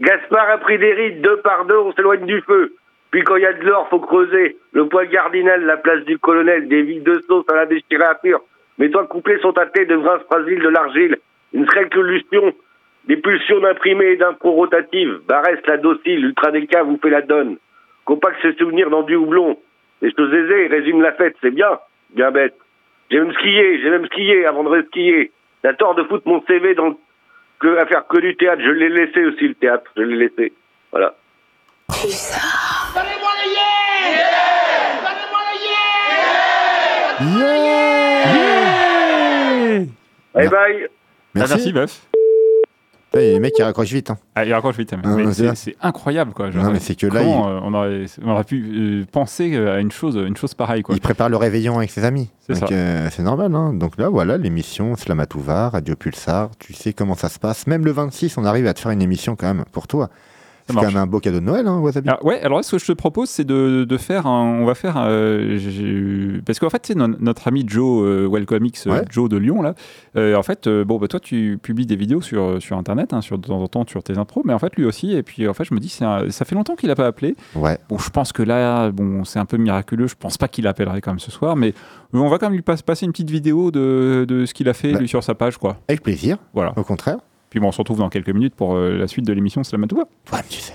Gaspard 0.00 0.50
a 0.54 0.58
pris 0.58 0.78
des 0.78 0.92
rides, 0.92 1.22
deux 1.22 1.38
par 1.38 1.64
deux, 1.66 1.76
on 1.78 1.92
s'éloigne 1.92 2.24
du 2.26 2.40
feu. 2.42 2.74
Puis 3.10 3.22
quand 3.22 3.36
il 3.36 3.42
y 3.42 3.46
a 3.46 3.52
de 3.52 3.64
l'or, 3.64 3.88
faut 3.88 4.00
creuser. 4.00 4.56
Le 4.72 4.88
poil 4.88 5.08
cardinal, 5.08 5.64
la 5.64 5.76
place 5.76 6.04
du 6.04 6.18
colonel, 6.18 6.68
des 6.68 6.82
villes 6.82 7.02
de 7.02 7.20
sauce 7.26 7.46
à 7.50 7.54
la 7.54 7.66
déchirée 7.66 8.04
à 8.04 8.14
pur. 8.14 8.40
Mais 8.78 8.90
toi, 8.90 9.06
couplés 9.06 9.38
sont 9.40 9.52
tâtés 9.52 9.86
de 9.86 9.94
vrin 9.94 10.18
fragile, 10.30 10.60
de 10.60 10.68
l'argile. 10.68 11.16
Une 11.52 11.66
solution, 11.92 12.52
des 13.06 13.16
pulsions 13.16 13.60
d'imprimé 13.60 14.06
et 14.06 14.16
d'impro 14.16 14.52
rotative. 14.52 15.20
Barès, 15.26 15.58
la 15.66 15.76
docile, 15.78 16.24
ultra 16.24 16.50
déca 16.50 16.82
vous 16.82 16.98
fait 17.00 17.10
la 17.10 17.22
donne. 17.22 17.56
Compact 18.04 18.40
ses 18.42 18.54
souvenirs 18.54 18.90
dans 18.90 19.02
du 19.02 19.16
houblon. 19.16 19.58
Les 20.02 20.12
choses 20.12 20.32
aisées 20.34 20.66
résument 20.66 21.00
la 21.00 21.12
fête, 21.12 21.36
c'est 21.40 21.50
bien, 21.50 21.78
bien 22.10 22.30
bête. 22.30 22.54
J'ai 23.10 23.20
même 23.20 23.32
skié, 23.32 23.80
j'ai 23.80 23.90
même 23.90 24.06
skié 24.06 24.44
avant 24.46 24.64
de 24.64 24.68
reskier. 24.68 25.32
T'as 25.62 25.74
tort 25.74 25.94
de 25.94 26.02
foutre 26.04 26.28
mon 26.28 26.42
CV 26.42 26.74
dans 26.74 26.98
que 27.60 27.78
à 27.78 27.86
faire 27.86 28.06
que 28.06 28.20
du 28.20 28.36
théâtre. 28.36 28.62
Je 28.62 28.70
l'ai 28.70 28.88
laissé 28.88 29.24
aussi 29.24 29.48
le 29.48 29.54
théâtre, 29.54 29.90
je 29.96 30.02
l'ai 30.02 30.16
laissé. 30.16 30.52
Voilà. 30.90 31.14
Bye 40.34 40.48
bye. 40.48 40.88
Ah, 41.34 41.44
merci, 41.48 41.72
meuf. 41.72 42.06
Putain, 43.10 43.20
les 43.20 43.40
mecs 43.40 43.54
qui 43.54 43.62
raccrochent 43.62 43.92
vite. 43.92 44.10
Hein. 44.10 44.18
Ah, 44.34 44.44
il 44.44 44.52
raccroche 44.52 44.76
vite. 44.76 44.92
mais 44.92 44.98
Ah, 45.04 45.16
mais 45.16 45.54
c'est 45.54 45.76
incroyable, 45.80 46.32
quoi. 46.32 46.50
Genre, 46.50 46.64
Non, 46.64 46.70
mais 46.72 46.80
c'est 46.80 46.94
que 46.94 47.06
là, 47.06 47.20
comment, 47.20 47.48
euh, 47.48 47.60
on, 47.62 47.72
aurait, 47.74 48.04
on 48.22 48.30
aurait 48.30 48.44
pu 48.44 48.62
euh, 49.02 49.04
penser 49.10 49.56
à 49.56 49.78
une 49.80 49.90
chose, 49.92 50.16
une 50.16 50.36
chose 50.36 50.54
pareille, 50.54 50.82
quoi. 50.82 50.94
Il 50.94 51.00
prépare 51.00 51.28
le 51.28 51.36
réveillon 51.36 51.78
avec 51.78 51.90
ses 51.90 52.04
amis. 52.04 52.30
C'est 52.46 52.58
Donc, 52.60 52.68
ça. 52.68 52.74
euh, 52.74 53.08
c'est 53.10 53.22
normal. 53.22 53.54
Hein. 53.54 53.72
Donc 53.74 53.96
là, 53.98 54.08
voilà, 54.08 54.36
l'émission 54.36 54.96
Slamatouva, 54.96 55.70
Radio 55.70 55.94
Pulsar. 55.96 56.50
Tu 56.58 56.74
sais 56.74 56.92
comment 56.92 57.14
ça 57.14 57.28
se 57.28 57.38
passe. 57.38 57.66
Même 57.66 57.84
le 57.84 57.92
26, 57.92 58.36
on 58.38 58.44
arrive 58.44 58.66
à 58.66 58.74
te 58.74 58.80
faire 58.80 58.90
une 58.92 59.02
émission 59.02 59.36
quand 59.36 59.46
même 59.46 59.64
pour 59.72 59.86
toi. 59.86 60.10
C'est 60.68 60.74
quand 60.74 60.82
même 60.86 60.96
un 60.96 61.06
beau 61.06 61.20
cadeau 61.20 61.38
de 61.40 61.44
Noël, 61.44 61.66
hein, 61.68 61.78
Wasabi. 61.78 62.08
Ah, 62.10 62.18
ouais, 62.24 62.40
alors 62.40 62.58
là, 62.58 62.62
ce 62.64 62.72
que 62.72 62.78
je 62.78 62.86
te 62.86 62.92
propose, 62.92 63.28
c'est 63.30 63.44
de, 63.44 63.84
de 63.88 63.96
faire 63.96 64.26
un. 64.26 64.58
On 64.60 64.64
va 64.64 64.74
faire. 64.74 64.96
euh, 64.98 66.40
parce 66.44 66.58
qu'en 66.58 66.70
fait, 66.70 66.84
c'est 66.86 66.94
notre 66.96 67.48
ami 67.48 67.64
Joe 67.66 68.04
euh, 68.04 68.28
Welcomix, 68.30 68.86
euh, 68.86 68.90
Ouais. 68.90 69.04
Joe 69.10 69.28
de 69.28 69.36
Lyon, 69.36 69.62
là. 69.62 69.74
euh, 70.16 70.34
en 70.36 70.42
fait, 70.42 70.66
euh, 70.66 70.84
bon, 70.84 70.98
bah, 70.98 71.08
toi, 71.08 71.20
tu 71.20 71.58
publies 71.62 71.86
des 71.86 71.96
vidéos 71.96 72.20
sur, 72.20 72.60
sur 72.60 72.76
Internet, 72.76 73.12
hein, 73.12 73.20
sur, 73.20 73.38
de 73.38 73.46
temps 73.46 73.60
en 73.60 73.68
temps, 73.68 73.84
sur 73.86 74.02
tes 74.02 74.18
intros, 74.18 74.44
mais 74.44 74.52
en 74.54 74.58
fait, 74.58 74.74
lui 74.76 74.84
aussi. 74.84 75.12
Et 75.14 75.22
puis, 75.22 75.46
en 75.48 75.54
fait, 75.54 75.64
je 75.64 75.74
me 75.74 75.78
dis, 75.80 75.96
un- 76.00 76.30
ça 76.30 76.44
fait 76.44 76.54
longtemps 76.54 76.74
qu'il 76.74 76.88
n'a 76.88 76.94
pas 76.96 77.06
appelé. 77.06 77.36
Ouais. 77.54 77.78
Bon, 77.88 77.98
je 77.98 78.10
pense 78.10 78.32
que 78.32 78.42
là, 78.42 78.90
bon, 78.90 79.24
c'est 79.24 79.38
un 79.38 79.44
peu 79.46 79.56
miraculeux. 79.56 80.06
Je 80.08 80.14
pense 80.18 80.36
pas 80.38 80.48
qu'il 80.48 80.66
appellerait 80.66 81.00
quand 81.00 81.12
même 81.12 81.18
ce 81.20 81.30
soir, 81.30 81.56
mais 81.56 81.74
on 82.12 82.28
va 82.28 82.38
quand 82.38 82.46
même 82.46 82.54
lui 82.56 82.62
pas- 82.62 82.76
passer 82.76 83.06
une 83.06 83.12
petite 83.12 83.30
vidéo 83.30 83.70
de, 83.70 84.24
de 84.26 84.46
ce 84.46 84.54
qu'il 84.54 84.68
a 84.68 84.74
fait, 84.74 84.92
Bah. 84.92 84.98
lui, 84.98 85.08
sur 85.08 85.22
sa 85.22 85.34
page, 85.34 85.58
quoi. 85.58 85.76
Avec 85.88 86.02
plaisir. 86.02 86.38
Voilà. 86.54 86.72
Au 86.76 86.82
contraire. 86.82 87.18
Puis 87.56 87.60
bon, 87.62 87.68
on 87.68 87.72
se 87.72 87.78
retrouve 87.78 88.00
dans 88.00 88.10
quelques 88.10 88.28
minutes 88.28 88.54
pour 88.54 88.76
euh, 88.76 88.98
la 88.98 89.08
suite 89.08 89.24
de 89.24 89.32
l'émission 89.32 89.64
Slamatouva. 89.64 90.02
Ouais, 90.30 90.42
tu 90.46 90.60
sais. 90.60 90.74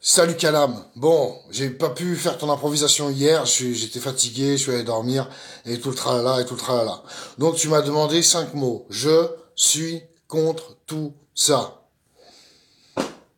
Salut 0.00 0.34
Calam. 0.34 0.84
Bon, 0.96 1.38
j'ai 1.52 1.70
pas 1.70 1.90
pu 1.90 2.16
faire 2.16 2.36
ton 2.38 2.50
improvisation 2.50 3.08
hier, 3.08 3.46
j'étais 3.46 4.00
fatigué, 4.00 4.56
je 4.56 4.62
suis 4.64 4.72
allé 4.72 4.82
dormir, 4.82 5.28
et 5.64 5.78
tout 5.78 5.90
le 5.90 5.94
tralala, 5.94 6.40
et 6.40 6.44
tout 6.44 6.54
le 6.54 6.58
tralala. 6.58 7.04
Donc 7.38 7.54
tu 7.54 7.68
m'as 7.68 7.82
demandé 7.82 8.20
cinq 8.20 8.52
mots. 8.54 8.84
Je 8.90 9.28
suis 9.54 10.02
contre 10.26 10.76
tout 10.86 11.14
ça. 11.36 11.86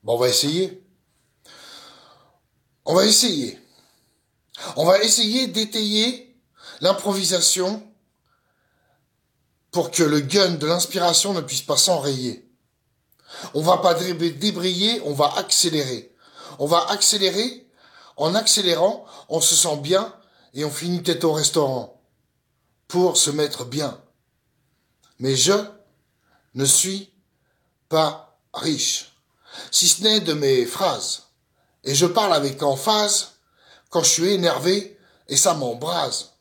Bon, 0.02 0.14
on 0.14 0.16
va 0.16 0.30
essayer. 0.30 0.82
On 2.86 2.94
va 2.94 3.04
essayer. 3.04 3.58
On 4.76 4.86
va 4.86 5.02
essayer 5.02 5.48
d'étayer 5.48 6.34
l'improvisation 6.80 7.82
pour 9.70 9.90
que 9.90 10.02
le 10.02 10.20
gun 10.20 10.52
de 10.52 10.66
l'inspiration 10.66 11.34
ne 11.34 11.42
puisse 11.42 11.60
pas 11.60 11.76
s'enrayer. 11.76 12.43
On 13.52 13.62
va 13.62 13.78
pas 13.78 13.94
dé- 13.94 14.30
débrayer, 14.32 15.00
on 15.04 15.12
va 15.12 15.32
accélérer. 15.36 16.12
On 16.58 16.66
va 16.66 16.88
accélérer. 16.90 17.66
En 18.16 18.34
accélérant, 18.34 19.04
on 19.28 19.40
se 19.40 19.54
sent 19.56 19.76
bien 19.78 20.12
et 20.54 20.64
on 20.64 20.70
finit 20.70 21.02
tête 21.02 21.24
au 21.24 21.32
restaurant 21.32 22.00
pour 22.86 23.16
se 23.16 23.30
mettre 23.30 23.64
bien. 23.64 24.00
Mais 25.18 25.34
je 25.34 25.52
ne 26.54 26.64
suis 26.64 27.12
pas 27.88 28.38
riche, 28.52 29.12
si 29.72 29.88
ce 29.88 30.02
n'est 30.02 30.20
de 30.20 30.32
mes 30.32 30.64
phrases. 30.64 31.24
Et 31.82 31.94
je 31.94 32.06
parle 32.06 32.32
avec 32.32 32.62
emphase 32.62 33.32
quand 33.90 34.02
je 34.04 34.10
suis 34.10 34.32
énervé 34.32 34.96
et 35.28 35.36
ça 35.36 35.54
m'embrase. 35.54 36.34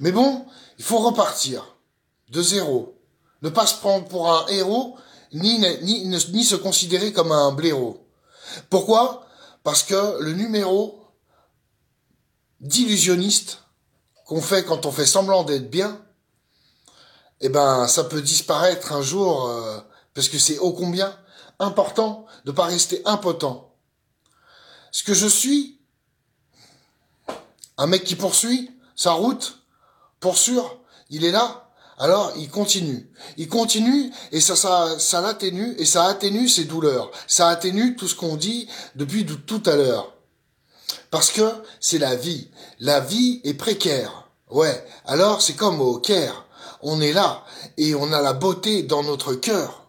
Mais 0.00 0.10
bon, 0.12 0.46
il 0.78 0.84
faut 0.84 0.98
repartir 0.98 1.76
de 2.30 2.42
zéro. 2.42 2.98
Ne 3.42 3.50
pas 3.50 3.66
se 3.66 3.74
prendre 3.76 4.06
pour 4.08 4.32
un 4.32 4.46
héros, 4.48 4.96
ni, 5.32 6.44
se 6.44 6.56
considérer 6.56 7.12
comme 7.12 7.32
un 7.32 7.52
blaireau. 7.52 8.06
Pourquoi? 8.70 9.26
Parce 9.62 9.82
que 9.82 10.20
le 10.20 10.32
numéro 10.32 11.00
d'illusionniste 12.60 13.58
qu'on 14.26 14.40
fait 14.40 14.64
quand 14.64 14.86
on 14.86 14.92
fait 14.92 15.06
semblant 15.06 15.44
d'être 15.44 15.70
bien, 15.70 16.00
eh 17.40 17.48
ben, 17.48 17.88
ça 17.88 18.04
peut 18.04 18.22
disparaître 18.22 18.92
un 18.92 19.02
jour, 19.02 19.48
euh, 19.48 19.80
parce 20.14 20.28
que 20.28 20.38
c'est 20.38 20.58
ô 20.58 20.72
combien 20.72 21.16
important 21.58 22.26
de 22.44 22.52
pas 22.52 22.66
rester 22.66 23.02
impotent. 23.04 23.74
Ce 24.90 25.02
que 25.02 25.14
je 25.14 25.26
suis, 25.26 25.80
un 27.78 27.86
mec 27.86 28.04
qui 28.04 28.14
poursuit 28.14 28.70
sa 28.94 29.12
route, 29.12 29.58
pour 30.20 30.38
sûr, 30.38 30.78
il 31.10 31.24
est 31.24 31.32
là, 31.32 31.71
alors 31.98 32.32
il 32.36 32.48
continue. 32.50 33.10
Il 33.36 33.48
continue 33.48 34.12
et 34.32 34.40
ça, 34.40 34.56
ça, 34.56 34.98
ça 34.98 35.20
l'atténue 35.20 35.74
et 35.78 35.84
ça 35.84 36.04
atténue 36.04 36.48
ses 36.48 36.64
douleurs. 36.64 37.10
Ça 37.26 37.48
atténue 37.48 37.96
tout 37.96 38.08
ce 38.08 38.14
qu'on 38.14 38.36
dit 38.36 38.68
depuis 38.96 39.26
tout 39.26 39.62
à 39.66 39.76
l'heure. 39.76 40.14
Parce 41.10 41.30
que 41.30 41.48
c'est 41.80 41.98
la 41.98 42.16
vie. 42.16 42.50
La 42.80 43.00
vie 43.00 43.40
est 43.44 43.54
précaire. 43.54 44.30
Ouais. 44.50 44.86
Alors 45.04 45.42
c'est 45.42 45.54
comme 45.54 45.80
au 45.80 45.98
Caire. 45.98 46.46
On 46.80 47.00
est 47.00 47.12
là 47.12 47.44
et 47.76 47.94
on 47.94 48.12
a 48.12 48.20
la 48.20 48.32
beauté 48.32 48.82
dans 48.82 49.02
notre 49.02 49.34
cœur. 49.34 49.86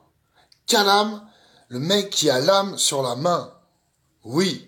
Calam, 0.67 1.27
le 1.69 1.79
mec 1.79 2.09
qui 2.11 2.29
a 2.29 2.39
l'âme 2.39 2.77
sur 2.77 3.01
la 3.01 3.15
main. 3.15 3.51
Oui. 4.23 4.67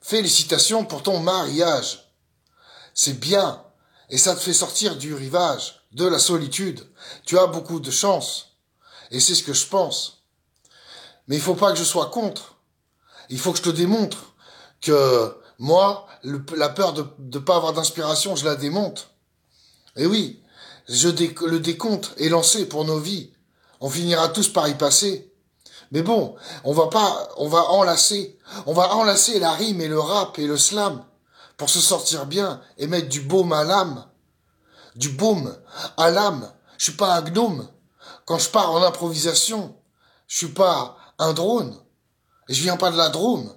Félicitations 0.00 0.84
pour 0.84 1.02
ton 1.02 1.18
mariage. 1.18 2.12
C'est 2.94 3.18
bien. 3.18 3.62
Et 4.08 4.18
ça 4.18 4.36
te 4.36 4.40
fait 4.40 4.52
sortir 4.52 4.96
du 4.96 5.14
rivage, 5.14 5.85
de 5.96 6.06
la 6.06 6.18
solitude. 6.18 6.86
Tu 7.24 7.38
as 7.38 7.46
beaucoup 7.46 7.80
de 7.80 7.90
chance. 7.90 8.58
Et 9.10 9.18
c'est 9.18 9.34
ce 9.34 9.42
que 9.42 9.54
je 9.54 9.66
pense. 9.66 10.22
Mais 11.26 11.36
il 11.36 11.42
faut 11.42 11.54
pas 11.54 11.72
que 11.72 11.78
je 11.78 11.84
sois 11.84 12.10
contre. 12.10 12.56
Il 13.30 13.38
faut 13.38 13.52
que 13.52 13.58
je 13.58 13.62
te 13.62 13.70
démontre 13.70 14.34
que 14.82 15.34
moi, 15.58 16.06
la 16.54 16.68
peur 16.68 16.92
de 16.92 17.06
ne 17.18 17.38
pas 17.38 17.56
avoir 17.56 17.72
d'inspiration, 17.72 18.36
je 18.36 18.44
la 18.44 18.56
démonte. 18.56 19.10
Et 19.96 20.06
oui, 20.06 20.42
je 20.86 21.08
le 21.08 21.58
décompte 21.60 22.14
est 22.18 22.28
lancé 22.28 22.68
pour 22.68 22.84
nos 22.84 22.98
vies. 22.98 23.32
On 23.80 23.88
finira 23.88 24.28
tous 24.28 24.50
par 24.52 24.68
y 24.68 24.76
passer. 24.76 25.32
Mais 25.92 26.02
bon, 26.02 26.36
on 26.64 26.72
va 26.72 26.88
pas, 26.88 27.28
on 27.38 27.48
va 27.48 27.70
enlacer, 27.70 28.38
on 28.66 28.74
va 28.74 28.94
enlacer 28.96 29.38
la 29.38 29.52
rime 29.52 29.80
et 29.80 29.88
le 29.88 30.00
rap 30.00 30.38
et 30.38 30.46
le 30.46 30.58
slam 30.58 31.02
pour 31.56 31.70
se 31.70 31.80
sortir 31.80 32.26
bien 32.26 32.60
et 32.76 32.86
mettre 32.86 33.08
du 33.08 33.22
baume 33.22 33.52
à 33.52 33.64
l'âme. 33.64 34.04
Du 34.96 35.10
baume 35.10 35.56
à 35.96 36.10
l'âme. 36.10 36.52
Je 36.78 36.84
suis 36.84 36.92
pas 36.96 37.16
un 37.16 37.22
gnome. 37.22 37.68
Quand 38.24 38.38
je 38.38 38.50
pars 38.50 38.72
en 38.72 38.82
improvisation, 38.82 39.76
je 40.26 40.36
suis 40.38 40.52
pas 40.52 40.96
un 41.18 41.32
drone. 41.32 41.76
Je 42.48 42.62
viens 42.62 42.76
pas 42.76 42.90
de 42.90 42.96
la 42.96 43.08
Drôme. 43.08 43.52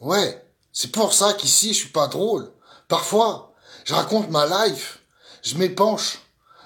Ouais, 0.00 0.44
c'est 0.72 0.92
pour 0.92 1.14
ça 1.14 1.34
qu'ici 1.34 1.68
je 1.68 1.78
suis 1.78 1.88
pas 1.88 2.08
drôle. 2.08 2.52
Parfois, 2.88 3.54
je 3.84 3.94
raconte 3.94 4.30
ma 4.30 4.66
life, 4.66 5.00
je 5.42 5.56
m'épanche. 5.56 6.18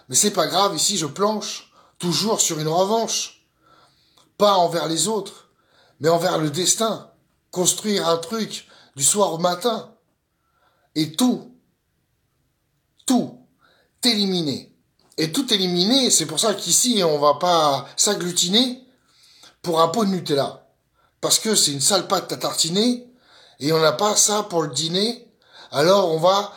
Mais 0.08 0.16
c'est 0.16 0.32
pas 0.32 0.46
grave, 0.46 0.74
ici 0.74 0.96
je 0.96 1.06
planche, 1.06 1.72
toujours 1.98 2.40
sur 2.40 2.58
une 2.58 2.68
revanche. 2.68 3.46
pas 4.36 4.54
envers 4.54 4.88
les 4.88 5.06
autres, 5.06 5.50
mais 6.00 6.08
envers 6.08 6.38
le 6.38 6.50
destin. 6.50 7.10
Construire 7.50 8.08
un 8.08 8.16
truc 8.16 8.66
du 8.96 9.04
soir 9.04 9.34
au 9.34 9.38
matin. 9.38 9.94
Et 10.94 11.12
tout, 11.12 11.54
tout, 13.06 13.39
éliminer. 14.04 14.72
Et 15.18 15.32
tout 15.32 15.52
éliminer, 15.52 16.10
c'est 16.10 16.26
pour 16.26 16.40
ça 16.40 16.54
qu'ici, 16.54 17.02
on 17.04 17.18
va 17.18 17.34
pas 17.34 17.86
s'agglutiner 17.96 18.82
pour 19.62 19.80
un 19.80 19.88
pot 19.88 20.04
de 20.04 20.10
Nutella. 20.10 20.66
Parce 21.20 21.38
que 21.38 21.54
c'est 21.54 21.72
une 21.72 21.80
sale 21.80 22.08
pâte 22.08 22.32
à 22.32 22.36
tartiner, 22.36 23.06
et 23.58 23.72
on 23.72 23.78
n'a 23.78 23.92
pas 23.92 24.16
ça 24.16 24.44
pour 24.44 24.62
le 24.62 24.68
dîner. 24.68 25.28
Alors 25.70 26.10
on 26.10 26.18
va 26.18 26.52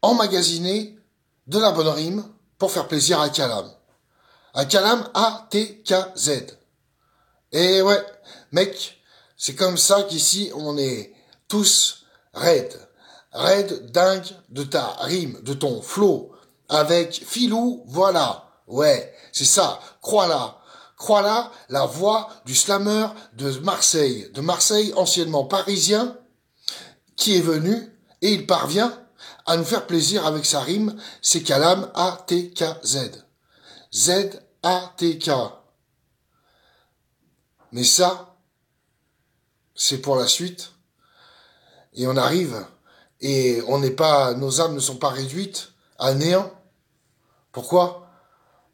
emmagasiner 0.00 0.96
de 1.48 1.58
la 1.58 1.72
bonne 1.72 1.88
rime 1.88 2.24
pour 2.58 2.70
faire 2.70 2.86
plaisir 2.86 3.20
à 3.20 3.28
Calam. 3.28 3.68
À 4.54 4.64
Calam, 4.64 5.08
A-T-K-Z. 5.14 6.30
Et 7.52 7.82
ouais, 7.82 8.02
mec, 8.52 9.02
c'est 9.36 9.54
comme 9.54 9.76
ça 9.76 10.04
qu'ici 10.04 10.52
on 10.54 10.78
est 10.78 11.12
tous 11.48 12.04
raides. 12.32 12.88
Raides 13.32 13.90
dingue 13.90 14.30
de 14.50 14.62
ta 14.62 14.86
rime, 15.00 15.40
de 15.42 15.54
ton 15.54 15.82
flow. 15.82 16.31
Avec 16.72 17.22
Filou, 17.26 17.84
voilà. 17.86 18.48
Ouais, 18.66 19.14
c'est 19.30 19.44
ça. 19.44 19.78
Crois-la. 20.00 20.58
Crois-la, 20.96 21.50
la 21.68 21.84
voix 21.84 22.30
du 22.46 22.54
slammer 22.54 23.08
de 23.34 23.50
Marseille. 23.58 24.30
De 24.32 24.40
Marseille, 24.40 24.94
anciennement 24.96 25.44
parisien, 25.44 26.16
qui 27.14 27.36
est 27.36 27.42
venu 27.42 27.92
et 28.22 28.32
il 28.32 28.46
parvient 28.46 28.98
à 29.44 29.56
nous 29.56 29.64
faire 29.64 29.86
plaisir 29.86 30.26
avec 30.26 30.46
sa 30.46 30.60
rime. 30.60 30.96
C'est 31.20 31.42
Calam 31.42 31.90
A-T-K-Z. 31.94 33.22
Z-A-T-K. 33.92 35.30
Mais 37.72 37.84
ça, 37.84 38.36
c'est 39.74 39.98
pour 39.98 40.16
la 40.16 40.26
suite. 40.26 40.70
Et 41.94 42.06
on 42.06 42.16
arrive, 42.16 42.64
et 43.20 43.60
on 43.68 43.78
n'est 43.78 43.90
pas, 43.90 44.32
nos 44.32 44.62
âmes 44.62 44.74
ne 44.74 44.80
sont 44.80 44.96
pas 44.96 45.10
réduites 45.10 45.72
à 45.98 46.14
néant. 46.14 46.50
Pourquoi? 47.52 48.08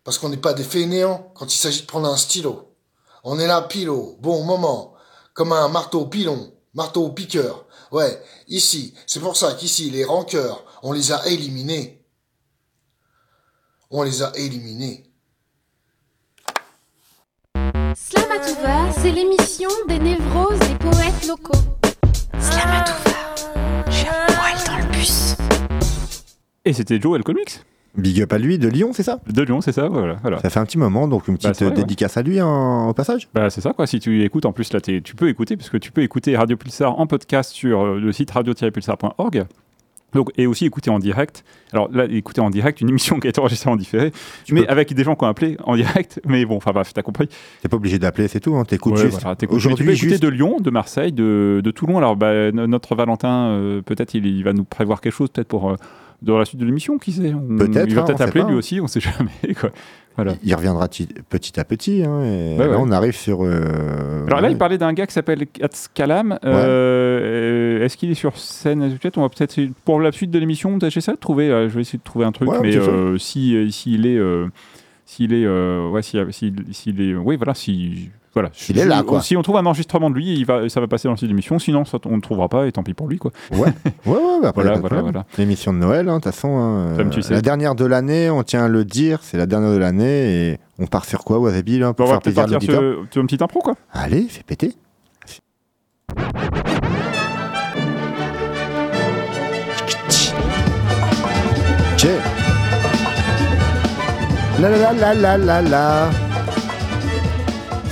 Parce 0.04 0.18
qu'on 0.18 0.28
n'est 0.28 0.36
pas 0.36 0.54
des 0.54 0.62
fainéants 0.62 1.32
quand 1.34 1.52
il 1.52 1.58
s'agit 1.58 1.82
de 1.82 1.86
prendre 1.86 2.08
un 2.08 2.16
stylo. 2.16 2.76
On 3.24 3.40
est 3.40 3.48
là 3.48 3.60
pile 3.62 3.90
au 3.90 4.16
bon 4.20 4.44
moment, 4.44 4.94
comme 5.34 5.52
un 5.52 5.68
marteau 5.68 6.06
pilon, 6.06 6.52
marteau 6.74 7.08
piqueur. 7.10 7.66
Ouais, 7.90 8.22
ici, 8.46 8.94
c'est 9.06 9.18
pour 9.18 9.36
ça 9.36 9.54
qu'ici, 9.54 9.90
les 9.90 10.04
rancœurs, 10.04 10.64
on 10.84 10.92
les 10.92 11.10
a 11.10 11.26
éliminés. 11.26 12.04
On 13.90 14.04
les 14.04 14.22
a 14.22 14.30
éliminés. 14.36 15.10
Slamatouva, 17.96 18.92
c'est 18.92 19.10
l'émission 19.10 19.70
des 19.88 19.98
névroses 19.98 20.58
des 20.60 20.76
poètes 20.76 21.26
locaux. 21.26 21.64
Slamatouva, 22.38 23.34
j'ai 23.88 24.08
un 24.08 24.26
poil 24.26 24.56
dans 24.66 24.78
le 24.78 24.92
bus. 24.92 25.34
Et 26.64 26.72
c'était 26.72 27.00
Joe 27.00 27.20
Comics 27.24 27.60
Big 27.96 28.20
up 28.22 28.33
à 28.33 28.38
lui, 28.38 28.59
de 28.59 28.68
Lyon, 28.68 28.90
c'est 28.92 29.03
ça? 29.03 29.18
De 29.29 29.42
Lyon, 29.42 29.61
c'est 29.61 29.72
ça, 29.72 29.88
voilà. 29.88 30.16
voilà. 30.22 30.38
Ça 30.40 30.51
fait 30.51 30.61
un 30.61 30.64
petit 30.66 30.79
moment, 30.79 31.09
donc 31.09 31.27
une 31.27 31.37
petite 31.37 31.59
Bah, 31.61 31.66
ouais. 31.66 31.72
dédicace 31.72 32.16
à 32.16 32.22
lui 32.22 32.38
hein, 32.38 32.87
au 32.88 32.92
passage? 32.94 33.29
Bah, 33.35 33.51
c'est 33.51 33.61
ça, 33.61 33.72
quoi. 33.72 33.87
Si 33.87 33.98
tu 33.98 34.22
écoutes, 34.24 34.46
en 34.46 34.53
plus, 34.53 34.72
là, 34.72 34.81
tu 34.81 35.01
peux 35.16 35.29
écouter, 35.29 35.57
parce 35.57 35.70
que 35.70 35.79
tu 35.79 35.90
peux 35.90 36.03
écouter 36.03 36.37
Radio 36.37 36.57
Pulsar 36.57 36.98
en 37.01 37.07
podcast 37.07 37.51
sur 37.53 37.81
euh, 37.83 37.98
le 37.98 38.12
site 38.12 38.31
radio-pulsar.org. 38.31 39.46
Donc, 40.14 40.31
et 40.38 40.46
aussi 40.46 40.64
écouter 40.64 40.88
en 40.90 40.98
direct. 40.98 41.44
Alors 41.72 41.90
là, 41.92 42.07
écouter 42.09 42.40
en 42.40 42.48
direct 42.48 42.81
une 42.81 42.88
émission 42.88 43.18
qui 43.20 43.27
a 43.27 43.31
été 43.31 43.40
enregistrée 43.40 43.68
en 43.68 43.77
différé, 43.77 44.11
mais 44.51 44.66
avec 44.66 44.94
des 44.94 45.05
gens 45.05 45.14
qui 45.14 45.24
ont 45.24 45.29
appelé 45.29 45.59
en 45.64 45.77
direct. 45.77 46.18
Mais 46.27 46.46
bon, 46.46 46.57
enfin 46.57 46.70
bref, 46.72 46.92
t'as 46.94 47.03
compris. 47.03 47.29
T'es 47.61 47.68
pas 47.68 47.77
obligé 47.77 47.98
d'appeler, 47.98 48.27
c'est 48.29 48.40
tout. 48.40 48.57
Hein. 48.57 48.64
T'écoutes 48.64 48.94
Ouais, 48.94 49.03
juste. 49.03 49.20
voilà, 49.20 49.37
tu 49.37 49.46
peux 49.46 49.55
Aujourd'hui, 49.55 49.85
écouter 49.85 49.96
juste. 50.11 50.22
de 50.22 50.29
Lyon, 50.29 50.59
de 50.61 50.70
Marseille, 50.70 51.12
de, 51.12 51.61
de 51.62 51.70
Toulon. 51.70 51.98
Alors, 51.98 52.16
bah, 52.16 52.53
no- 52.53 52.66
notre 52.66 52.94
Valentin, 52.94 53.48
euh, 53.51 53.83
peut-être 53.83 54.14
il, 54.14 54.24
il 54.24 54.44
va 54.44 54.55
nous 54.55 54.64
prévoir 54.64 55.03
quelque 55.03 55.12
chose, 55.12 55.29
peut-être 55.29 55.48
pour 55.48 55.68
euh, 55.70 55.77
dans 56.22 56.38
la 56.38 56.44
suite 56.44 56.61
de 56.61 56.66
l'émission, 56.66 56.98
qui 56.98 57.12
sait 57.12 57.33
On- 57.35 57.57
Peut-être, 57.57 57.87
Il 57.88 57.94
va 57.94 58.02
hein, 58.02 58.04
peut-être 58.07 58.20
appeler 58.22 58.44
lui 58.44 58.54
aussi, 58.54 58.81
on 58.81 58.87
sait 58.87 59.00
jamais. 59.00 59.54
Quoi. 59.59 59.70
Voilà. 60.16 60.35
Il 60.42 60.52
reviendra 60.54 60.88
ti- 60.88 61.07
petit 61.28 61.61
à 61.61 61.64
petit. 61.64 62.02
Hein, 62.04 62.22
et 62.24 62.57
Ouais, 62.59 62.66
là, 62.66 62.70
ouais. 62.70 62.76
on 62.81 62.90
arrive 62.90 63.14
sur. 63.14 63.44
euh, 63.44 64.26
Alors 64.26 64.40
là, 64.40 64.48
ouais. 64.48 64.52
il 64.54 64.59
parlait 64.59 64.76
d'un 64.78 64.92
gars 64.92 65.07
qui 65.07 65.12
s'appelle 65.14 65.46
Katz 65.46 65.88
Kalam. 65.94 66.38
Euh, 66.44 67.78
euh, 67.81 67.85
Est-ce 67.85 67.96
qu'il 67.96 68.11
est 68.11 68.14
sur 68.14 68.37
scène 68.37 68.81
Peut-être, 68.98 69.16
on 69.18 69.22
va 69.22 69.28
peut-être 69.28 69.61
pour 69.85 70.00
la 70.00 70.11
suite 70.11 70.31
de 70.33 70.38
l'émission, 70.40 70.76
j'essaie 70.88 71.12
de 71.12 71.16
trouver. 71.18 71.48
je 71.68 71.74
vais 71.74 71.83
essayer 71.83 71.98
de 71.98 72.02
trouver 72.04 72.24
un 72.24 72.33
truc, 72.33 72.48
Ouais, 72.50 72.59
mais 72.62 72.76
euh, 72.76 73.16
si 73.18 73.70
s'il 73.72 74.07
est, 74.07 74.20
s'il 75.07 75.33
est, 75.33 75.46
ouais, 75.46 76.02
s'il 76.02 76.26
s'il- 76.33 76.64
s'il 76.72 77.00
est, 77.00 77.14
oui, 77.14 77.37
voilà, 77.37 77.54
si. 77.54 78.11
Voilà. 78.34 78.50
S'il 78.52 78.78
est 78.78 78.84
là, 78.84 79.02
quoi. 79.02 79.20
Si 79.20 79.36
on 79.36 79.42
trouve 79.42 79.56
un 79.56 79.66
enregistrement 79.66 80.10
de 80.10 80.14
lui, 80.14 80.34
il 80.34 80.44
va, 80.46 80.68
ça 80.68 80.80
va 80.80 80.86
passer 80.86 81.08
dans 81.08 81.12
le 81.12 81.18
site 81.18 81.28
d'émission. 81.28 81.58
Sinon, 81.58 81.84
ça, 81.84 81.98
on 82.06 82.16
ne 82.16 82.20
trouvera 82.20 82.48
pas 82.48 82.66
et 82.66 82.72
tant 82.72 82.82
pis 82.82 82.94
pour 82.94 83.08
lui. 83.08 83.18
Quoi. 83.18 83.32
Ouais, 83.52 83.60
ouais, 83.60 83.68
ouais, 84.06 84.16
bah, 84.42 84.48
après, 84.48 84.62
Voilà, 84.80 85.00
voilà. 85.02 85.24
L'émission 85.38 85.72
de 85.72 85.78
Noël, 85.78 86.08
hein, 86.08 86.18
de 86.18 86.22
toute 86.22 86.32
façon. 86.32 86.56
hein, 86.56 86.94
Comme 86.96 87.08
euh, 87.08 87.10
tu 87.10 87.22
sais. 87.22 87.34
La 87.34 87.40
dernière 87.40 87.74
de 87.74 87.84
l'année, 87.84 88.30
on 88.30 88.42
tient 88.42 88.64
à 88.64 88.68
le 88.68 88.84
dire, 88.84 89.20
c'est 89.22 89.36
la 89.38 89.46
dernière 89.46 89.72
de 89.72 89.78
l'année 89.78 90.50
et 90.50 90.58
on 90.78 90.86
part 90.86 91.04
sur 91.04 91.24
quoi, 91.24 91.38
Wasabi, 91.38 91.78
là, 91.78 91.92
pour 91.92 92.06
on 92.06 92.08
va 92.08 92.14
faire 92.14 92.22
peut-être 92.22 92.50
partir 92.50 92.62
sur, 92.62 93.20
une 93.20 93.26
petite 93.26 93.42
impro, 93.42 93.60
quoi. 93.60 93.74
Allez, 93.92 94.22
fais 94.28 94.42
péter. 94.42 94.74
La 104.60 104.68
la 104.70 104.92
la 104.92 105.14
la 105.14 105.36
la 105.36 105.36
la 105.38 105.62
la. 105.62 106.27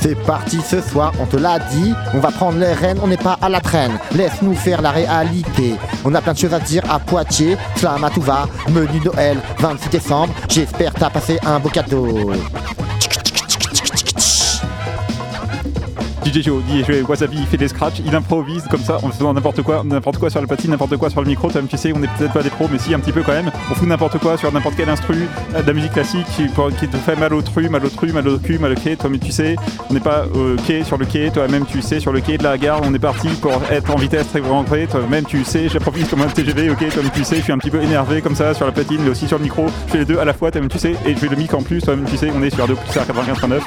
C'est 0.06 0.14
parti 0.14 0.60
ce 0.60 0.80
soir, 0.80 1.12
on 1.18 1.26
te 1.26 1.36
l'a 1.36 1.58
dit, 1.58 1.92
on 2.14 2.20
va 2.20 2.30
prendre 2.30 2.60
les 2.60 2.72
rênes, 2.72 3.00
on 3.02 3.08
n'est 3.08 3.16
pas 3.16 3.36
à 3.42 3.48
la 3.48 3.60
traîne. 3.60 3.98
Laisse-nous 4.14 4.54
faire 4.54 4.80
la 4.80 4.92
réalité. 4.92 5.74
On 6.04 6.14
a 6.14 6.22
plein 6.22 6.32
de 6.32 6.38
choses 6.38 6.54
à 6.54 6.60
dire 6.60 6.84
à 6.88 7.00
Poitiers, 7.00 7.56
Slam 7.74 8.08
tout 8.14 8.22
menu 8.68 9.00
Noël, 9.04 9.38
26 9.58 9.88
décembre, 9.88 10.32
j'espère 10.48 10.94
t'as 10.94 11.10
passé 11.10 11.40
un 11.44 11.58
beau 11.58 11.70
cadeau. 11.70 12.30
DJ 16.26 16.42
Joe, 16.42 16.60
DJ 16.68 17.08
Wasabi, 17.08 17.36
il 17.38 17.46
fait 17.46 17.56
des 17.56 17.68
scratchs, 17.68 18.00
il 18.04 18.12
improvise 18.12 18.64
comme 18.68 18.80
ça, 18.80 18.96
en 18.96 19.10
faisant 19.10 19.32
n'importe 19.32 19.62
quoi, 19.62 19.82
n'importe 19.84 20.18
quoi 20.18 20.28
sur 20.28 20.40
la 20.40 20.48
platine, 20.48 20.72
n'importe 20.72 20.96
quoi 20.96 21.08
sur 21.08 21.20
le 21.20 21.28
micro. 21.28 21.48
Toi-même, 21.50 21.68
tu 21.68 21.76
sais, 21.76 21.92
on 21.94 22.00
n'est 22.00 22.08
peut-être 22.08 22.32
pas 22.32 22.42
des 22.42 22.50
pros, 22.50 22.66
mais 22.70 22.78
si, 22.78 22.92
un 22.94 22.98
petit 22.98 23.12
peu 23.12 23.22
quand 23.22 23.32
même. 23.32 23.52
On 23.70 23.74
fout 23.74 23.86
n'importe 23.86 24.18
quoi 24.18 24.36
sur 24.36 24.52
n'importe 24.52 24.74
quel 24.76 24.88
instru, 24.88 25.28
euh, 25.54 25.62
de 25.62 25.66
la 25.66 25.72
musique 25.72 25.92
classique 25.92 26.26
qui, 26.34 26.88
te 26.88 26.96
fait 26.96 27.14
mal 27.14 27.32
au 27.32 27.42
tru, 27.42 27.68
mal 27.68 27.84
au 27.84 27.88
tru, 27.88 28.12
mal 28.12 28.26
au 28.26 28.38
cul, 28.38 28.58
mal 28.58 28.72
au 28.72 28.74
quai. 28.74 28.96
Toi-même, 28.96 29.20
tu 29.20 29.30
sais, 29.30 29.54
on 29.88 29.94
n'est 29.94 30.00
pas 30.00 30.24
au 30.26 30.60
quai, 30.66 30.82
sur 30.82 30.98
le 30.98 31.06
quai. 31.06 31.30
Toi-même, 31.30 31.64
tu 31.64 31.80
sais, 31.80 32.00
sur 32.00 32.12
le 32.12 32.20
quai 32.20 32.38
de 32.38 32.42
la 32.42 32.58
gare, 32.58 32.80
on 32.82 32.92
est 32.92 32.98
parti 32.98 33.28
pour 33.40 33.62
être 33.70 33.94
en 33.94 33.96
vitesse 33.96 34.28
très 34.28 34.40
rentrée. 34.40 34.88
Toi-même, 34.90 35.26
tu 35.26 35.44
sais, 35.44 35.68
j'approvise 35.68 36.08
comme 36.08 36.22
un 36.22 36.26
TGV, 36.26 36.70
ok. 36.70 36.88
Toi-même, 36.88 37.12
tu 37.14 37.22
sais, 37.22 37.36
je 37.36 37.42
suis 37.42 37.52
un 37.52 37.58
petit 37.58 37.70
peu 37.70 37.80
énervé 37.80 38.20
comme 38.20 38.34
ça 38.34 38.52
sur 38.52 38.66
la 38.66 38.72
platine, 38.72 38.98
mais 39.04 39.10
aussi 39.10 39.28
sur 39.28 39.38
le 39.38 39.44
micro. 39.44 39.66
Je 39.86 39.92
fais 39.92 39.98
les 39.98 40.04
deux 40.04 40.18
à 40.18 40.24
la 40.24 40.32
fois, 40.32 40.50
toi-même, 40.50 40.70
tu 40.70 40.78
sais, 40.78 40.96
et 41.06 41.14
je 41.14 41.18
fais 41.18 41.28
le 41.28 41.36
mic 41.36 41.54
en 41.54 41.62
plus. 41.62 41.80
Toi-même, 41.82 42.06
tu 42.06 42.16
sais, 42.16 42.32
on 42.34 42.42
est 42.42 42.50
sur 42.50 42.60
Radio 42.60 42.74
Pulsar 42.74 43.06
95.9. 43.06 43.60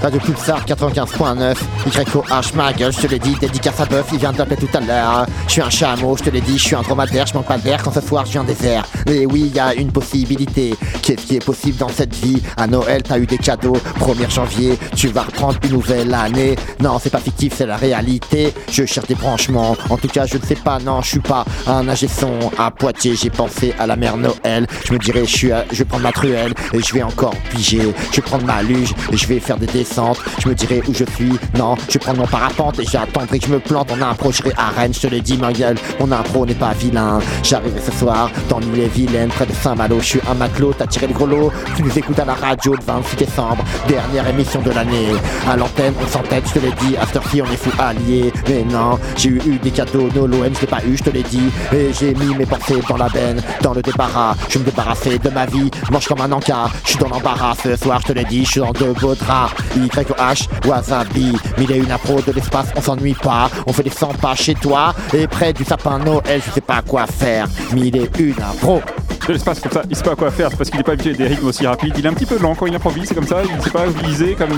Radio 0.00 0.20
Pulsar 0.20 0.64
95.9, 0.64 1.57
YOH 1.86 2.54
ma 2.54 2.72
gueule, 2.72 2.92
je 2.92 3.00
te 3.00 3.06
l'ai 3.06 3.18
dit, 3.18 3.34
dédicace 3.40 3.80
à 3.80 3.86
Buff, 3.86 4.06
il 4.12 4.18
vient 4.18 4.32
de 4.32 4.44
tout 4.54 4.68
à 4.74 4.80
l'heure. 4.80 5.26
Je 5.46 5.52
suis 5.52 5.62
un 5.62 5.70
chameau, 5.70 6.16
je 6.16 6.24
te 6.24 6.30
l'ai 6.30 6.40
dit, 6.40 6.58
je 6.58 6.64
suis 6.64 6.76
un 6.76 6.82
dromadaire, 6.82 7.26
je 7.26 7.34
manque 7.34 7.46
pas 7.46 7.58
d'air 7.58 7.82
quand 7.82 7.92
ce 7.92 8.00
soir 8.00 8.26
je 8.26 8.32
viens 8.32 8.44
désert. 8.44 8.84
Et 9.06 9.26
oui, 9.26 9.44
il 9.46 9.54
y 9.54 9.60
a 9.60 9.74
une 9.74 9.90
possibilité. 9.90 10.74
Qu'est-ce 11.02 11.26
qui 11.26 11.36
est 11.36 11.44
possible 11.44 11.78
dans 11.78 11.88
cette 11.88 12.14
vie? 12.14 12.42
À 12.56 12.66
Noël, 12.66 13.02
t'as 13.02 13.18
eu 13.18 13.26
des 13.26 13.38
cadeaux. 13.38 13.76
1er 14.00 14.30
janvier, 14.30 14.78
tu 14.96 15.08
vas 15.08 15.22
reprendre 15.22 15.58
une 15.64 15.72
nouvelle 15.72 16.12
année. 16.14 16.56
Non, 16.80 16.98
c'est 17.02 17.10
pas 17.10 17.20
fictif, 17.20 17.54
c'est 17.56 17.66
la 17.66 17.76
réalité. 17.76 18.52
Je 18.70 18.84
cherche 18.84 19.06
des 19.06 19.14
branchements. 19.14 19.76
En 19.88 19.96
tout 19.96 20.08
cas, 20.08 20.26
je 20.26 20.36
ne 20.36 20.42
sais 20.42 20.56
pas, 20.56 20.78
non, 20.78 21.00
je 21.02 21.08
suis 21.08 21.20
pas 21.20 21.44
un 21.66 21.88
ingé 21.88 22.08
son. 22.08 22.50
À 22.58 22.70
Poitiers, 22.70 23.16
j'ai 23.16 23.30
pensé 23.30 23.74
à 23.78 23.86
la 23.86 23.96
mère 23.96 24.16
Noël. 24.16 24.66
Je 24.84 24.92
me 24.92 24.98
dirais, 24.98 25.24
je, 25.24 25.36
suis 25.36 25.50
je 25.72 25.78
vais 25.78 25.84
prendre 25.84 26.02
ma 26.02 26.12
truelle 26.12 26.52
et 26.72 26.80
je 26.80 26.92
vais 26.92 27.02
encore 27.02 27.34
piger. 27.50 27.94
Je 28.10 28.16
vais 28.16 28.22
prendre 28.22 28.44
ma 28.44 28.62
luge 28.62 28.92
et 29.12 29.16
je 29.16 29.26
vais 29.26 29.40
faire 29.40 29.56
des 29.56 29.66
descentes. 29.66 30.20
Je 30.38 30.48
me 30.48 30.54
dirais 30.54 30.82
où 30.86 30.94
je 30.94 31.04
suis. 31.16 31.32
Non, 31.56 31.76
je 31.88 31.98
prendre 31.98 32.18
mon 32.18 32.26
parapente 32.26 32.78
et 32.78 32.84
j'attendrai 32.84 33.38
que 33.38 33.46
je 33.46 33.52
me 33.52 33.58
plante. 33.58 33.90
On 33.92 34.02
a 34.02 34.06
un 34.06 34.14
pro, 34.14 34.32
j'irai 34.32 34.52
à 34.56 34.68
Rennes, 34.68 34.94
je 34.94 35.00
te 35.00 35.06
l'ai 35.06 35.20
dit, 35.20 35.36
ma 35.36 35.52
gueule. 35.52 35.76
Mon 36.00 36.10
impro 36.12 36.44
n'est 36.46 36.54
pas 36.54 36.72
vilain. 36.72 37.20
J'arriverai 37.42 37.80
ce 37.80 37.92
soir 37.92 38.30
dans 38.48 38.58
l'île 38.58 38.80
et 38.80 38.88
Vilaine, 38.88 39.28
près 39.28 39.46
de 39.46 39.52
Saint-Malo. 39.52 40.00
Je 40.00 40.04
suis 40.04 40.20
un 40.30 40.34
matelot, 40.34 40.74
t'as 40.76 40.86
tiré 40.86 41.06
le 41.06 41.14
gros 41.14 41.26
lot. 41.26 41.52
Tu 41.76 41.82
nous 41.82 41.98
écoutes 41.98 42.18
à 42.18 42.24
la 42.24 42.34
radio 42.34 42.74
le 42.74 42.84
26 42.84 43.16
décembre, 43.16 43.64
dernière 43.86 44.28
émission 44.28 44.60
de 44.60 44.70
l'année. 44.70 45.08
À 45.48 45.56
l'antenne, 45.56 45.94
on 46.02 46.06
s'entête, 46.06 46.44
je 46.48 46.54
te 46.54 46.58
l'ai 46.58 46.72
dit. 46.72 46.96
À 46.96 47.06
cette 47.06 47.18
on 47.18 47.52
est 47.52 47.56
fou 47.56 47.70
alliés. 47.78 48.32
Mais 48.48 48.64
non, 48.64 48.98
j'ai 49.16 49.30
eu, 49.30 49.58
des 49.62 49.70
cadeaux. 49.70 50.08
No 50.14 50.26
l'OM, 50.26 50.54
je 50.54 50.60
l'ai 50.60 50.66
pas 50.66 50.82
eu, 50.86 50.96
je 50.96 51.02
te 51.02 51.10
l'ai 51.10 51.22
dit. 51.22 51.50
Et 51.72 51.92
j'ai 51.92 52.14
mis 52.14 52.34
mes 52.34 52.46
pensées 52.46 52.80
dans 52.88 52.96
la 52.96 53.08
benne, 53.08 53.42
dans 53.62 53.74
le 53.74 53.82
débarras. 53.82 54.34
Je 54.48 54.58
me 54.58 54.64
débarrasser 54.64 55.18
de 55.18 55.30
ma 55.30 55.46
vie. 55.46 55.70
Mange 55.90 56.06
comme 56.06 56.20
un 56.20 56.32
encas. 56.32 56.70
Je 56.84 56.90
suis 56.90 56.98
dans 56.98 57.08
l'embarras 57.08 57.54
ce 57.62 57.76
soir, 57.76 58.00
je 58.02 58.12
te 58.12 58.12
l'ai 58.12 58.24
dit. 58.24 58.44
Je 58.44 58.50
suis 58.50 58.60
dans 58.60 58.72
de 58.72 58.92
beaux 59.00 59.14
draps. 59.14 59.54
YOH, 59.76 60.68
Wasabi. 60.68 61.27
Mille 61.58 61.72
et 61.72 61.78
une 61.78 61.90
impro 61.90 62.20
de 62.20 62.32
l'espace, 62.32 62.68
on 62.76 62.80
s'ennuie 62.80 63.14
pas. 63.14 63.50
On 63.66 63.72
fait 63.72 63.82
des 63.82 63.90
100 63.90 64.14
pas 64.14 64.34
chez 64.34 64.54
toi. 64.54 64.94
Et 65.12 65.26
près 65.26 65.52
du 65.52 65.64
sapin 65.64 65.98
Noël, 65.98 66.40
je 66.44 66.50
sais 66.50 66.60
pas 66.60 66.82
quoi 66.82 67.06
faire. 67.06 67.46
Mille 67.72 67.96
et 67.96 68.10
une 68.18 68.42
impro. 68.42 68.80
De 69.28 69.34
l'espace 69.34 69.60
comme 69.60 69.72
ça, 69.72 69.82
il 69.88 69.94
sait 69.94 70.02
pas 70.02 70.16
quoi 70.16 70.30
faire, 70.30 70.50
parce 70.50 70.70
qu'il 70.70 70.80
est 70.80 70.84
pas 70.84 70.92
habitué 70.92 71.10
à 71.10 71.14
des 71.14 71.26
rythmes 71.26 71.48
aussi 71.48 71.66
rapides. 71.66 71.92
Il 71.98 72.04
est 72.04 72.08
un 72.08 72.14
petit 72.14 72.26
peu 72.26 72.38
lent 72.38 72.54
quand 72.54 72.66
il 72.66 72.74
improvise, 72.74 73.08
c'est 73.08 73.14
comme 73.14 73.26
ça, 73.26 73.42
il 73.44 73.56
ne 73.56 73.60
sait 73.60 73.70
pas 73.70 73.84
viser 74.06 74.34
comme, 74.34 74.50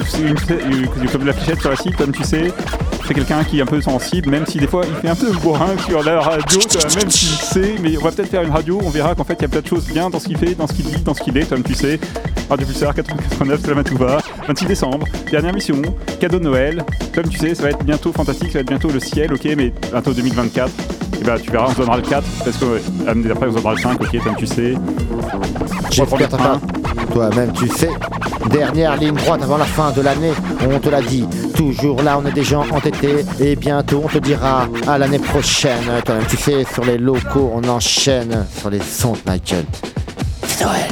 la 1.26 1.32
fléchette 1.32 1.60
sur 1.60 1.70
la 1.70 1.76
cible, 1.76 1.96
comme 1.96 2.12
tu 2.12 2.22
sais. 2.22 2.52
C'est 3.06 3.14
quelqu'un 3.14 3.42
qui 3.42 3.58
est 3.58 3.62
un 3.62 3.66
peu 3.66 3.80
sensible, 3.80 4.30
même 4.30 4.46
si 4.46 4.58
des 4.58 4.68
fois 4.68 4.84
il 4.88 4.94
fait 4.94 5.08
un 5.08 5.16
peu 5.16 5.32
bourrin 5.32 5.76
sur 5.86 6.04
la 6.04 6.20
radio, 6.20 6.60
même 6.96 7.10
s'il 7.10 7.28
sait, 7.28 7.74
mais 7.82 7.98
on 7.98 8.02
va 8.02 8.12
peut-être 8.12 8.30
faire 8.30 8.42
une 8.42 8.52
radio, 8.52 8.80
on 8.84 8.90
verra 8.90 9.16
qu'en 9.16 9.24
fait 9.24 9.34
il 9.34 9.42
y 9.42 9.44
a 9.46 9.48
plein 9.48 9.60
de 9.60 9.66
choses 9.66 9.86
bien 9.86 10.08
dans 10.08 10.20
ce 10.20 10.26
qu'il 10.26 10.38
fait, 10.38 10.54
dans 10.54 10.68
ce 10.68 10.72
qu'il 10.72 10.84
dit, 10.84 11.02
dans 11.02 11.14
ce 11.14 11.20
qu'il 11.20 11.36
est, 11.36 11.48
comme 11.48 11.64
tu 11.64 11.74
sais. 11.74 11.98
Radio 12.48 12.66
Pulsar 12.66 12.94
89, 12.94 13.60
c'est 13.60 13.68
la 13.68 13.74
Matouva, 13.74 14.18
26 14.46 14.66
décembre, 14.66 15.06
dernière 15.30 15.52
mission, 15.52 15.82
cadeau 16.20 16.38
de 16.38 16.44
Noël. 16.44 16.84
Comme 17.12 17.28
tu 17.28 17.38
sais, 17.38 17.56
ça 17.56 17.64
va 17.64 17.70
être 17.70 17.82
bientôt 17.82 18.12
fantastique, 18.12 18.52
ça 18.52 18.58
va 18.58 18.60
être 18.60 18.68
bientôt 18.68 18.90
le 18.90 19.00
ciel, 19.00 19.32
ok, 19.32 19.48
mais 19.56 19.72
bientôt 19.90 20.12
2024. 20.12 20.70
Et 21.18 21.24
bah 21.24 21.38
tu 21.38 21.50
verras, 21.50 21.68
on 21.68 21.72
se 21.72 21.76
donnera 21.76 21.96
le 21.96 22.02
4, 22.02 22.24
parce 22.44 22.56
que 22.56 22.80
l'année 23.04 23.30
après 23.30 23.46
on 23.46 23.50
se 23.50 23.56
donnera 23.56 23.74
le 23.74 23.80
5, 23.80 24.00
ok, 24.00 24.22
comme 24.24 24.36
tu 24.36 24.46
sais. 24.46 24.74
Toi-même, 27.12 27.52
tu 27.52 27.68
sais. 27.68 27.90
Dernière 28.50 28.96
ligne 28.96 29.14
droite 29.14 29.42
avant 29.42 29.58
la 29.58 29.64
fin 29.64 29.90
de 29.90 30.00
l'année, 30.00 30.32
on 30.68 30.78
te 30.78 30.88
l'a 30.88 31.02
dit. 31.02 31.26
Toujours 31.54 32.02
là, 32.02 32.18
on 32.18 32.26
est 32.26 32.32
des 32.32 32.44
gens 32.44 32.64
entêtés. 32.70 33.24
Et 33.38 33.54
bientôt, 33.56 34.02
on 34.04 34.08
te 34.08 34.18
dira 34.18 34.66
à 34.86 34.98
l'année 34.98 35.18
prochaine. 35.18 35.84
Toi-même, 36.04 36.24
tu 36.26 36.36
sais, 36.36 36.64
sur 36.72 36.84
les 36.84 36.96
locaux, 36.98 37.50
on 37.54 37.68
enchaîne 37.68 38.46
sur 38.58 38.70
les 38.70 38.80
sons 38.80 39.12
de 39.12 39.20
Michael. 39.26 39.66
C'est 40.46 40.64
Noël. 40.64 40.90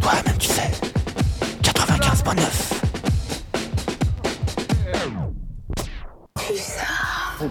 Toi-même, 0.00 0.36
tu 0.38 0.48
sais. 0.48 0.70
95.9. 1.62 2.73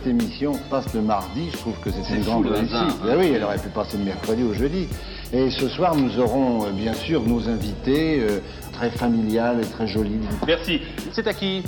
Cette 0.04 0.12
émission 0.12 0.52
passe 0.70 0.94
le 0.94 1.02
mardi, 1.02 1.50
je 1.50 1.58
trouve 1.58 1.80
que 1.80 1.90
c'est 1.90 2.14
une 2.14 2.24
grande 2.24 2.46
réussite. 2.48 3.00
Ben 3.06 3.18
oui, 3.18 3.32
elle 3.34 3.44
aurait 3.44 3.58
pu 3.58 3.70
passer 3.70 3.98
le 3.98 4.04
mercredi 4.04 4.44
ou 4.44 4.54
jeudi. 4.54 4.90
Et 5.32 5.50
ce 5.50 5.70
soir, 5.70 5.96
nous 5.96 6.20
aurons 6.20 6.66
euh, 6.66 6.72
bien 6.72 6.94
sûr 6.94 7.22
nos 7.22 7.48
invités, 7.48 8.20
euh, 8.20 8.40
très 8.74 8.90
familiales 8.90 9.62
et 9.62 9.66
très 9.66 9.88
jolies. 9.88 10.20
Merci. 10.46 10.82
C'est 11.14 11.26
à 11.26 11.34
qui? 11.34 11.64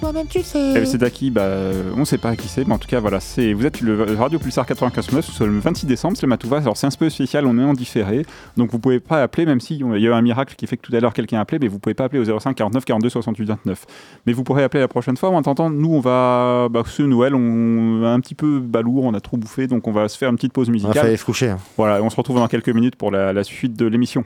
Toi-même, 0.00 0.26
tu 0.28 0.38
Et 0.38 0.42
sais. 0.42 0.86
c'est 0.86 0.96
d'Aki, 0.96 1.30
bah, 1.30 1.42
euh, 1.42 1.92
on 1.94 2.06
sait 2.06 2.16
pas 2.16 2.34
qui 2.34 2.48
c'est, 2.48 2.66
mais 2.66 2.72
en 2.72 2.78
tout 2.78 2.88
cas, 2.88 3.00
voilà, 3.00 3.20
c'est, 3.20 3.52
vous 3.52 3.66
êtes 3.66 3.82
le 3.82 4.14
Radio 4.14 4.38
Pulsar 4.38 4.64
95.9, 4.66 5.20
c'est 5.36 5.44
le 5.44 5.58
26 5.58 5.84
décembre, 5.84 6.16
c'est 6.16 6.22
le 6.24 6.28
Matouva. 6.30 6.56
Alors, 6.56 6.76
c'est 6.78 6.86
un 6.86 6.90
peu 6.98 7.10
spécial, 7.10 7.44
on 7.46 7.58
est 7.58 7.62
en 7.62 7.74
différé, 7.74 8.24
donc 8.56 8.70
vous 8.72 8.78
pouvez 8.78 8.98
pas 8.98 9.22
appeler, 9.22 9.44
même 9.44 9.60
si 9.60 9.76
il 9.76 9.80
y 9.80 10.06
a 10.06 10.10
eu 10.10 10.12
un 10.12 10.22
miracle 10.22 10.54
qui 10.56 10.66
fait 10.66 10.78
que 10.78 10.82
tout 10.88 10.96
à 10.96 11.00
l'heure 11.00 11.12
quelqu'un 11.12 11.36
a 11.36 11.40
appelé, 11.42 11.58
mais 11.58 11.68
vous 11.68 11.78
pouvez 11.78 11.92
pas 11.92 12.04
appeler 12.04 12.20
au 12.30 12.38
05 12.40 12.54
49 12.56 12.84
42 12.86 13.10
68 13.10 13.44
29. 13.44 13.86
Mais 14.26 14.32
vous 14.32 14.42
pourrez 14.42 14.62
appeler 14.62 14.80
la 14.80 14.88
prochaine 14.88 15.18
fois. 15.18 15.28
En 15.28 15.38
attendant, 15.38 15.68
nous, 15.68 15.92
on 15.92 16.00
va, 16.00 16.68
bah, 16.70 16.82
ce 16.86 17.02
Noël, 17.02 17.34
on 17.34 18.02
a 18.04 18.08
un 18.08 18.20
petit 18.20 18.34
peu 18.34 18.58
balourd, 18.58 19.04
on 19.04 19.12
a 19.12 19.20
trop 19.20 19.36
bouffé, 19.36 19.66
donc 19.66 19.86
on 19.86 19.92
va 19.92 20.08
se 20.08 20.16
faire 20.16 20.30
une 20.30 20.36
petite 20.36 20.54
pause 20.54 20.70
On 20.70 20.72
musicale. 20.72 20.94
va 20.94 21.00
aller 21.02 21.16
se 21.18 21.24
coucher. 21.26 21.50
hein. 21.50 21.58
Voilà, 21.76 22.02
on 22.02 22.08
se 22.08 22.16
retrouve 22.16 22.36
dans 22.36 22.48
quelques 22.48 22.70
minutes 22.70 22.96
pour 22.96 23.10
la, 23.10 23.32
la 23.34 23.44
suite 23.44 23.74
de 23.76 23.84
l'émission. 23.86 24.24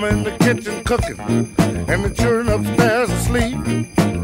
Mama 0.00 0.16
in 0.16 0.22
the 0.24 0.30
kitchen 0.38 0.82
cooking, 0.84 1.20
and 1.20 2.04
the 2.04 2.10
children 2.14 2.48
upstairs 2.48 3.10
asleep. 3.10 3.58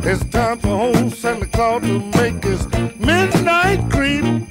It's 0.05 0.25
time 0.31 0.59
for 0.59 0.69
old 0.69 1.13
Santa 1.13 1.45
Claus 1.47 1.83
to 1.83 1.99
make 2.17 2.43
his 2.43 2.67
midnight 2.99 3.91
creep. 3.91 4.46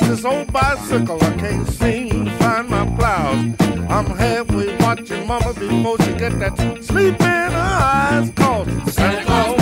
This 0.00 0.24
old 0.24 0.52
bicycle. 0.52 1.22
I 1.22 1.32
can't 1.36 1.68
seem 1.68 2.24
to 2.24 2.30
find 2.38 2.68
my 2.68 2.84
plows. 2.96 3.54
I'm 3.88 4.06
halfway 4.06 4.76
watching 4.78 5.26
Mama 5.26 5.54
before 5.54 5.98
she 6.02 6.12
get 6.14 6.38
that 6.40 6.56
sleep 6.84 7.14
in 7.20 7.26
her 7.26 7.50
eyes. 7.52 8.30
Cause 8.36 8.94
Santa 8.94 9.24
Claus 9.24 9.55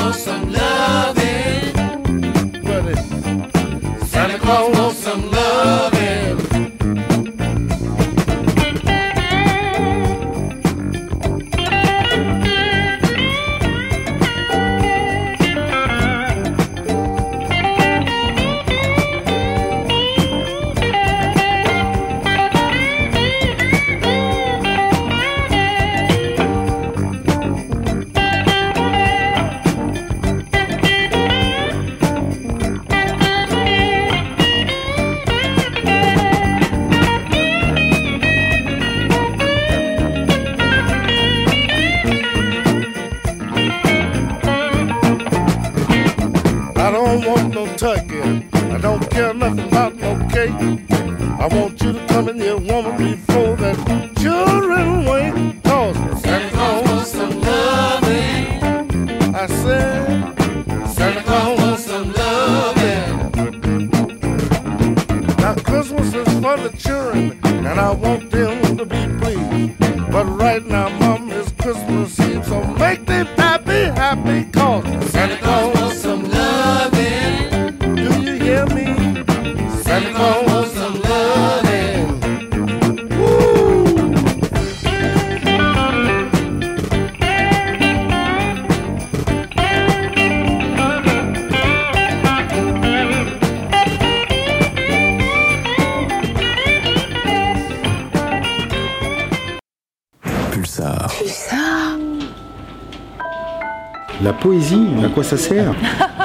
La 104.24 104.32
poésie, 104.32 104.86
à 105.04 105.08
quoi 105.08 105.22
ça 105.22 105.36
sert 105.36 105.74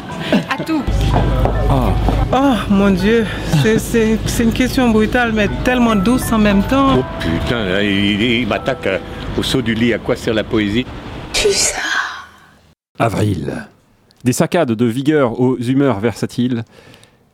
À 0.50 0.64
tout. 0.64 0.82
Oh 1.72 2.54
mon 2.70 2.92
Dieu, 2.92 3.26
c'est- 3.78 4.18
une 4.44 4.54
question 4.54 4.90
brutale, 4.90 5.34
mais 5.34 5.50
tellement 5.64 5.96
douce 5.96 6.32
en 6.32 6.38
même 6.38 6.64
temps. 6.64 7.04
Putain, 7.20 7.66
là, 7.66 7.84
il, 7.84 8.22
il 8.22 8.48
m'attaque 8.48 8.88
euh, 8.88 9.00
au 9.38 9.44
saut 9.44 9.62
du 9.62 9.74
lit. 9.74 9.94
À 9.94 9.98
quoi 10.00 10.16
sert 10.16 10.34
la 10.34 10.44
poésie? 10.44 10.86
Pulsar. 11.34 12.30
Avril. 12.98 13.68
Des 14.24 14.34
saccades 14.34 14.72
de 14.72 14.86
vigueur 14.86 15.40
aux 15.40 15.58
humeurs 15.58 16.00
versatiles, 16.00 16.64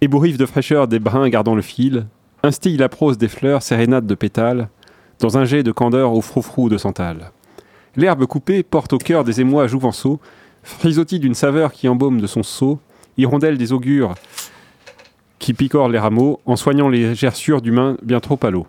ébouriffes 0.01 0.37
de 0.37 0.45
fraîcheur 0.47 0.87
des 0.87 0.99
brins 0.99 1.29
gardant 1.29 1.55
le 1.55 1.61
fil, 1.61 2.07
instille 2.43 2.77
la 2.77 2.89
prose 2.89 3.17
des 3.17 3.27
fleurs, 3.27 3.61
sérénade 3.61 4.05
de 4.07 4.15
pétales, 4.15 4.69
dans 5.19 5.37
un 5.37 5.45
jet 5.45 5.63
de 5.63 5.71
candeur 5.71 6.13
au 6.13 6.21
froufrou 6.21 6.69
de 6.69 6.77
santal. 6.77 7.31
L'herbe 7.95 8.25
coupée 8.25 8.63
porte 8.63 8.93
au 8.93 8.97
cœur 8.97 9.23
des 9.23 9.41
émois 9.41 9.67
jouvenceaux, 9.67 10.19
frisottis 10.65 11.19
d'une 11.19 11.35
saveur 11.35 11.71
qui 11.71 11.87
embaume 11.87 12.19
de 12.19 12.27
son 12.27 12.43
seau, 12.43 12.79
hirondelle 13.17 13.57
des 13.57 13.71
augures 13.71 14.15
qui 15.39 15.53
picorent 15.53 15.89
les 15.89 15.99
rameaux 15.99 16.39
en 16.45 16.55
soignant 16.55 16.89
les 16.89 17.13
gerçures 17.13 17.61
d'humains 17.61 17.97
bien 18.01 18.19
trop 18.19 18.39
à 18.41 18.49
l'eau. 18.49 18.67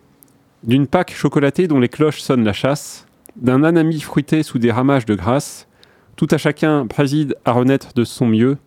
D'une 0.63 0.87
Pâque 0.87 1.15
chocolatée 1.15 1.69
dont 1.69 1.81
les 1.81 1.89
cloches 1.89 2.21
sonnent 2.21 2.45
la 2.45 2.53
chasse, 2.53 3.07
d'un 3.37 3.65
anami 3.65 4.01
fruité 4.01 4.43
sous 4.43 4.59
des 4.59 4.71
ramages 4.71 5.07
de 5.07 5.15
grâce, 5.15 5.69
tout 6.17 6.29
à 6.31 6.39
chacun 6.39 6.87
préside 6.87 7.37
à 7.45 7.53
renaître 7.53 7.95
de 7.95 8.05
son 8.05 8.27
mieux, 8.27 8.59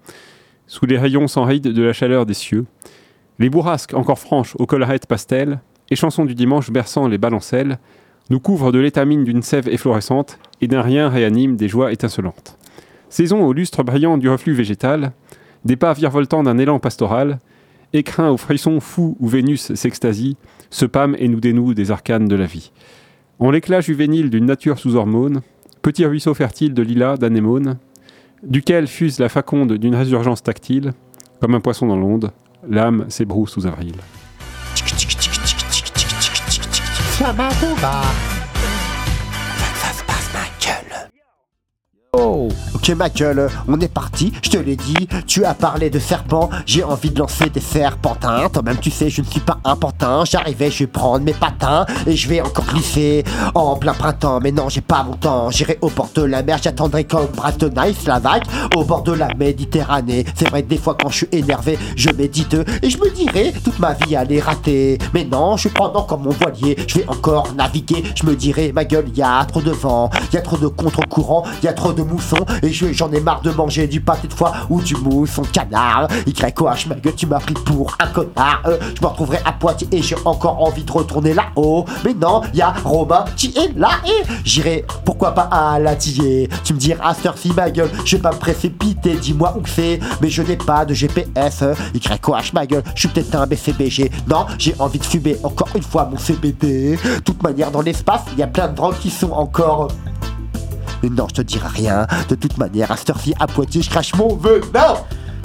sous 0.68 0.86
les 0.86 0.98
rayons 0.98 1.28
sans 1.28 1.46
ride 1.46 1.64
de 1.64 1.84
la 1.84 1.94
chaleur 1.94 2.26
des 2.26 2.34
cieux. 2.34 2.66
Les 3.40 3.50
bourrasques 3.50 3.94
encore 3.94 4.20
franches 4.20 4.56
aux 4.58 4.66
collerettes 4.66 5.08
pastel, 5.08 5.60
et 5.90 5.96
chansons 5.96 6.26
du 6.26 6.36
dimanche 6.36 6.70
berçant 6.70 7.08
les 7.08 7.18
balancelles, 7.18 7.80
nous 8.30 8.40
couvrent 8.40 8.72
de 8.72 8.80
l'étamine 8.80 9.24
d'une 9.24 9.42
sève 9.42 9.68
efflorescente 9.68 10.38
et 10.62 10.68
d'un 10.68 10.84
rien 10.84 11.10
réanime 11.10 11.56
des 11.56 11.68
joies 11.68 11.92
étincelantes. 11.92 12.59
Saison 13.10 13.44
au 13.44 13.54
lustre 13.54 13.84
brillant 13.84 14.18
du 14.18 14.30
reflux 14.30 14.54
végétal, 14.54 15.12
des 15.66 15.76
pas 15.76 15.94
virevoltants 15.94 16.44
d'un 16.44 16.58
élan 16.58 16.80
pastoral, 16.80 17.40
écrin 17.94 18.30
aux 18.30 18.38
frissons 18.38 18.80
fous 18.80 19.18
où 19.20 19.28
Vénus 19.28 19.74
s'extasie, 19.74 20.38
se 20.70 20.86
pâme 20.86 21.16
et 21.18 21.28
nous 21.28 21.40
dénoue 21.40 21.74
des 21.74 21.92
arcanes 21.92 22.28
de 22.28 22.36
la 22.36 22.46
vie. 22.46 22.72
En 23.40 23.52
l'éclat 23.52 23.82
juvénile 23.82 24.30
d'une 24.30 24.46
nature 24.46 24.78
sous 24.78 24.96
hormones, 24.96 25.42
petit 25.82 26.06
ruisseau 26.06 26.34
fertile 26.34 26.74
de 26.74 26.84
lilas, 26.84 27.18
d'anémones, 27.18 27.78
duquel 28.44 28.88
fuse 28.88 29.20
la 29.20 29.30
faconde 29.30 29.74
d'une 29.74 29.96
résurgence 29.96 30.44
tactile, 30.44 30.94
comme 31.42 31.56
un 31.56 31.62
poisson 31.62 31.88
dans 31.88 31.98
l'onde, 31.98 32.32
l'âme 32.68 33.06
s'ébroue 33.10 33.48
sous 33.48 33.66
avril. 33.66 33.96
Ok 42.74 42.90
ma 42.90 43.10
gueule, 43.10 43.50
on 43.68 43.80
est 43.80 43.92
parti, 43.94 44.32
je 44.42 44.50
te 44.50 44.58
l'ai 44.58 44.76
dit, 44.76 45.08
tu 45.28 45.44
as 45.44 45.54
parlé 45.54 45.90
de 45.90 46.00
serpent, 46.00 46.50
j'ai 46.66 46.84
envie 46.84 47.10
de 47.10 47.20
lancer 47.20 47.50
des 47.50 47.60
serpentins, 47.60 48.50
toi-même 48.52 48.78
tu 48.78 48.92
sais 48.92 49.10
je 49.10 49.22
ne 49.22 49.28
suis 49.28 49.40
pas 49.40 49.60
un 49.66 49.76
pantin, 49.76 50.24
j'arrivais, 50.26 50.72
je 50.72 50.80
vais 50.80 50.88
prendre 50.88 51.26
mes 51.26 51.34
patins 51.34 51.86
et 52.08 52.16
je 52.16 52.30
vais 52.30 52.42
encore 52.42 52.66
glisser 52.66 53.24
en 53.56 53.76
plein 53.76 53.94
printemps, 53.94 54.40
mais 54.42 54.52
non 54.52 54.70
j'ai 54.70 54.82
pas 54.82 55.04
mon 55.04 55.16
temps, 55.16 55.50
j'irai 55.50 55.78
au 55.82 55.90
bord 55.90 56.10
de 56.16 56.24
la 56.24 56.42
mer, 56.42 56.60
j'attendrai 56.62 57.04
comme 57.04 57.28
Nice 57.76 58.06
la 58.06 58.20
vague, 58.20 58.44
au 58.76 58.84
bord 58.84 59.04
de 59.04 59.12
la 59.12 59.34
Méditerranée, 59.34 60.26
c'est 60.36 60.50
vrai 60.50 60.62
des 60.62 60.78
fois 60.78 60.96
quand 61.00 61.10
je 61.10 61.18
suis 61.18 61.30
énervé, 61.32 61.78
je 61.96 62.10
médite 62.12 62.56
et 62.82 62.90
je 62.90 62.98
me 62.98 63.10
dirais 63.14 63.54
toute 63.64 63.80
ma 63.80 63.94
vie 63.94 64.14
elle 64.14 64.32
est 64.32 64.40
ratée, 64.40 64.98
mais 65.14 65.26
non 65.26 65.58
je 65.58 65.68
prends 65.70 65.94
encore 65.94 66.20
mon 66.20 66.32
voilier, 66.32 66.78
je 66.88 67.00
vais 67.00 67.10
encore 67.10 67.54
naviguer, 67.56 68.04
je 68.16 68.26
me 68.26 68.36
dirais 68.36 68.72
ma 68.74 68.86
gueule 68.86 69.10
y 69.16 69.22
a 69.22 69.44
trop 69.46 69.62
de 69.62 69.72
vent, 69.72 70.10
y 70.34 70.38
a 70.38 70.42
trop 70.42 70.58
de 70.58 70.68
contre-courant, 70.68 71.44
y 71.64 71.68
a 71.68 71.74
trop 71.74 71.94
de 71.94 72.04
et 72.64 72.72
je- 72.72 72.92
j'en 72.94 73.12
ai 73.12 73.20
marre 73.20 73.42
de 73.42 73.52
manger 73.52 73.88
du 73.88 74.02
pâté 74.02 74.28
de 74.28 74.34
foie 74.34 74.54
ou 74.70 74.82
du 74.82 74.96
mousson 74.96 75.44
canard. 75.44 76.08
YOH, 76.28 76.88
ma 76.88 76.96
gueule, 76.96 77.16
tu 77.16 77.26
m'as 77.28 77.40
pris 77.40 77.54
pour 77.54 77.96
un 78.00 78.08
connard. 78.08 78.62
Euh, 78.66 78.78
je 78.96 79.02
me 79.02 79.08
retrouverai 79.08 79.40
à 79.46 79.52
Poitiers 79.52 79.88
et 79.92 80.02
j'ai 80.02 80.16
encore 80.26 80.62
envie 80.62 80.84
de 80.84 80.92
retourner 80.92 81.34
là-haut. 81.34 81.86
Mais 82.04 82.14
non, 82.14 82.42
y 82.54 82.62
a 82.62 82.74
qui 83.36 83.54
est 83.58 83.78
là 83.78 83.90
et 84.06 84.24
j'irai, 84.44 84.86
pourquoi 85.06 85.34
pas 85.34 85.50
à 85.52 85.80
la. 85.80 85.96
Tu 85.96 86.74
me 86.74 86.78
diras, 86.78 87.14
Surfy, 87.14 87.52
ma 87.54 87.70
gueule, 87.70 87.90
je 88.06 88.16
vais 88.16 88.22
pas 88.22 88.32
me 88.32 88.38
précipiter, 88.38 89.16
dis-moi 89.16 89.56
où 89.60 89.66
c'est. 89.68 90.00
Mais 90.22 90.30
je 90.30 90.42
n'ai 90.42 90.56
pas 90.56 90.86
de 90.86 90.94
GPS. 90.94 91.62
euh, 91.62 91.74
YOH, 91.94 92.54
ma 92.54 92.66
gueule, 92.66 92.84
je 92.96 93.00
suis 93.02 93.08
peut-être 93.10 93.36
un 93.36 93.46
BCBG. 93.46 94.12
Non, 94.28 94.46
j'ai 94.58 94.76
envie 94.80 95.00
de 95.00 95.06
fumer 95.06 95.38
encore 95.44 95.70
une 95.76 95.84
fois 95.84 96.08
mon 96.10 96.18
CBD. 96.18 96.98
Toute 97.26 97.42
manière, 97.44 97.72
dans 97.72 97.82
l'espace, 97.82 98.22
il 98.34 98.40
y 98.40 98.44
a 98.44 98.48
plein 98.48 98.68
de 98.68 98.76
drogues 98.76 98.98
qui 99.00 99.10
sont 99.10 99.32
encore. 99.32 99.90
Non, 101.04 101.28
je 101.30 101.36
te 101.36 101.42
dirai 101.42 101.68
rien. 101.70 102.08
De 102.28 102.36
toute 102.36 102.58
manière, 102.58 102.92
à 102.92 102.98
cette 102.98 103.10
heure-ci, 103.10 103.34
à 103.40 103.48
Poitiers, 103.48 103.82
je 103.82 103.90
crache 103.90 104.14
mon 104.16 104.36
venin. 104.36 104.96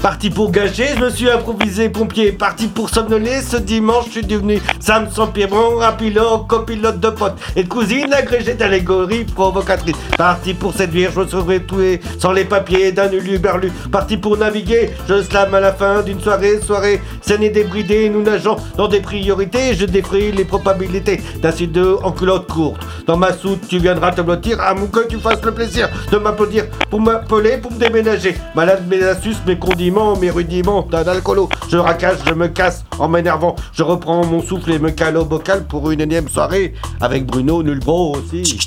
Parti 0.05 0.29
pour 0.29 0.51
gager, 0.51 0.89
je 0.99 1.03
me 1.03 1.09
suis 1.09 1.31
improvisé 1.31 1.89
pompier. 1.89 2.31
Parti 2.31 2.67
pour 2.67 2.91
somnoler, 2.91 3.41
ce 3.41 3.57
dimanche, 3.57 4.05
je 4.09 4.11
suis 4.11 4.27
devenu 4.27 4.61
Sam 4.79 5.09
sans 5.11 5.29
Pierron, 5.29 5.81
un 5.81 5.93
pilote, 5.93 6.47
copilote 6.47 7.01
de 7.01 7.09
pote. 7.09 7.33
Et 7.57 7.63
de 7.63 7.69
cousine 7.71 8.13
agrégée 8.13 8.53
d'allégorie 8.53 9.25
provocatrice. 9.25 9.97
Parti 10.19 10.53
pour 10.53 10.75
séduire, 10.75 11.11
je 11.15 11.21
me 11.21 11.27
serais 11.27 11.61
tué 11.61 12.03
sans 12.19 12.33
les 12.33 12.45
papiers 12.45 12.93
d'un 12.93 13.11
uluberlu. 13.11 13.73
Parti 13.91 14.19
pour 14.19 14.37
naviguer, 14.37 14.91
je 15.09 15.23
slam 15.23 15.55
à 15.55 15.61
la 15.61 15.73
fin 15.73 16.03
d'une 16.03 16.21
soirée, 16.21 16.61
soirée 16.61 17.01
saine 17.23 17.43
et 17.43 17.49
débridée. 17.49 18.11
Nous 18.11 18.23
nageons 18.23 18.57
dans 18.77 18.89
des 18.89 19.01
priorités, 19.01 19.75
je 19.75 19.87
défrie 19.87 20.33
les 20.33 20.45
probabilités 20.45 21.23
d'un 21.41 21.51
site 21.51 21.73
de 21.73 21.97
en 22.03 22.13
culotte 22.13 22.47
courte. 22.47 22.83
Dans 23.07 23.17
ma 23.17 23.33
soute, 23.33 23.67
tu 23.69 23.79
viendras 23.79 24.13
te 24.13 24.21
blottir, 24.21 24.61
à 24.61 24.75
mon 24.75 24.87
que 24.87 25.09
tu 25.09 25.17
fasses 25.17 25.43
le 25.43 25.53
plaisir 25.53 25.89
de 26.13 26.19
m'applaudir 26.19 26.67
pour 26.91 27.01
m'appeler, 27.01 27.57
pour 27.57 27.73
me 27.73 27.79
déménager. 27.79 28.35
Malade 28.55 28.85
mes 28.87 29.03
astuces, 29.03 29.41
mes 29.47 29.59
condiments, 29.59 29.94
mes 30.21 30.31
rudiments 30.31 30.83
d'un 30.83 31.07
alcoolo. 31.07 31.49
Je 31.69 31.77
racasse, 31.77 32.19
je 32.27 32.35
me 32.35 32.49
casse 32.49 32.85
en 32.99 33.09
m'énervant. 33.09 33.55
Je 33.73 33.83
reprends 33.83 34.25
mon 34.27 34.43
souffle 34.43 34.73
et 34.73 34.79
me 34.79 34.91
cale 34.91 35.17
au 35.17 35.25
bocal 35.25 35.67
pour 35.67 35.91
une 35.91 36.01
énième 36.01 36.29
soirée 36.29 36.75
avec 37.01 37.27
Bruno 37.27 37.63
Nulbro 37.63 38.17
aussi. 38.17 38.59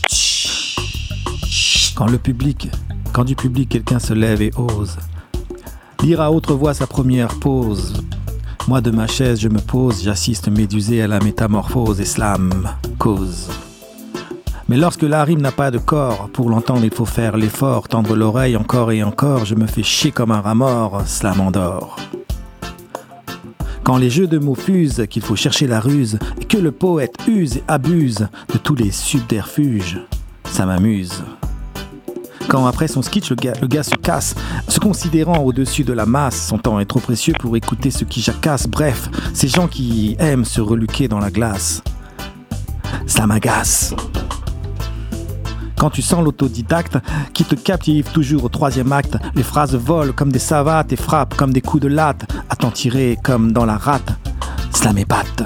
Quand 1.96 2.08
le 2.08 2.18
public, 2.18 2.70
quand 3.12 3.26
du 3.26 3.36
public 3.36 3.70
quelqu'un 3.70 4.00
se 4.00 4.14
lève 4.14 4.42
et 4.42 4.52
ose 4.58 4.98
lire 6.04 6.22
à 6.22 6.32
haute 6.32 6.52
voix 6.52 6.74
sa 6.74 6.88
première 6.88 7.40
pause. 7.40 7.94
Moi 8.68 8.82
de 8.82 8.92
ma 8.92 9.08
chaise 9.08 9.40
je 9.40 9.50
me 9.50 9.60
pose, 9.60 10.04
j'assiste 10.04 10.48
médusé 10.50 11.02
à 11.02 11.08
la 11.08 11.20
métamorphose 11.20 12.00
et 12.00 12.06
slam 12.06 12.70
cause. 13.00 13.50
Mais 14.70 14.76
lorsque 14.76 15.04
la 15.04 15.24
rime 15.24 15.42
n'a 15.42 15.54
pas 15.54 15.72
de 15.72 15.78
corps, 15.78 16.30
pour 16.34 16.50
l'entendre 16.50 16.84
il 16.84 16.94
faut 16.94 17.06
faire 17.06 17.38
l'effort, 17.38 17.88
tendre 17.88 18.16
l'oreille 18.18 18.58
encore 18.58 18.92
et 18.92 19.02
encore, 19.02 19.46
je 19.46 19.56
me 19.56 19.66
fais 19.66 19.84
chier 19.84 20.12
comme 20.12 20.32
un 20.32 20.42
rat 20.42 20.56
mort, 20.56 21.04
cela 21.06 21.34
m'endort. 21.34 21.96
Quand 23.84 23.96
les 23.96 24.10
jeux 24.10 24.28
de 24.28 24.38
mots 24.38 24.56
fusent, 24.56 25.06
qu'il 25.10 25.22
faut 25.22 25.38
chercher 25.38 25.68
la 25.68 25.80
ruse, 25.80 26.20
et 26.42 26.44
que 26.44 26.58
le 26.58 26.74
poète 26.74 27.16
use 27.30 27.58
et 27.58 27.64
abuse 27.70 28.28
de 28.54 28.58
tous 28.58 28.76
les 28.76 28.92
subterfuges, 28.92 30.02
ça 30.44 30.66
m'amuse. 30.66 31.24
Quand 32.50 32.66
après 32.66 32.90
son 32.90 33.02
sketch, 33.02 33.30
le 33.30 33.68
gars, 33.68 33.84
se 33.84 33.96
casse, 33.96 34.36
se 34.68 34.82
considérant 34.82 35.40
au-dessus 35.40 35.86
de 35.86 35.94
la 35.94 36.06
masse, 36.06 36.48
son 36.48 36.58
temps 36.58 36.82
est 36.82 36.86
trop 36.86 37.00
précieux 37.00 37.34
pour 37.40 37.56
écouter 37.56 37.90
ce 37.90 38.04
qui 38.04 38.20
jacasse. 38.20 38.68
Bref, 38.68 39.10
ces 39.34 39.48
gens 39.48 39.70
qui 39.70 40.18
aiment 40.20 40.46
se 40.46 40.60
reluquer 40.60 41.08
dans 41.08 41.20
la 41.20 41.32
glace, 41.32 41.82
ça 43.06 43.26
m'agace. 43.26 43.94
Quand 45.78 45.92
tu 45.92 46.02
sens 46.02 46.24
l'autodidacte 46.24 46.98
qui 47.34 47.44
te 47.44 47.56
captive 47.56 48.12
toujours 48.12 48.46
au 48.46 48.50
troisième 48.50 48.92
acte, 48.92 49.18
les 49.36 49.44
phrases 49.44 49.76
volent 49.76 50.12
comme 50.12 50.32
des 50.32 50.40
savates 50.40 50.92
et 50.92 50.96
frappent 50.96 51.36
comme 51.36 51.54
des 51.54 51.62
coups 51.62 51.84
de 51.84 51.88
latte, 51.88 52.26
à 52.50 52.56
t'en 52.56 52.72
tirer 52.72 53.18
comme 53.24 53.52
dans 53.52 53.66
la 53.66 53.78
rate, 53.78 54.12
cela 54.74 54.94
m'épate. 54.94 55.44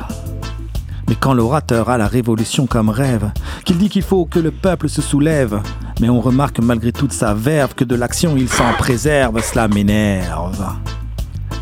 Mais 1.10 1.16
quand 1.16 1.34
l'orateur 1.34 1.90
a 1.90 1.98
la 1.98 2.08
révolution 2.08 2.66
comme 2.66 2.90
rêve, 2.90 3.30
qu'il 3.66 3.78
dit 3.78 3.90
qu'il 3.90 4.04
faut 4.04 4.26
que 4.26 4.40
le 4.40 4.52
peuple 4.52 4.88
se 4.88 5.02
soulève, 5.02 5.62
mais 6.00 6.10
on 6.10 6.22
remarque 6.22 6.60
malgré 6.60 6.94
toute 6.94 7.12
sa 7.12 7.34
verve 7.34 7.76
que 7.76 7.84
de 7.84 7.96
l'action 7.96 8.38
il 8.38 8.48
s'en 8.48 8.72
préserve, 8.78 9.42
cela 9.44 9.68
m'énerve. 9.68 10.66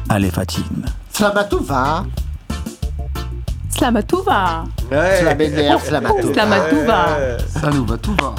Allez 0.08 0.30
Fatine. 0.30 0.86
Slamatouva. 1.12 2.06
Slamatouva. 3.80 4.66
Cela 4.92 5.36
m'énerve, 5.36 5.82
Slamatouva. 5.88 6.34
Slamatouva. 6.34 7.08
Ça 7.48 7.70
nous 7.70 7.86
va, 7.86 7.98
tout 7.98 8.14
va. 8.22 8.36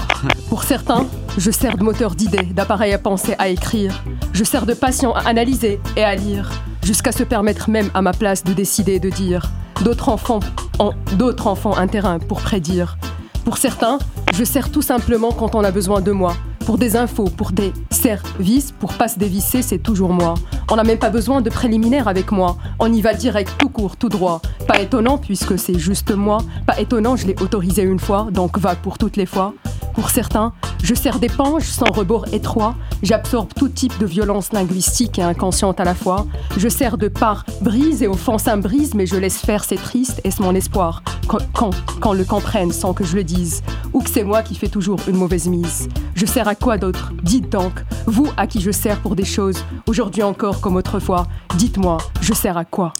Pour 0.50 0.64
certains, 0.64 1.06
je 1.38 1.50
sers 1.50 1.78
de 1.78 1.82
moteur 1.82 2.14
d'idées, 2.14 2.42
d'appareil 2.42 2.92
à 2.92 2.98
penser, 2.98 3.34
à 3.38 3.48
écrire. 3.48 4.04
Je 4.34 4.44
sers 4.44 4.66
de 4.66 4.74
patient 4.74 5.14
à 5.14 5.20
analyser 5.20 5.80
et 5.96 6.04
à 6.04 6.14
lire, 6.14 6.50
jusqu'à 6.84 7.10
se 7.10 7.22
permettre 7.22 7.70
même 7.70 7.88
à 7.94 8.02
ma 8.02 8.12
place 8.12 8.44
de 8.44 8.52
décider 8.52 8.96
et 8.96 9.00
de 9.00 9.08
dire. 9.08 9.50
D'autres 9.82 10.10
enfants 10.10 10.40
ont 10.78 10.92
d'autres 11.14 11.46
enfants 11.46 11.74
un 11.74 11.86
terrain 11.86 12.18
pour 12.18 12.42
prédire. 12.42 12.98
Pour 13.46 13.56
certains, 13.56 13.98
je 14.34 14.44
sers 14.44 14.70
tout 14.70 14.82
simplement 14.82 15.32
quand 15.32 15.54
on 15.54 15.64
a 15.64 15.70
besoin 15.70 16.02
de 16.02 16.12
moi. 16.12 16.34
Pour 16.64 16.78
des 16.78 16.96
infos, 16.96 17.24
pour 17.24 17.52
des 17.52 17.72
services, 17.90 18.72
pour 18.72 18.92
pas 18.94 19.08
se 19.08 19.18
dévisser, 19.18 19.62
c'est 19.62 19.78
toujours 19.78 20.12
moi. 20.12 20.34
On 20.70 20.76
n'a 20.76 20.84
même 20.84 20.98
pas 20.98 21.10
besoin 21.10 21.40
de 21.40 21.50
préliminaire 21.50 22.06
avec 22.06 22.30
moi. 22.30 22.56
On 22.78 22.92
y 22.92 23.00
va 23.00 23.14
direct, 23.14 23.52
tout 23.58 23.68
court, 23.68 23.96
tout 23.96 24.08
droit. 24.08 24.40
Pas 24.68 24.80
étonnant 24.80 25.18
puisque 25.18 25.58
c'est 25.58 25.78
juste 25.78 26.12
moi. 26.12 26.38
Pas 26.66 26.78
étonnant, 26.78 27.16
je 27.16 27.26
l'ai 27.26 27.34
autorisé 27.40 27.82
une 27.82 27.98
fois, 27.98 28.28
donc 28.30 28.58
va 28.58 28.76
pour 28.76 28.98
toutes 28.98 29.16
les 29.16 29.26
fois. 29.26 29.54
Pour 29.94 30.10
certains, 30.10 30.52
je 30.82 30.94
sers 30.94 31.18
d'éponge 31.18 31.64
sans 31.64 31.90
rebord 31.90 32.26
étroit. 32.32 32.76
J'absorbe 33.02 33.52
tout 33.54 33.68
type 33.68 33.98
de 33.98 34.06
violence 34.06 34.52
linguistique 34.52 35.18
et 35.18 35.22
inconsciente 35.22 35.80
à 35.80 35.84
la 35.84 35.94
fois. 35.94 36.26
Je 36.56 36.68
sers 36.68 36.96
de 36.96 37.08
part 37.08 37.44
brise 37.60 38.02
et 38.02 38.06
offense 38.06 38.46
un 38.46 38.58
brise, 38.58 38.94
mais 38.94 39.06
je 39.06 39.16
laisse 39.16 39.38
faire, 39.38 39.64
c'est 39.64 39.76
triste, 39.76 40.20
est-ce 40.24 40.40
mon 40.40 40.54
espoir? 40.54 41.02
Quand, 41.30 41.38
quand, 41.52 41.70
quand 42.00 42.12
le 42.12 42.24
comprennent 42.24 42.72
sans 42.72 42.92
que 42.92 43.04
je 43.04 43.14
le 43.14 43.22
dise. 43.22 43.62
Ou 43.92 44.02
que 44.02 44.10
c'est 44.10 44.24
moi 44.24 44.42
qui 44.42 44.56
fais 44.56 44.66
toujours 44.66 44.98
une 45.06 45.14
mauvaise 45.14 45.46
mise. 45.46 45.88
Je 46.16 46.26
sers 46.26 46.48
à 46.48 46.56
quoi 46.56 46.76
d'autre? 46.76 47.12
Dites 47.22 47.48
donc, 47.48 47.84
vous 48.06 48.28
à 48.36 48.48
qui 48.48 48.60
je 48.60 48.72
sers 48.72 48.98
pour 48.98 49.14
des 49.14 49.24
choses, 49.24 49.64
aujourd'hui 49.86 50.24
encore 50.24 50.60
comme 50.60 50.74
autrefois, 50.74 51.28
dites-moi, 51.54 51.98
je 52.20 52.34
sers 52.34 52.56
à 52.56 52.64
quoi? 52.64 52.94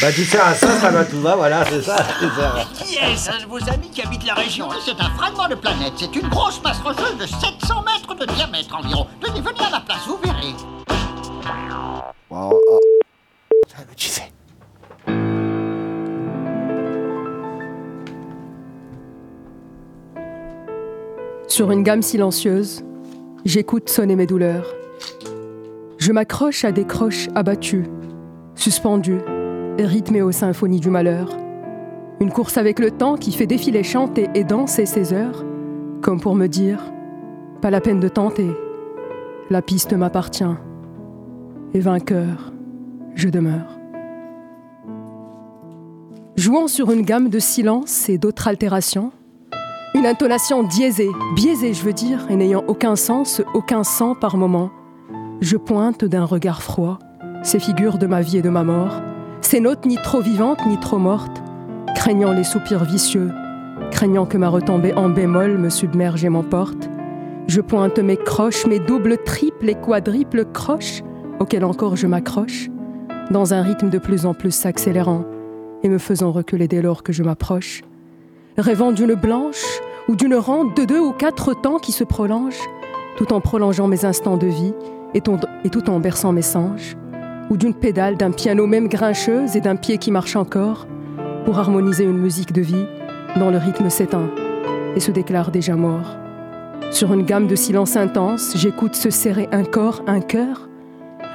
Bah 0.00 0.12
tu 0.12 0.24
sers 0.24 0.44
à 0.44 0.54
ça, 0.56 0.80
ça 0.80 0.90
va 0.90 1.04
tout 1.04 1.20
va, 1.20 1.36
voilà, 1.36 1.64
c'est 1.64 1.82
ça. 1.82 2.04
c'est 2.18 2.40
ça. 2.40 2.54
Qui 2.84 2.96
est-ce 2.96 3.30
Un 3.30 3.44
de 3.44 3.46
vos 3.46 3.62
amis 3.70 3.90
qui 3.92 4.02
habite 4.02 4.26
la 4.26 4.34
région? 4.34 4.68
C'est 4.84 5.00
un 5.00 5.10
fragment 5.10 5.46
de 5.46 5.54
planète. 5.54 5.92
C'est 5.94 6.16
une 6.16 6.28
grosse 6.28 6.60
masse 6.64 6.80
rocheuse 6.80 7.18
de 7.20 7.26
700 7.26 7.84
mètres 7.84 8.16
de 8.16 8.50
mettre 8.50 8.74
environ. 8.76 9.06
Tenez, 9.20 9.40
venez 9.40 9.64
à 9.64 9.70
ma 9.70 9.80
place, 9.80 10.00
vous 10.08 10.18
verrez. 10.24 10.56
Oh, 12.30 12.50
mais 13.78 13.94
tu 13.94 14.08
sais. 14.08 14.29
Sur 21.50 21.72
une 21.72 21.82
gamme 21.82 22.00
silencieuse, 22.00 22.84
j'écoute 23.44 23.88
sonner 23.88 24.14
mes 24.14 24.26
douleurs. 24.26 24.72
Je 25.98 26.12
m'accroche 26.12 26.64
à 26.64 26.70
des 26.70 26.84
croches 26.84 27.28
abattues, 27.34 27.86
suspendues 28.54 29.20
rythmées 29.76 30.22
aux 30.22 30.30
symphonies 30.30 30.78
du 30.78 30.90
malheur. 30.90 31.36
Une 32.20 32.30
course 32.30 32.56
avec 32.56 32.78
le 32.78 32.92
temps 32.92 33.16
qui 33.16 33.32
fait 33.32 33.48
défiler, 33.48 33.82
chanter 33.82 34.28
et 34.36 34.44
danser 34.44 34.86
ses 34.86 35.12
heures, 35.12 35.44
comme 36.02 36.20
pour 36.20 36.36
me 36.36 36.46
dire 36.46 36.78
pas 37.60 37.70
la 37.70 37.80
peine 37.80 37.98
de 37.98 38.08
tenter, 38.08 38.50
la 39.50 39.60
piste 39.60 39.92
m'appartient. 39.92 40.44
Et 41.74 41.80
vainqueur, 41.80 42.52
je 43.16 43.28
demeure. 43.28 43.76
Jouant 46.36 46.68
sur 46.68 46.92
une 46.92 47.02
gamme 47.02 47.28
de 47.28 47.40
silence 47.40 48.08
et 48.08 48.18
d'autres 48.18 48.46
altérations, 48.46 49.10
une 49.94 50.06
intonation 50.06 50.62
diésée, 50.62 51.10
biaisée 51.34 51.74
je 51.74 51.82
veux 51.82 51.92
dire, 51.92 52.26
et 52.30 52.36
n'ayant 52.36 52.64
aucun 52.68 52.96
sens, 52.96 53.42
aucun 53.54 53.84
sang 53.84 54.14
par 54.14 54.36
moment, 54.36 54.70
je 55.40 55.56
pointe 55.56 56.04
d'un 56.04 56.24
regard 56.24 56.62
froid 56.62 56.98
ces 57.42 57.58
figures 57.58 57.98
de 57.98 58.06
ma 58.06 58.20
vie 58.20 58.38
et 58.38 58.42
de 58.42 58.50
ma 58.50 58.64
mort, 58.64 59.00
ces 59.40 59.60
notes 59.60 59.86
ni 59.86 59.96
trop 59.96 60.20
vivantes 60.20 60.64
ni 60.66 60.78
trop 60.78 60.98
mortes, 60.98 61.42
craignant 61.94 62.32
les 62.32 62.44
soupirs 62.44 62.84
vicieux, 62.84 63.30
craignant 63.90 64.26
que 64.26 64.36
ma 64.36 64.48
retombée 64.48 64.92
en 64.94 65.08
bémol 65.08 65.56
me 65.56 65.70
submerge 65.70 66.24
et 66.24 66.28
m'emporte. 66.28 66.90
Je 67.48 67.60
pointe 67.60 67.98
mes 67.98 68.16
croches, 68.16 68.66
mes 68.66 68.78
doubles, 68.78 69.16
triples 69.24 69.70
et 69.70 69.74
quadruples 69.74 70.44
croches, 70.52 71.02
auxquelles 71.40 71.64
encore 71.64 71.96
je 71.96 72.06
m'accroche, 72.06 72.68
dans 73.30 73.54
un 73.54 73.62
rythme 73.62 73.88
de 73.88 73.98
plus 73.98 74.26
en 74.26 74.34
plus 74.34 74.54
s'accélérant 74.54 75.24
et 75.82 75.88
me 75.88 75.98
faisant 75.98 76.30
reculer 76.30 76.68
dès 76.68 76.82
lors 76.82 77.02
que 77.02 77.12
je 77.12 77.22
m'approche, 77.22 77.82
rêvant 78.60 78.92
d'une 78.92 79.14
blanche 79.14 79.64
ou 80.08 80.16
d'une 80.16 80.34
rente 80.34 80.76
de 80.76 80.84
deux 80.84 81.00
ou 81.00 81.12
quatre 81.12 81.54
temps 81.54 81.78
qui 81.78 81.92
se 81.92 82.04
prolonge, 82.04 82.58
tout 83.16 83.32
en 83.32 83.40
prolongeant 83.40 83.88
mes 83.88 84.04
instants 84.04 84.36
de 84.36 84.46
vie 84.46 84.74
et 85.14 85.20
tout 85.20 85.90
en 85.90 86.00
berçant 86.00 86.32
mes 86.32 86.42
songes, 86.42 86.96
ou 87.50 87.56
d'une 87.56 87.74
pédale 87.74 88.16
d'un 88.16 88.30
piano 88.30 88.66
même 88.66 88.88
grincheuse 88.88 89.56
et 89.56 89.60
d'un 89.60 89.76
pied 89.76 89.98
qui 89.98 90.10
marche 90.10 90.36
encore, 90.36 90.86
pour 91.44 91.58
harmoniser 91.58 92.04
une 92.04 92.18
musique 92.18 92.52
de 92.52 92.60
vie 92.60 92.86
dont 93.36 93.50
le 93.50 93.58
rythme 93.58 93.90
s'éteint 93.90 94.30
et 94.96 95.00
se 95.00 95.10
déclare 95.10 95.50
déjà 95.50 95.74
mort. 95.74 96.16
Sur 96.90 97.12
une 97.12 97.24
gamme 97.24 97.46
de 97.46 97.56
silence 97.56 97.96
intense, 97.96 98.54
j'écoute 98.56 98.94
se 98.94 99.10
serrer 99.10 99.48
un 99.52 99.64
corps, 99.64 100.02
un 100.06 100.20
cœur, 100.20 100.69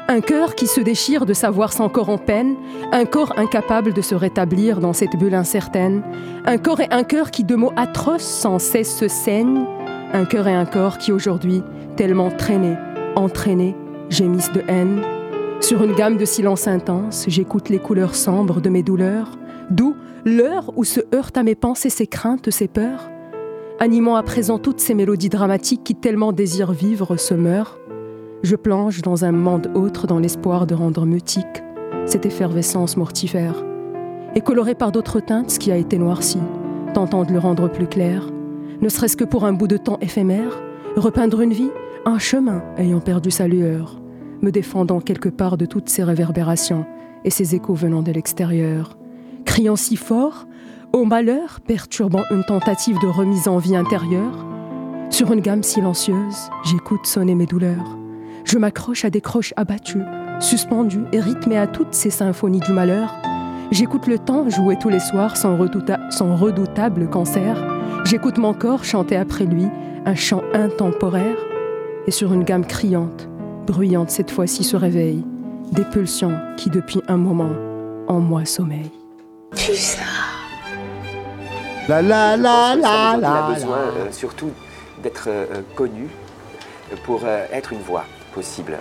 un 0.08 0.22
cœur 0.22 0.56
qui 0.56 0.68
se 0.68 0.82
déchire 0.82 1.26
de 1.26 1.34
savoir 1.34 1.74
sans 1.74 1.90
corps 1.90 2.10
en 2.10 2.18
peine, 2.18 2.56
un 2.92 3.06
corps 3.06 3.34
incapable 3.38 3.94
de 3.94 4.02
se 4.02 4.14
rétablir 4.14 4.80
dans 4.80 4.94
cette 4.94 5.18
bulle 5.18 5.34
incertaine, 5.34 6.04
un 6.46 6.58
corps 6.58 6.82
et 6.82 6.88
un 6.92 7.04
cœur 7.04 7.32
qui 7.32 7.44
de 7.44 7.56
mots 7.56 7.74
atroces 7.76 8.22
sans 8.22 8.60
cesse 8.60 8.96
se 8.96 9.08
saignent, 9.08 9.66
un 10.14 10.26
cœur 10.26 10.48
et 10.48 10.54
un 10.54 10.66
corps 10.66 10.98
qui 10.98 11.12
aujourd'hui, 11.12 11.64
tellement 11.96 12.30
traînés, 12.30 12.78
entraînés, 13.16 13.76
gémissent 14.10 14.52
de 14.52 14.64
haine. 14.68 15.02
Sur 15.60 15.84
une 15.84 15.96
gamme 15.96 16.18
de 16.18 16.26
silence 16.26 16.68
intense, 16.68 17.26
j'écoute 17.28 17.70
les 17.70 17.80
couleurs 17.80 18.16
sombres 18.16 18.62
de 18.62 18.70
mes 18.70 18.84
douleurs, 18.84 19.32
d'où 19.72 19.96
l'heure 20.24 20.72
où 20.76 20.84
se 20.84 21.02
heurtent 21.16 21.38
à 21.38 21.44
mes 21.44 21.56
pensées 21.56 21.90
ces 21.90 22.06
craintes, 22.06 22.52
ces 22.52 22.68
peurs, 22.68 23.10
animant 23.80 24.16
à 24.16 24.24
présent 24.24 24.60
toutes 24.60 24.80
ces 24.80 24.94
mélodies 24.94 25.30
dramatiques 25.30 25.84
qui 25.84 25.96
tellement 25.96 26.32
désirent 26.32 26.74
vivre 26.74 27.18
se 27.18 27.34
meurent. 27.34 27.80
Je 28.46 28.56
plonge 28.56 29.02
dans 29.02 29.26
un 29.26 29.32
monde 29.32 29.72
autre 29.74 30.06
dans 30.06 30.20
l'espoir 30.20 30.68
de 30.68 30.76
rendre 30.76 31.08
mutique 31.08 31.64
cette 32.06 32.28
effervescence 32.28 32.96
mortifère, 32.96 33.56
et 34.36 34.42
colorer 34.42 34.76
par 34.76 34.92
d'autres 34.92 35.20
teintes 35.20 35.50
ce 35.50 35.58
qui 35.58 35.72
a 35.72 35.78
été 35.78 35.98
noirci, 35.98 36.38
tentant 36.94 37.24
de 37.24 37.34
le 37.34 37.40
rendre 37.40 37.68
plus 37.68 37.88
clair, 37.88 38.30
ne 38.84 38.88
serait-ce 38.88 39.18
que 39.18 39.24
pour 39.24 39.46
un 39.46 39.54
bout 39.54 39.68
de 39.68 39.78
temps 39.78 39.98
éphémère, 40.00 40.62
repeindre 40.96 41.42
une 41.42 41.54
vie, 41.54 41.72
un 42.06 42.20
chemin 42.20 42.62
ayant 42.78 43.00
perdu 43.00 43.32
sa 43.32 43.48
lueur, 43.48 44.00
me 44.44 44.52
défendant 44.52 45.02
quelque 45.02 45.30
part 45.30 45.58
de 45.58 45.66
toutes 45.66 45.90
ces 45.90 46.04
réverbérations 46.04 46.86
et 47.24 47.32
ces 47.32 47.56
échos 47.56 47.74
venant 47.74 48.04
de 48.04 48.12
l'extérieur, 48.12 48.96
criant 49.46 49.76
si 49.76 49.96
fort, 49.96 50.46
au 50.94 51.04
malheur, 51.04 51.62
perturbant 51.66 52.24
une 52.30 52.44
tentative 52.44 53.00
de 53.00 53.08
remise 53.08 53.48
en 53.48 53.58
vie 53.58 53.76
intérieure. 53.76 54.46
Sur 55.10 55.32
une 55.32 55.42
gamme 55.42 55.64
silencieuse, 55.64 56.52
j'écoute 56.64 57.08
sonner 57.08 57.34
mes 57.34 57.48
douleurs. 57.48 58.05
Je 58.46 58.58
m'accroche 58.58 59.06
à 59.06 59.10
des 59.10 59.22
croches 59.22 59.54
abattues, 59.58 60.04
suspendues 60.40 61.06
et 61.12 61.20
rythmées 61.20 61.58
à 61.58 61.68
toutes 61.68 61.94
ces 61.94 62.10
symphonies 62.10 62.60
du 62.60 62.72
malheur. 62.72 63.14
J'écoute 63.72 64.08
le 64.08 64.20
temps 64.20 64.48
jouer 64.50 64.78
tous 64.80 64.90
les 64.90 65.00
soirs 65.00 65.36
redouta- 65.58 66.12
sans 66.12 66.36
redoutable 66.36 67.10
cancer. 67.10 67.58
J'écoute 68.06 68.38
mon 68.38 68.54
corps 68.54 68.84
chanter 68.84 69.16
après 69.18 69.46
lui 69.46 69.68
un 70.06 70.16
chant 70.16 70.44
intemporaire. 70.54 71.38
Et 72.08 72.12
sur 72.12 72.32
une 72.34 72.44
gamme 72.44 72.66
criante, 72.66 73.28
bruyante 73.66 74.12
cette 74.12 74.30
fois-ci 74.30 74.64
se 74.64 74.78
réveille, 74.78 75.26
des 75.72 75.84
pulsions 75.84 76.38
qui 76.56 76.70
depuis 76.70 77.02
un 77.08 77.18
moment 77.18 77.50
en 78.08 78.20
moi 78.20 78.46
sommeillent. 78.46 78.92
Putain. 79.56 80.04
La 81.88 82.02
la 82.04 82.38
la 82.38 82.76
la 82.76 82.76
Il 82.76 82.86
a 82.86 83.18
la. 83.48 83.54
besoin 83.54 83.78
euh, 83.78 84.12
surtout 84.12 84.52
d'être 85.02 85.26
euh, 85.28 85.46
connu 85.76 86.08
pour 87.04 87.22
euh, 87.26 87.46
être 87.52 87.74
une 87.74 87.80
voie 87.82 88.04
possible. 88.36 88.78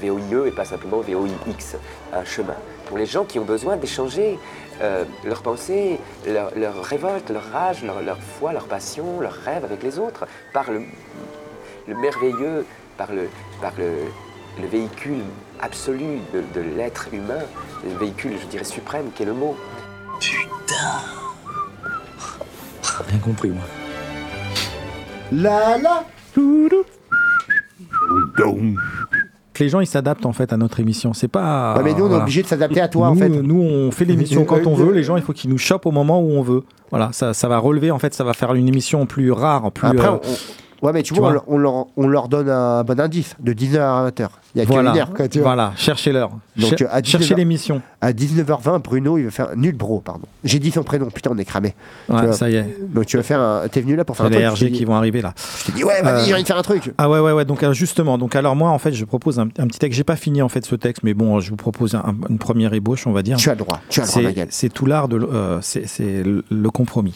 VOIE 0.00 0.46
et 0.48 0.50
pas 0.50 0.66
simplement 0.66 1.00
VOIX, 1.00 1.76
un 2.12 2.24
chemin. 2.24 2.56
Pour 2.86 2.98
les 2.98 3.06
gens 3.06 3.24
qui 3.24 3.38
ont 3.38 3.44
besoin 3.44 3.76
d'échanger 3.76 4.38
euh, 4.82 5.04
leurs 5.24 5.42
pensées, 5.42 5.98
leur, 6.26 6.48
leur 6.56 6.84
révolte, 6.84 7.30
leur 7.30 7.46
rage, 7.50 7.82
leur, 7.82 8.02
leur 8.02 8.18
foi, 8.18 8.52
leur 8.52 8.66
passion, 8.66 9.20
leurs 9.20 9.40
rêves 9.48 9.64
avec 9.64 9.82
les 9.82 9.98
autres, 9.98 10.26
par 10.52 10.70
le, 10.70 10.82
le 11.88 11.94
merveilleux, 11.94 12.66
par 12.98 13.10
le, 13.12 13.30
par 13.62 13.72
le, 13.78 13.90
le 14.60 14.66
véhicule 14.66 15.24
absolu 15.60 16.18
de, 16.34 16.42
de 16.54 16.60
l'être 16.76 17.06
humain, 17.12 17.44
le 17.84 17.96
véhicule, 17.96 18.34
je 18.42 18.46
dirais, 18.46 18.64
suprême, 18.64 19.10
qui 19.14 19.22
est 19.22 19.26
le 19.26 19.32
mot. 19.32 19.56
Rien 23.08 23.18
compris, 23.18 23.50
moi. 23.50 23.64
La 25.32 25.78
la. 25.78 26.04
Les 29.60 29.68
gens 29.68 29.80
ils 29.80 29.86
s'adaptent 29.86 30.26
en 30.26 30.32
fait 30.32 30.52
à 30.52 30.56
notre 30.56 30.80
émission. 30.80 31.12
C'est 31.12 31.28
pas. 31.28 31.74
Ouais, 31.76 31.82
mais 31.84 31.94
nous, 31.94 32.06
on 32.06 32.10
est 32.10 32.20
obligé 32.22 32.42
de 32.42 32.46
s'adapter 32.48 32.80
à 32.80 32.88
toi, 32.88 33.08
en 33.08 33.14
fait. 33.14 33.28
Nous, 33.28 33.60
on 33.62 33.90
fait 33.92 34.04
l'émission 34.04 34.44
quand 34.44 34.66
on 34.66 34.74
veut. 34.74 34.92
Les 34.92 35.02
gens, 35.04 35.16
il 35.16 35.22
faut 35.22 35.32
qu'ils 35.32 35.50
nous 35.50 35.58
chopent 35.58 35.86
au 35.86 35.90
moment 35.92 36.20
où 36.20 36.30
on 36.32 36.42
veut. 36.42 36.62
Voilà, 36.90 37.10
ça, 37.12 37.34
ça 37.34 37.48
va 37.48 37.58
relever 37.58 37.90
en 37.90 37.98
fait, 37.98 38.14
ça 38.14 38.24
va 38.24 38.34
faire 38.34 38.52
une 38.54 38.68
émission 38.68 39.06
plus 39.06 39.32
rare, 39.32 39.70
plus. 39.72 39.88
Après, 39.88 40.06
euh, 40.08 40.16
on- 40.22 40.36
ouais, 40.84 40.92
mais 40.92 41.02
tu, 41.02 41.12
tu 41.14 41.18
vois, 41.20 41.32
vois. 41.32 41.44
on, 41.48 41.58
leur, 41.58 41.86
on 41.96 42.06
leur 42.06 42.28
donne 42.28 42.48
un 42.48 42.84
bon 42.84 43.00
indice 43.00 43.34
de 43.40 43.52
19h 43.52 43.78
à 43.80 44.08
20h. 44.10 44.28
Il 44.54 44.58
y 44.58 44.62
a 44.62 44.64
voilà, 44.66 44.90
que 44.90 44.94
une 44.96 45.00
heure, 45.00 45.12
quoi, 45.14 45.26
tu 45.28 45.38
vois. 45.38 45.48
voilà, 45.48 45.72
cherchez 45.76 46.12
l'heure. 46.12 46.30
Cher- 46.56 46.76
cherchez 47.02 47.34
19h 47.34 47.36
l'émission. 47.36 47.82
À 48.00 48.12
19h20, 48.12 48.80
Bruno, 48.82 49.18
il 49.18 49.24
va 49.24 49.30
faire 49.32 49.48
nul 49.56 49.74
bro, 49.76 49.98
pardon. 50.00 50.26
J'ai 50.44 50.60
dit 50.60 50.70
son 50.70 50.84
prénom, 50.84 51.06
putain, 51.06 51.30
on 51.32 51.38
est 51.38 51.44
cramé. 51.44 51.74
Ouais, 52.08 52.32
ça 52.32 52.48
y 52.48 52.54
est. 52.56 52.76
Donc 52.94 53.06
tu 53.06 53.16
vas 53.16 53.24
faire 53.24 53.40
un. 53.40 53.66
T'es 53.68 53.80
venu 53.80 53.96
là 53.96 54.04
pour 54.04 54.16
faire 54.16 54.26
un 54.26 54.28
les 54.28 54.36
truc. 54.44 54.58
t'ai 54.58 54.64
RG 54.66 54.70
dit- 54.70 54.78
qui 54.78 54.84
vont 54.84 54.94
arriver 54.94 55.22
là. 55.22 55.34
Je 55.60 55.64
t'ai 55.66 55.72
dit, 55.72 55.82
ouais, 55.82 56.00
vas-y, 56.02 56.22
Euh, 56.22 56.24
j'ai 56.26 56.34
envie 56.34 56.42
de 56.42 56.46
faire 56.46 56.58
un 56.58 56.62
truc. 56.62 56.92
Ah 56.98 57.10
ouais, 57.10 57.18
ouais, 57.18 57.32
ouais. 57.32 57.44
Donc 57.44 57.62
euh, 57.64 57.72
justement, 57.72 58.16
donc 58.16 58.36
alors 58.36 58.54
moi, 58.54 58.70
en 58.70 58.78
fait, 58.78 58.92
je 58.92 59.04
propose 59.04 59.40
un, 59.40 59.48
un 59.58 59.66
petit 59.66 59.78
texte. 59.80 59.96
J'ai 59.96 60.04
pas 60.04 60.16
fini 60.16 60.40
en 60.42 60.48
fait 60.48 60.64
ce 60.64 60.76
texte, 60.76 61.02
mais 61.02 61.14
bon, 61.14 61.40
je 61.40 61.50
vous 61.50 61.56
propose 61.56 61.94
un- 61.96 62.14
une 62.28 62.38
première 62.38 62.72
ébauche, 62.74 63.06
on 63.08 63.12
va 63.12 63.22
dire. 63.22 63.36
Tu 63.38 63.48
as 63.48 63.54
le 63.54 63.58
droit, 63.58 63.80
tu 63.88 64.00
as 64.00 64.04
le 64.04 64.32
droit, 64.32 64.44
C'est- 64.50 64.68
tout 64.68 64.86
l'art 64.86 65.08
de, 65.08 65.16
euh, 65.18 65.58
c'est 65.62 66.22
le 66.24 66.70
compromis. 66.70 67.14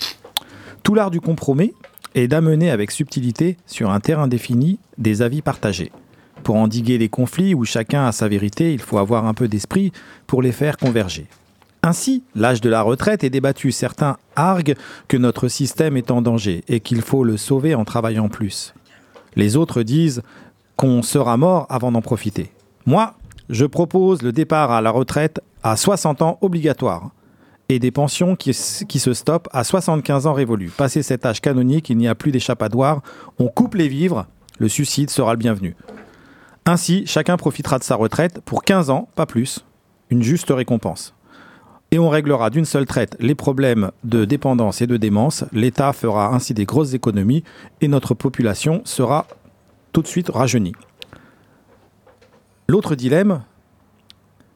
Tout 0.83 0.95
l'art 0.95 1.11
du 1.11 1.21
compromis 1.21 1.73
est 2.15 2.29
d'amener 2.29 2.71
avec 2.71 2.91
subtilité 2.91 3.57
sur 3.67 3.91
un 3.91 4.01
terrain 4.01 4.29
défini 4.29 4.79
des 4.97 5.23
avis 5.23 5.43
partagés. 5.43 5.93
Pour 6.45 6.57
endiguer 6.57 6.99
les 6.99 7.09
conflits 7.09 7.55
où 7.55 7.65
chacun 7.65 8.07
a 8.07 8.13
sa 8.13 8.29
vérité, 8.29 8.73
il 8.73 8.81
faut 8.81 8.99
avoir 8.99 9.27
un 9.27 9.35
peu 9.35 9.49
d'esprit 9.49 9.93
pour 10.27 10.43
les 10.43 10.53
faire 10.53 10.77
converger. 10.77 11.27
Ainsi, 11.83 12.23
l'âge 12.35 12.61
de 12.61 12.69
la 12.69 12.83
retraite 12.83 13.25
est 13.25 13.31
débattu. 13.31 13.71
Certains 13.73 14.17
arguent 14.37 14.77
que 15.07 15.17
notre 15.17 15.49
système 15.49 15.97
est 15.97 16.11
en 16.11 16.23
danger 16.23 16.65
et 16.69 16.81
qu'il 16.81 17.03
faut 17.03 17.25
le 17.25 17.37
sauver 17.37 17.75
en 17.75 17.85
travaillant 17.85 18.29
plus. 18.29 18.75
Les 19.37 19.57
autres 19.57 19.83
disent 19.83 20.23
qu'on 20.77 21.03
sera 21.03 21.37
mort 21.37 21.67
avant 21.71 21.93
d'en 21.93 22.03
profiter. 22.03 22.53
Moi, 22.87 23.15
je 23.49 23.65
propose 23.65 24.23
le 24.23 24.33
départ 24.33 24.71
à 24.71 24.81
la 24.81 24.91
retraite 24.91 25.41
à 25.63 25.77
60 25.77 26.23
ans 26.23 26.39
obligatoire 26.41 27.11
et 27.69 27.79
des 27.79 27.91
pensions 27.91 28.35
qui, 28.35 28.55
se 28.55 29.15
stoppent 29.15 29.49
à 29.53 29.63
75 29.63 30.27
ans 30.27 30.33
révolus. 30.33 30.71
Passé 30.71 31.03
cet 31.03 31.27
âge 31.27 31.41
canonique, 31.41 31.91
il 31.91 31.99
n'y 31.99 32.09
a 32.09 32.15
plus 32.15 32.33
d'échappatoire, 32.33 33.03
on 33.39 33.49
coupe 33.49 33.75
les 33.75 33.89
vivres, 33.89 34.27
le 34.59 34.69
suicide 34.69 35.11
sera 35.11 35.33
le 35.33 35.39
bienvenu. 35.39 35.77
Ainsi, 36.65 37.07
chacun 37.07 37.37
profitera 37.37 37.79
de 37.79 37.85
sa 37.85 37.97
retraite 37.97 38.41
pour 38.45 38.63
15 38.63 38.91
ans, 38.91 39.09
pas 39.15 39.27
plus, 39.27 39.65
une 40.11 40.23
juste 40.23 40.51
récompense. 40.51 41.15
Et 41.91 41.99
on 41.99 42.11
réglera 42.11 42.51
d'une 42.51 42.67
seule 42.67 42.85
traite 42.85 43.17
les 43.21 43.35
problèmes 43.35 43.91
de 44.05 44.25
dépendance 44.25 44.83
et 44.83 44.87
de 44.87 44.99
démence. 44.99 45.45
L'État 45.53 45.95
fera 45.95 46.35
ainsi 46.35 46.53
des 46.53 46.67
grosses 46.67 46.93
économies 46.93 47.45
et 47.81 47.89
notre 47.89 48.13
population 48.13 48.83
sera 48.85 49.27
tout 49.93 50.03
de 50.03 50.07
suite 50.07 50.29
rajeuni. 50.29 50.73
L'autre 52.69 52.95
dilemme, 52.95 53.43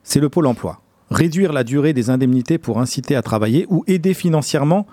c'est 0.03 0.19
le 0.19 0.29
pôle 0.29 0.45
emploi. 0.45 0.82
Réduire 1.13 1.53
la 1.53 1.63
durée 1.63 1.93
des 1.93 2.09
indemnités 2.09 2.57
pour 2.57 2.79
inciter 2.79 3.15
à 3.15 3.21
travailler 3.21 3.67
ou 3.69 3.83
aider 3.85 4.13
financièrement 4.15 4.87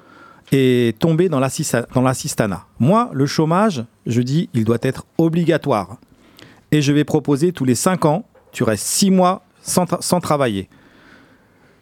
et 0.52 0.94
tomber 0.98 1.28
dans 1.30 1.40
l'assista- 1.40 1.86
dans 1.94 2.02
l'assistanat. 2.02 2.66
Moi, 2.78 3.08
le 3.14 3.24
chômage, 3.24 3.84
je 4.06 4.20
dis, 4.20 4.50
il 4.52 4.64
doit 4.64 4.78
être 4.82 5.06
obligatoire. 5.16 5.96
Et 6.72 6.82
je 6.82 6.92
vais 6.92 7.04
proposer 7.04 7.52
tous 7.52 7.64
les 7.64 7.74
5 7.74 8.04
ans, 8.04 8.24
tu 8.52 8.64
restes 8.64 8.86
6 8.86 9.10
mois 9.10 9.42
sans, 9.62 9.86
sans 10.02 10.20
travailler. 10.20 10.68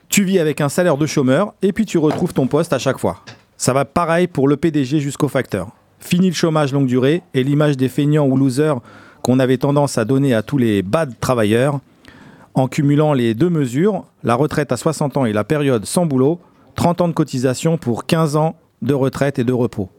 Tu 0.09 0.23
vis 0.23 0.39
avec 0.39 0.61
un 0.61 0.69
salaire 0.69 0.97
de 0.97 1.07
chômeur 1.07 1.53
et 1.61 1.73
puis 1.73 1.85
tu 1.85 1.99
retrouves 1.99 2.33
ton 2.33 2.47
poste 2.47 2.73
à 2.73 2.79
chaque 2.79 2.99
fois. 2.99 3.23
Ça 3.57 3.73
va 3.73 3.85
pareil 3.85 4.29
pour 4.29 4.47
le 4.47 4.57
PDG 4.57 5.01
jusqu'au 5.01 5.29
facteur. 5.29 5.71
Fini 5.99 6.29
le 6.29 6.35
chômage 6.35 6.73
longue 6.73 6.87
durée 6.87 7.23
et 7.35 7.43
l'image 7.43 7.77
des 7.77 7.89
feignants 7.89 8.27
ou 8.27 8.37
losers 8.37 8.81
qu'on 9.23 9.41
avait 9.41 9.59
tendance 9.59 9.99
à 9.99 10.05
donner 10.05 10.33
à 10.33 10.43
tous 10.45 10.59
les 10.59 10.83
bad 10.83 11.13
travailleurs. 11.19 11.81
En 12.59 12.67
cumulant 12.67 13.13
les 13.13 13.35
deux 13.35 13.51
mesures, 13.51 14.05
la 14.25 14.35
retraite 14.35 14.73
à 14.73 14.77
60 14.77 15.17
ans 15.17 15.25
et 15.25 15.33
la 15.33 15.45
période 15.45 15.85
sans 15.85 16.07
boulot, 16.07 16.41
30 16.75 17.03
ans 17.03 17.07
de 17.07 17.13
cotisation 17.13 17.79
pour 17.79 18.05
15 18.05 18.35
ans 18.35 18.57
de 18.83 18.95
retraite 18.95 19.39
et 19.39 19.45
de 19.45 19.53
repos. 19.53 19.91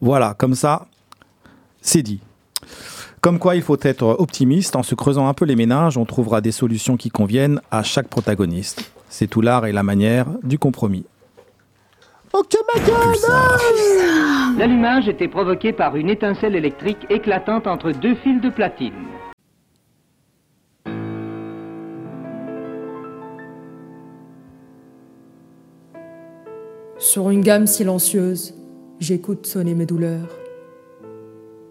Voilà, 0.00 0.32
comme 0.32 0.54
ça, 0.54 0.86
c'est 1.82 2.00
dit. 2.00 2.20
Comme 3.20 3.38
quoi, 3.38 3.54
il 3.54 3.60
faut 3.60 3.76
être 3.82 4.16
optimiste. 4.18 4.76
En 4.76 4.82
se 4.82 4.94
creusant 4.94 5.28
un 5.28 5.34
peu 5.34 5.44
les 5.44 5.56
méninges, 5.56 5.98
on 5.98 6.06
trouvera 6.06 6.40
des 6.40 6.52
solutions 6.52 6.96
qui 6.96 7.10
conviennent 7.10 7.60
à 7.70 7.82
chaque 7.82 8.08
protagoniste. 8.08 8.90
C'est 9.10 9.26
tout 9.26 9.42
l'art 9.42 9.66
et 9.66 9.72
la 9.72 9.82
manière 9.82 10.24
du 10.42 10.58
compromis. 10.58 11.04
Ok, 12.32 12.56
ma 12.74 12.80
gueule 12.80 14.56
L'allumage 14.56 15.06
était 15.06 15.28
provoqué 15.28 15.74
par 15.74 15.96
une 15.96 16.08
étincelle 16.08 16.56
électrique 16.56 17.06
éclatante 17.10 17.66
entre 17.66 17.92
deux 17.92 18.14
fils 18.14 18.40
de 18.40 18.48
platine. 18.48 18.94
Sur 26.98 27.28
une 27.28 27.42
gamme 27.42 27.66
silencieuse, 27.66 28.54
j'écoute 29.00 29.44
sonner 29.44 29.74
mes 29.74 29.84
douleurs. 29.84 30.34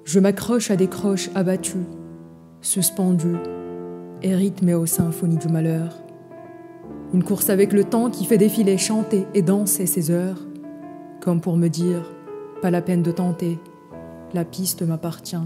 Je 0.04 0.20
m'accroche 0.20 0.70
à 0.70 0.76
des 0.76 0.88
croches 0.88 1.32
abattues, 1.34 1.88
suspendues 2.62 3.40
et 4.22 4.36
rythmées 4.36 4.76
aux 4.76 4.86
symphonies 4.86 5.40
du 5.40 5.48
malheur. 5.48 5.96
Une 7.12 7.24
course 7.24 7.50
avec 7.50 7.74
le 7.74 7.84
temps 7.84 8.12
qui 8.12 8.26
fait 8.26 8.38
défiler, 8.38 8.78
chanter 8.78 9.26
et 9.34 9.42
danser 9.42 9.88
ses 9.88 10.12
heures, 10.12 10.46
comme 11.22 11.42
pour 11.42 11.58
me 11.58 11.70
dire, 11.70 12.14
pas 12.62 12.70
la 12.70 12.84
peine 12.84 13.02
de 13.02 13.12
tenter, 13.12 13.58
la 14.36 14.46
piste 14.46 14.84
m'appartient, 14.84 15.38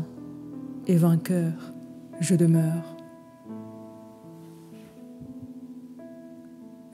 et 0.88 0.97
vainqueur, 0.97 1.53
je 2.19 2.36
demeure. 2.36 2.97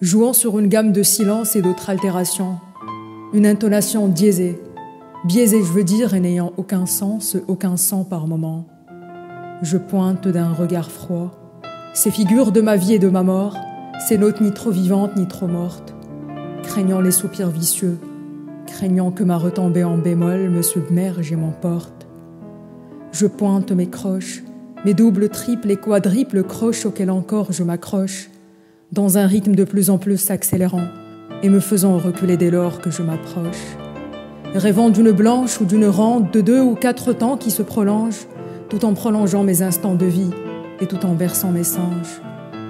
Jouant 0.01 0.33
sur 0.33 0.59
une 0.59 0.67
gamme 0.67 0.91
de 0.91 1.01
silence 1.01 1.55
et 1.55 1.63
d'autres 1.63 1.89
altérations, 1.89 2.57
une 3.36 3.45
intonation 3.45 4.07
diésée, 4.07 4.61
biaisée 5.25 5.61
je 5.61 5.73
veux 5.73 5.83
dire 5.83 6.13
et 6.13 6.21
n'ayant 6.21 6.53
aucun 6.55 6.86
sens, 6.86 7.36
aucun 7.49 7.75
sang 7.75 8.05
par 8.05 8.27
moment. 8.27 8.65
Je 9.61 9.77
pointe 9.77 10.27
d'un 10.29 10.53
regard 10.53 10.89
froid 10.89 11.41
ces 11.93 12.11
figures 12.11 12.51
de 12.51 12.59
ma 12.59 12.75
vie 12.75 12.93
et 12.93 12.99
de 12.99 13.07
ma 13.07 13.23
mort, 13.23 13.57
ces 14.05 14.17
notes 14.17 14.41
ni 14.41 14.51
trop 14.51 14.69
vivantes 14.69 15.15
ni 15.15 15.27
trop 15.27 15.47
mortes, 15.47 15.95
craignant 16.63 16.99
les 16.99 17.11
soupirs 17.11 17.49
vicieux, 17.49 17.97
craignant 18.67 19.11
que 19.11 19.23
ma 19.23 19.38
retombée 19.38 19.86
en 19.86 19.97
bémol 19.97 20.49
me 20.49 20.61
submerge 20.61 21.31
et 21.31 21.38
m'emporte. 21.38 22.05
Je 23.13 23.27
pointe 23.27 23.71
mes 23.71 23.89
croches, 23.89 24.43
mes 24.83 24.93
doubles, 24.93 25.29
triples 25.29 25.71
et 25.71 25.77
quadruples 25.77 26.43
croches 26.43 26.86
auxquelles 26.86 27.11
encore 27.11 27.53
je 27.53 27.63
m'accroche, 27.63 28.29
dans 28.91 29.17
un 29.17 29.25
rythme 29.25 29.55
de 29.55 29.63
plus 29.63 29.89
en 29.89 29.97
plus 29.97 30.17
s'accélérant 30.17 30.88
et 31.43 31.49
me 31.49 31.59
faisant 31.59 31.97
reculer 31.97 32.38
dès 32.38 32.51
lors 32.51 32.79
que 32.79 32.91
je 32.91 33.01
m'approche. 33.01 33.77
Rêvant 34.53 34.89
d'une 34.89 35.11
blanche 35.11 35.59
ou 35.59 35.65
d'une 35.65 35.88
rente 35.88 36.33
de 36.33 36.41
deux 36.41 36.61
ou 36.61 36.75
quatre 36.75 37.13
temps 37.13 37.38
qui 37.38 37.51
se 37.51 37.61
prolongent, 37.61 38.27
tout 38.69 38.86
en 38.86 38.93
prolongeant 38.93 39.43
mes 39.43 39.61
instants 39.61 39.95
de 39.95 40.05
vie 40.05 40.31
et 40.79 40.88
tout 40.88 41.05
en 41.05 41.13
versant 41.13 41.51
mes 41.51 41.63
singes, 41.63 42.21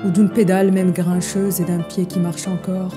ou 0.05 0.09
d'une 0.09 0.29
pédale 0.29 0.71
même 0.71 0.91
grincheuse 0.91 1.61
et 1.61 1.65
d'un 1.65 1.81
pied 1.81 2.05
qui 2.05 2.19
marche 2.19 2.47
encore, 2.47 2.93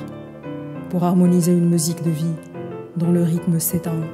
pour 0.90 1.04
harmoniser 1.04 1.52
une 1.52 1.68
musique 1.68 2.02
de 2.02 2.10
vie 2.10 2.34
dont 2.96 3.12
le 3.12 3.22
rythme 3.22 3.60
s'éteint 3.60 4.04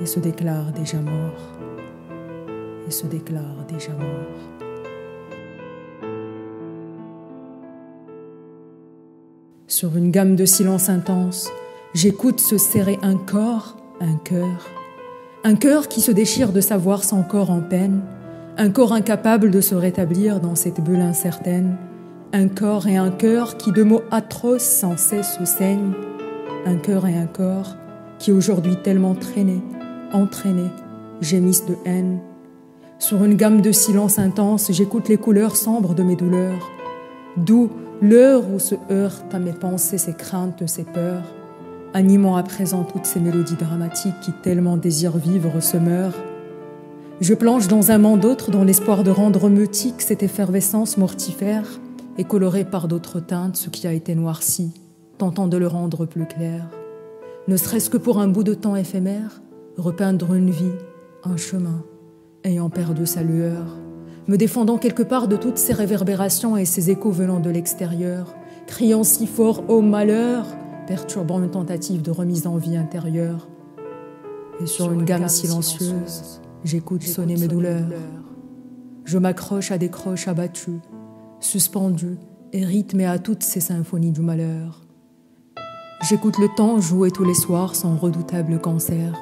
et 0.00 0.06
se 0.06 0.20
déclare 0.20 0.72
déjà 0.72 0.98
mort, 0.98 1.58
et 2.86 2.90
se 2.90 3.06
déclare 3.06 3.64
déjà 3.68 3.92
mort. 3.92 4.51
Sur 9.72 9.96
une 9.96 10.10
gamme 10.10 10.36
de 10.36 10.44
silence 10.44 10.90
intense, 10.90 11.50
j'écoute 11.94 12.40
se 12.40 12.58
serrer 12.58 12.98
un 13.00 13.16
corps, 13.16 13.78
un 14.02 14.16
cœur, 14.16 14.68
un 15.44 15.54
cœur 15.54 15.88
qui 15.88 16.02
se 16.02 16.12
déchire 16.12 16.52
de 16.52 16.60
savoir 16.60 17.04
son 17.04 17.22
corps 17.22 17.50
en 17.50 17.62
peine, 17.62 18.02
un 18.58 18.68
corps 18.68 18.92
incapable 18.92 19.50
de 19.50 19.62
se 19.62 19.74
rétablir 19.74 20.40
dans 20.40 20.56
cette 20.56 20.82
bulle 20.82 21.00
incertaine, 21.00 21.78
un 22.34 22.48
corps 22.48 22.86
et 22.86 22.98
un 22.98 23.10
cœur 23.10 23.56
qui 23.56 23.72
de 23.72 23.82
mots 23.82 24.02
atroces 24.10 24.60
sans 24.60 24.98
cesse 24.98 25.38
se 25.38 25.46
saignent, 25.46 25.94
un 26.66 26.76
cœur 26.76 27.06
et 27.06 27.16
un 27.16 27.26
corps 27.26 27.74
qui 28.18 28.30
aujourd'hui 28.30 28.76
tellement 28.76 29.14
traînés, 29.14 29.62
entraînés, 30.12 30.70
gémissent 31.22 31.64
de 31.64 31.76
haine. 31.86 32.18
Sur 32.98 33.24
une 33.24 33.36
gamme 33.36 33.62
de 33.62 33.72
silence 33.72 34.18
intense, 34.18 34.70
j'écoute 34.70 35.08
les 35.08 35.16
couleurs 35.16 35.56
sombres 35.56 35.94
de 35.94 36.02
mes 36.02 36.14
douleurs, 36.14 36.70
d'où 37.38 37.70
l'heure 38.02 38.42
où 38.52 38.58
se 38.58 38.74
heurtent 38.90 39.32
à 39.32 39.38
mes 39.38 39.52
pensées 39.52 39.96
ces 39.96 40.12
craintes, 40.12 40.66
ces 40.66 40.82
peurs, 40.82 41.22
animant 41.94 42.36
à 42.36 42.42
présent 42.42 42.82
toutes 42.82 43.06
ces 43.06 43.20
mélodies 43.20 43.54
dramatiques 43.54 44.18
qui 44.20 44.32
tellement 44.32 44.76
désirent 44.76 45.16
vivre 45.16 45.60
se 45.60 45.76
meurent. 45.76 46.18
Je 47.20 47.34
plonge 47.34 47.68
dans 47.68 47.92
un 47.92 47.98
monde 47.98 48.18
d'autres 48.18 48.50
dans 48.50 48.64
l'espoir 48.64 49.04
de 49.04 49.10
rendre 49.12 49.48
mutique 49.48 50.02
cette 50.02 50.24
effervescence 50.24 50.98
mortifère 50.98 51.80
et 52.18 52.24
colorer 52.24 52.64
par 52.64 52.88
d'autres 52.88 53.20
teintes 53.20 53.56
ce 53.56 53.70
qui 53.70 53.86
a 53.86 53.92
été 53.92 54.16
noirci, 54.16 54.72
tentant 55.16 55.46
de 55.46 55.56
le 55.56 55.68
rendre 55.68 56.04
plus 56.04 56.26
clair. 56.26 56.66
Ne 57.46 57.56
serait-ce 57.56 57.88
que 57.88 57.98
pour 57.98 58.18
un 58.18 58.26
bout 58.26 58.42
de 58.42 58.54
temps 58.54 58.74
éphémère, 58.74 59.42
repeindre 59.76 60.34
une 60.34 60.50
vie, 60.50 60.72
un 61.22 61.36
chemin, 61.36 61.84
ayant 62.42 62.68
perdu 62.68 63.06
sa 63.06 63.22
lueur, 63.22 63.78
me 64.28 64.36
défendant 64.36 64.78
quelque 64.78 65.02
part 65.02 65.28
de 65.28 65.36
toutes 65.36 65.58
ces 65.58 65.72
réverbérations 65.72 66.56
et 66.56 66.64
ces 66.64 66.90
échos 66.90 67.10
venant 67.10 67.40
de 67.40 67.50
l'extérieur, 67.50 68.34
criant 68.66 69.04
si 69.04 69.26
fort 69.26 69.68
au 69.68 69.80
malheur, 69.80 70.46
perturbant 70.86 71.42
une 71.42 71.50
tentative 71.50 72.02
de 72.02 72.10
remise 72.10 72.46
en 72.46 72.56
vie 72.56 72.76
intérieure. 72.76 73.48
Et 74.60 74.66
sur, 74.66 74.92
une 74.92 75.04
gamme 75.04 75.28
silencieuse, 75.28 76.40
j'écoute 76.64 77.02
sonner 77.02 77.36
mes 77.36 77.48
douleurs. 77.48 77.88
Je 79.04 79.18
m'accroche 79.18 79.72
à 79.72 79.78
des 79.78 79.88
croches 79.88 80.28
abattues, 80.28 80.80
suspendues 81.40 82.18
et 82.52 82.64
rythmées 82.64 83.06
à 83.06 83.18
toutes 83.18 83.42
ces 83.42 83.60
symphonies 83.60 84.12
du 84.12 84.20
malheur. 84.20 84.82
J'écoute 86.08 86.38
le 86.38 86.48
temps 86.56 86.80
jouer 86.80 87.10
tous 87.10 87.24
les 87.24 87.34
soirs 87.34 87.74
son 87.74 87.96
redoutable 87.96 88.60
cancer. 88.60 89.18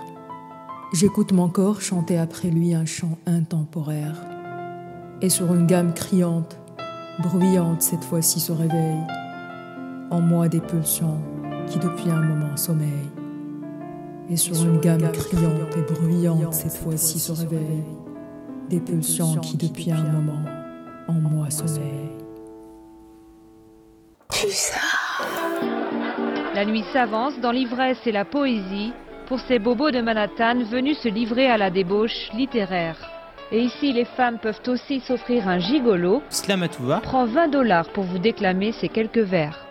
J'écoute 0.93 1.33
mon 1.33 1.49
corps 1.49 1.81
chanter 1.81 2.19
après 2.19 2.51
lui 2.51 2.75
un 2.75 2.85
chant 2.85 3.19
intemporaire. 3.27 4.40
Et 5.23 5.29
sur 5.29 5.53
une 5.53 5.67
gamme 5.67 5.93
criante, 5.93 6.57
bruyante 7.19 7.83
cette 7.83 8.05
fois-ci 8.05 8.41
se 8.41 8.53
réveille, 8.53 9.03
en 10.11 10.23
moi 10.23 10.49
des 10.49 10.61
pulsions 10.61 11.19
qui 11.69 11.79
depuis 11.79 12.09
un 12.11 12.23
moment 12.23 12.57
sommeillent. 12.57 13.11
Et 14.31 14.37
sur 14.37 14.57
une 14.63 14.81
gamme 14.81 15.13
criante 15.13 15.77
et 15.77 15.93
bruyante 15.93 16.55
cette 16.55 16.77
fois-ci 16.77 17.19
se 17.19 17.33
réveille, 17.33 17.85
des 18.71 18.81
pulsions 18.81 19.37
qui 19.37 19.59
depuis 19.59 19.93
un 19.93 20.05
moment 20.05 20.43
en 21.07 21.13
moi 21.13 21.51
sommeillent. 21.51 22.17
La 26.55 26.65
nuit 26.65 26.85
s'avance 26.95 27.39
dans 27.43 27.53
l'ivresse 27.53 27.99
et 28.07 28.13
la 28.13 28.25
poésie 28.25 28.95
pour 29.29 29.39
ces 29.41 29.59
bobos 29.59 29.91
de 29.91 30.01
Manhattan 30.01 30.65
venus 30.65 30.99
se 31.03 31.09
livrer 31.09 31.49
à 31.51 31.59
la 31.59 31.71
débauche 31.71 32.31
littéraire. 32.33 33.10
Et 33.53 33.61
ici, 33.61 33.93
les 33.93 34.05
femmes 34.05 34.39
peuvent 34.39 34.61
aussi 34.69 35.01
s'offrir 35.01 35.49
un 35.49 35.59
gigolo. 35.59 36.23
Slam 36.31 36.63
à 36.63 36.69
tout 36.69 36.85
va. 36.85 37.01
Prend 37.01 37.27
20 37.27 37.49
dollars 37.49 37.89
pour 37.89 38.05
vous 38.05 38.19
déclamer 38.19 38.73
ces 38.73 38.89
quelques 38.89 39.19
vers. 39.19 39.70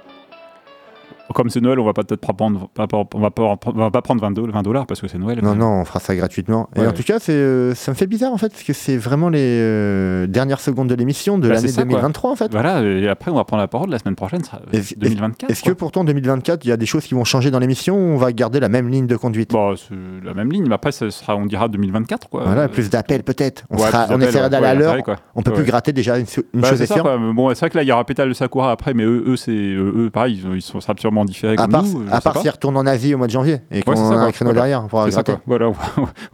Comme 1.33 1.49
c'est 1.49 1.61
Noël, 1.61 1.79
on 1.79 1.85
va 1.85 1.93
pas 1.93 2.03
peut-être 2.03 2.21
prendre, 2.21 2.69
pas- 2.69 2.87
on 3.13 3.19
va 3.19 3.29
pas, 3.31 3.57
on 3.65 3.71
va 3.71 3.91
pas 3.91 4.01
prendre 4.01 4.21
20 4.21 4.31
dollars, 4.31 4.53
20 4.55 4.63
dollars 4.63 4.85
parce 4.87 4.99
que 5.01 5.07
c'est 5.07 5.17
Noël. 5.17 5.39
Non, 5.43 5.55
non, 5.55 5.81
on 5.81 5.85
fera 5.85 5.99
ça 5.99 6.15
gratuitement. 6.15 6.69
Et 6.75 6.85
en 6.85 6.91
tout 6.91 7.03
cas, 7.03 7.19
c'est, 7.19 7.33
euh, 7.33 7.75
ça 7.75 7.91
me 7.91 7.95
fait 7.95 8.07
bizarre 8.07 8.33
en 8.33 8.37
fait, 8.37 8.49
parce 8.49 8.63
que 8.63 8.73
c'est 8.73 8.97
vraiment 8.97 9.29
les 9.29 9.39
euh, 9.61 10.27
dernières 10.27 10.59
secondes 10.59 10.87
de 10.89 10.95
l'émission 10.95 11.37
de 11.37 11.47
Bah, 11.47 11.55
l'année 11.55 11.67
c'est 11.67 11.73
ça, 11.73 11.81
quoi. 11.83 11.91
2023 11.99 12.31
en 12.31 12.35
fait. 12.35 12.51
Voilà, 12.51 12.81
et 12.81 13.07
après 13.07 13.31
on 13.31 13.35
va 13.35 13.43
prendre 13.43 13.61
la 13.61 13.67
parole 13.67 13.89
la 13.89 13.99
semaine 13.99 14.15
prochaine, 14.15 14.41
Est-ce- 14.73 14.95
2024. 14.97 15.49
Est-ce 15.51 15.63
que 15.63 15.71
pourtant 15.71 16.03
2024, 16.03 16.65
il 16.65 16.69
y 16.69 16.71
a 16.71 16.77
des 16.77 16.85
choses 16.85 17.05
qui 17.05 17.13
vont 17.13 17.23
changer 17.23 17.51
dans 17.51 17.59
l'émission 17.59 17.95
ou 17.95 18.13
on 18.13 18.17
va 18.17 18.31
garder 18.33 18.59
la 18.59 18.69
même 18.69 18.89
ligne 18.89 19.07
de 19.07 19.15
conduite? 19.15 19.51
Bon, 19.51 19.75
c'est 19.75 19.93
la 20.25 20.33
même 20.33 20.51
ligne, 20.51 20.65
mais 20.67 20.75
après 20.75 20.91
ça 20.91 21.09
sera, 21.11 21.35
on 21.35 21.45
dira 21.45 21.67
2024 21.67 22.29
quoi. 22.29 22.43
Voilà, 22.45 22.67
plus 22.67 22.89
d'appels 22.89 23.23
peut-être. 23.23 23.63
On, 23.69 23.77
Ouais, 23.77 23.87
sera- 23.87 24.05
plus 24.05 24.15
on 24.15 24.17
d'appels, 24.17 24.29
essaiera 24.29 24.49
d'aller 24.49 24.63
ouais, 24.65 24.69
à 24.71 24.75
l'heure. 24.75 25.03
quoi. 25.03 25.15
On 25.35 25.41
peut 25.41 25.53
plus 25.53 25.63
gratter 25.63 25.93
déjà 25.93 26.17
une, 26.17 26.25
une 26.53 26.61
Bah, 26.61 26.69
chose 26.69 26.77
c'est 26.79 26.83
est 26.85 26.87
ça, 26.87 27.03
Bon, 27.33 27.49
c'est 27.49 27.59
vrai 27.59 27.69
que 27.69 27.77
là, 27.77 27.83
il 27.83 27.87
y 27.87 27.91
aura 27.91 28.03
Pétale 28.05 28.29
de 28.29 28.33
Sakura 28.33 28.71
après, 28.71 28.93
mais 28.93 29.03
eux, 29.03 29.23
eux, 29.27 29.35
c'est, 29.35 29.51
eux, 29.51 30.09
pareil, 30.11 30.41
ils, 30.55 30.61
sont 30.61 30.79
absolument 31.21 31.25
différents 31.25 31.53
À 31.53 31.57
comme 31.57 31.71
part, 31.71 31.83
nous. 31.83 32.05
à 32.11 32.21
part 32.21 32.37
s'ils 32.41 32.49
retournent 32.49 32.77
en 32.77 32.85
Asie 32.85 33.13
au 33.15 33.17
mois 33.17 33.27
de 33.27 33.31
janvier 33.31 33.57
et 33.71 33.81
qu'on 33.83 33.93
Ouais, 33.93 34.15
a 34.15 34.19
un 34.21 34.31
créneau 34.31 34.51
Voilà. 34.51 34.61
derrière 34.61 34.87
pour 34.87 35.03
C'est 35.05 35.11
ça, 35.11 35.23
gratter. 35.23 35.33
quoi. 35.33 35.41
Voilà, 35.45 35.67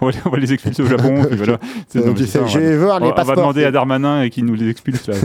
on 0.01 0.29
va, 0.29 0.37
les- 0.37 0.53
expulser 0.53 0.83
au 0.83 0.87
Japon. 0.87 1.23
puis 1.27 1.37
voilà. 1.37 1.57
Ça, 1.87 2.45
je 2.47 2.59
vais 2.59 2.77
voir 2.77 2.99
les 2.99 3.07
on 3.07 3.11
On 3.11 3.23
va 3.23 3.35
demander 3.35 3.63
à 3.65 3.71
Darmanin 3.71 4.21
et 4.23 4.29
qu'il 4.29 4.45
nous 4.45 4.55
les 4.55 4.69
expulse. 4.69 5.07
Là. 5.07 5.15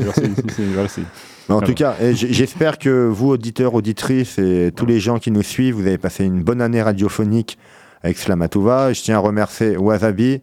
Mais 1.49 1.55
en 1.55 1.61
tout 1.61 1.75
cas, 1.75 1.95
j'espère 2.13 2.79
que 2.79 3.07
vous, 3.09 3.29
auditeurs, 3.31 3.75
auditrices 3.75 4.39
et 4.39 4.73
tous 4.75 4.87
les 4.87 5.01
gens 5.01 5.19
qui 5.19 5.31
nous 5.31 5.43
suivent, 5.43 5.75
vous 5.77 5.87
avez 5.87 5.99
passé 5.99 6.25
une 6.25 6.43
bonne 6.43 6.61
année 6.61 6.83
radiophonique 6.83 7.59
avec 8.03 8.19
Slamatouva. 8.19 8.93
Je 8.93 9.03
tiens 9.03 9.17
à 9.17 9.19
remercier 9.19 9.77
Wasabi, 9.77 10.41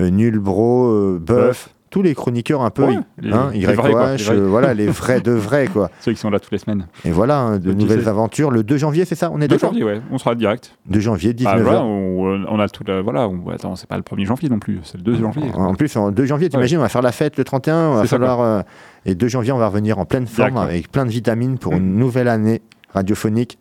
euh, 0.00 0.10
Nul 0.10 0.38
Bro, 0.38 0.86
euh, 0.86 1.18
Buff, 1.20 1.68
tous 1.90 2.02
les 2.02 2.14
chroniqueurs 2.14 2.62
un 2.62 2.70
peu, 2.70 2.84
Ouais, 2.84 2.98
les- 3.18 3.32
hein, 3.32 3.50
les 3.52 3.60
vrais, 3.66 3.76
quoi, 3.76 3.90
YOH, 3.90 4.16
les 4.16 4.22
vrais. 4.24 4.34
euh, 4.36 4.46
voilà, 4.48 4.74
les 4.74 4.86
vrais 4.88 5.20
de 5.20 5.32
vrais, 5.32 5.66
quoi. 5.68 5.90
Ceux 6.00 6.12
qui 6.12 6.18
sont 6.18 6.30
là 6.30 6.38
toutes 6.40 6.52
les 6.52 6.58
semaines. 6.58 6.86
Et 7.04 7.10
voilà, 7.10 7.38
hein, 7.40 7.58
de 7.58 7.72
nouvelles 7.72 8.08
aventures. 8.08 8.50
Le 8.50 8.62
2 8.62 8.76
janvier, 8.76 9.04
c'est 9.04 9.14
ça 9.14 9.30
On 9.32 9.38
est 9.40 9.48
2 9.48 9.56
d'accord 9.56 9.70
janvier, 9.70 9.84
ouais, 9.84 10.00
on 10.10 10.18
sera 10.18 10.34
direct. 10.34 10.76
2 10.86 11.00
janvier, 11.00 11.32
19h. 11.32 11.48
Ah, 11.48 11.62
voilà, 11.62 11.84
on, 11.84 12.44
on 12.48 12.60
a 12.60 12.68
tout. 12.68 12.84
la- 12.86 13.00
Voilà, 13.02 13.28
on- 13.28 13.48
attends, 13.50 13.76
c'est 13.76 13.88
pas 13.88 13.96
le 13.96 14.02
1er 14.02 14.24
janvier 14.26 14.48
non 14.48 14.58
plus, 14.58 14.80
c'est 14.84 14.98
le 14.98 15.02
2 15.02 15.14
janvier. 15.16 15.50
En 15.54 15.74
plus, 15.74 15.96
en 15.96 16.10
2 16.10 16.24
janvier, 16.26 16.48
t'imagines, 16.48 16.78
on 16.78 16.82
va 16.82 16.88
faire 16.88 17.02
la 17.02 17.12
fête 17.12 17.36
le 17.36 17.44
31, 17.44 17.88
on 17.90 17.94
va 17.94 18.04
falloir. 18.04 18.40
euh, 18.40 18.60
et 19.06 19.14
2 19.14 19.28
janvier, 19.28 19.52
on 19.52 19.58
va 19.58 19.68
revenir 19.68 19.98
en 19.98 20.04
pleine 20.04 20.26
forme, 20.26 20.50
Direct, 20.50 20.56
ouais. 20.68 20.74
avec 20.74 20.92
plein 20.92 21.04
de 21.06 21.10
vitamines 21.10 21.58
pour 21.58 21.72
une 21.72 21.96
nouvelle 21.96 22.28
année 22.28 22.62
radiophonique. 22.92 23.58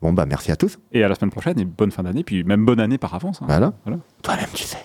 Bon, 0.00 0.12
bah, 0.12 0.26
merci 0.26 0.52
à 0.52 0.56
tous. 0.56 0.78
Et 0.92 1.02
à 1.02 1.08
la 1.08 1.14
semaine 1.16 1.30
prochaine, 1.30 1.58
et 1.58 1.64
bonne 1.64 1.90
fin 1.90 2.04
d'année, 2.04 2.22
puis 2.24 2.44
même 2.44 2.64
bonne 2.64 2.78
année 2.80 2.98
par 2.98 3.14
avance. 3.14 3.40
hein. 3.42 3.46
Voilà. 3.48 3.72
voilà. 3.84 3.98
Toi-même, 4.22 4.46
tu 4.54 4.64
sais. 4.64 4.78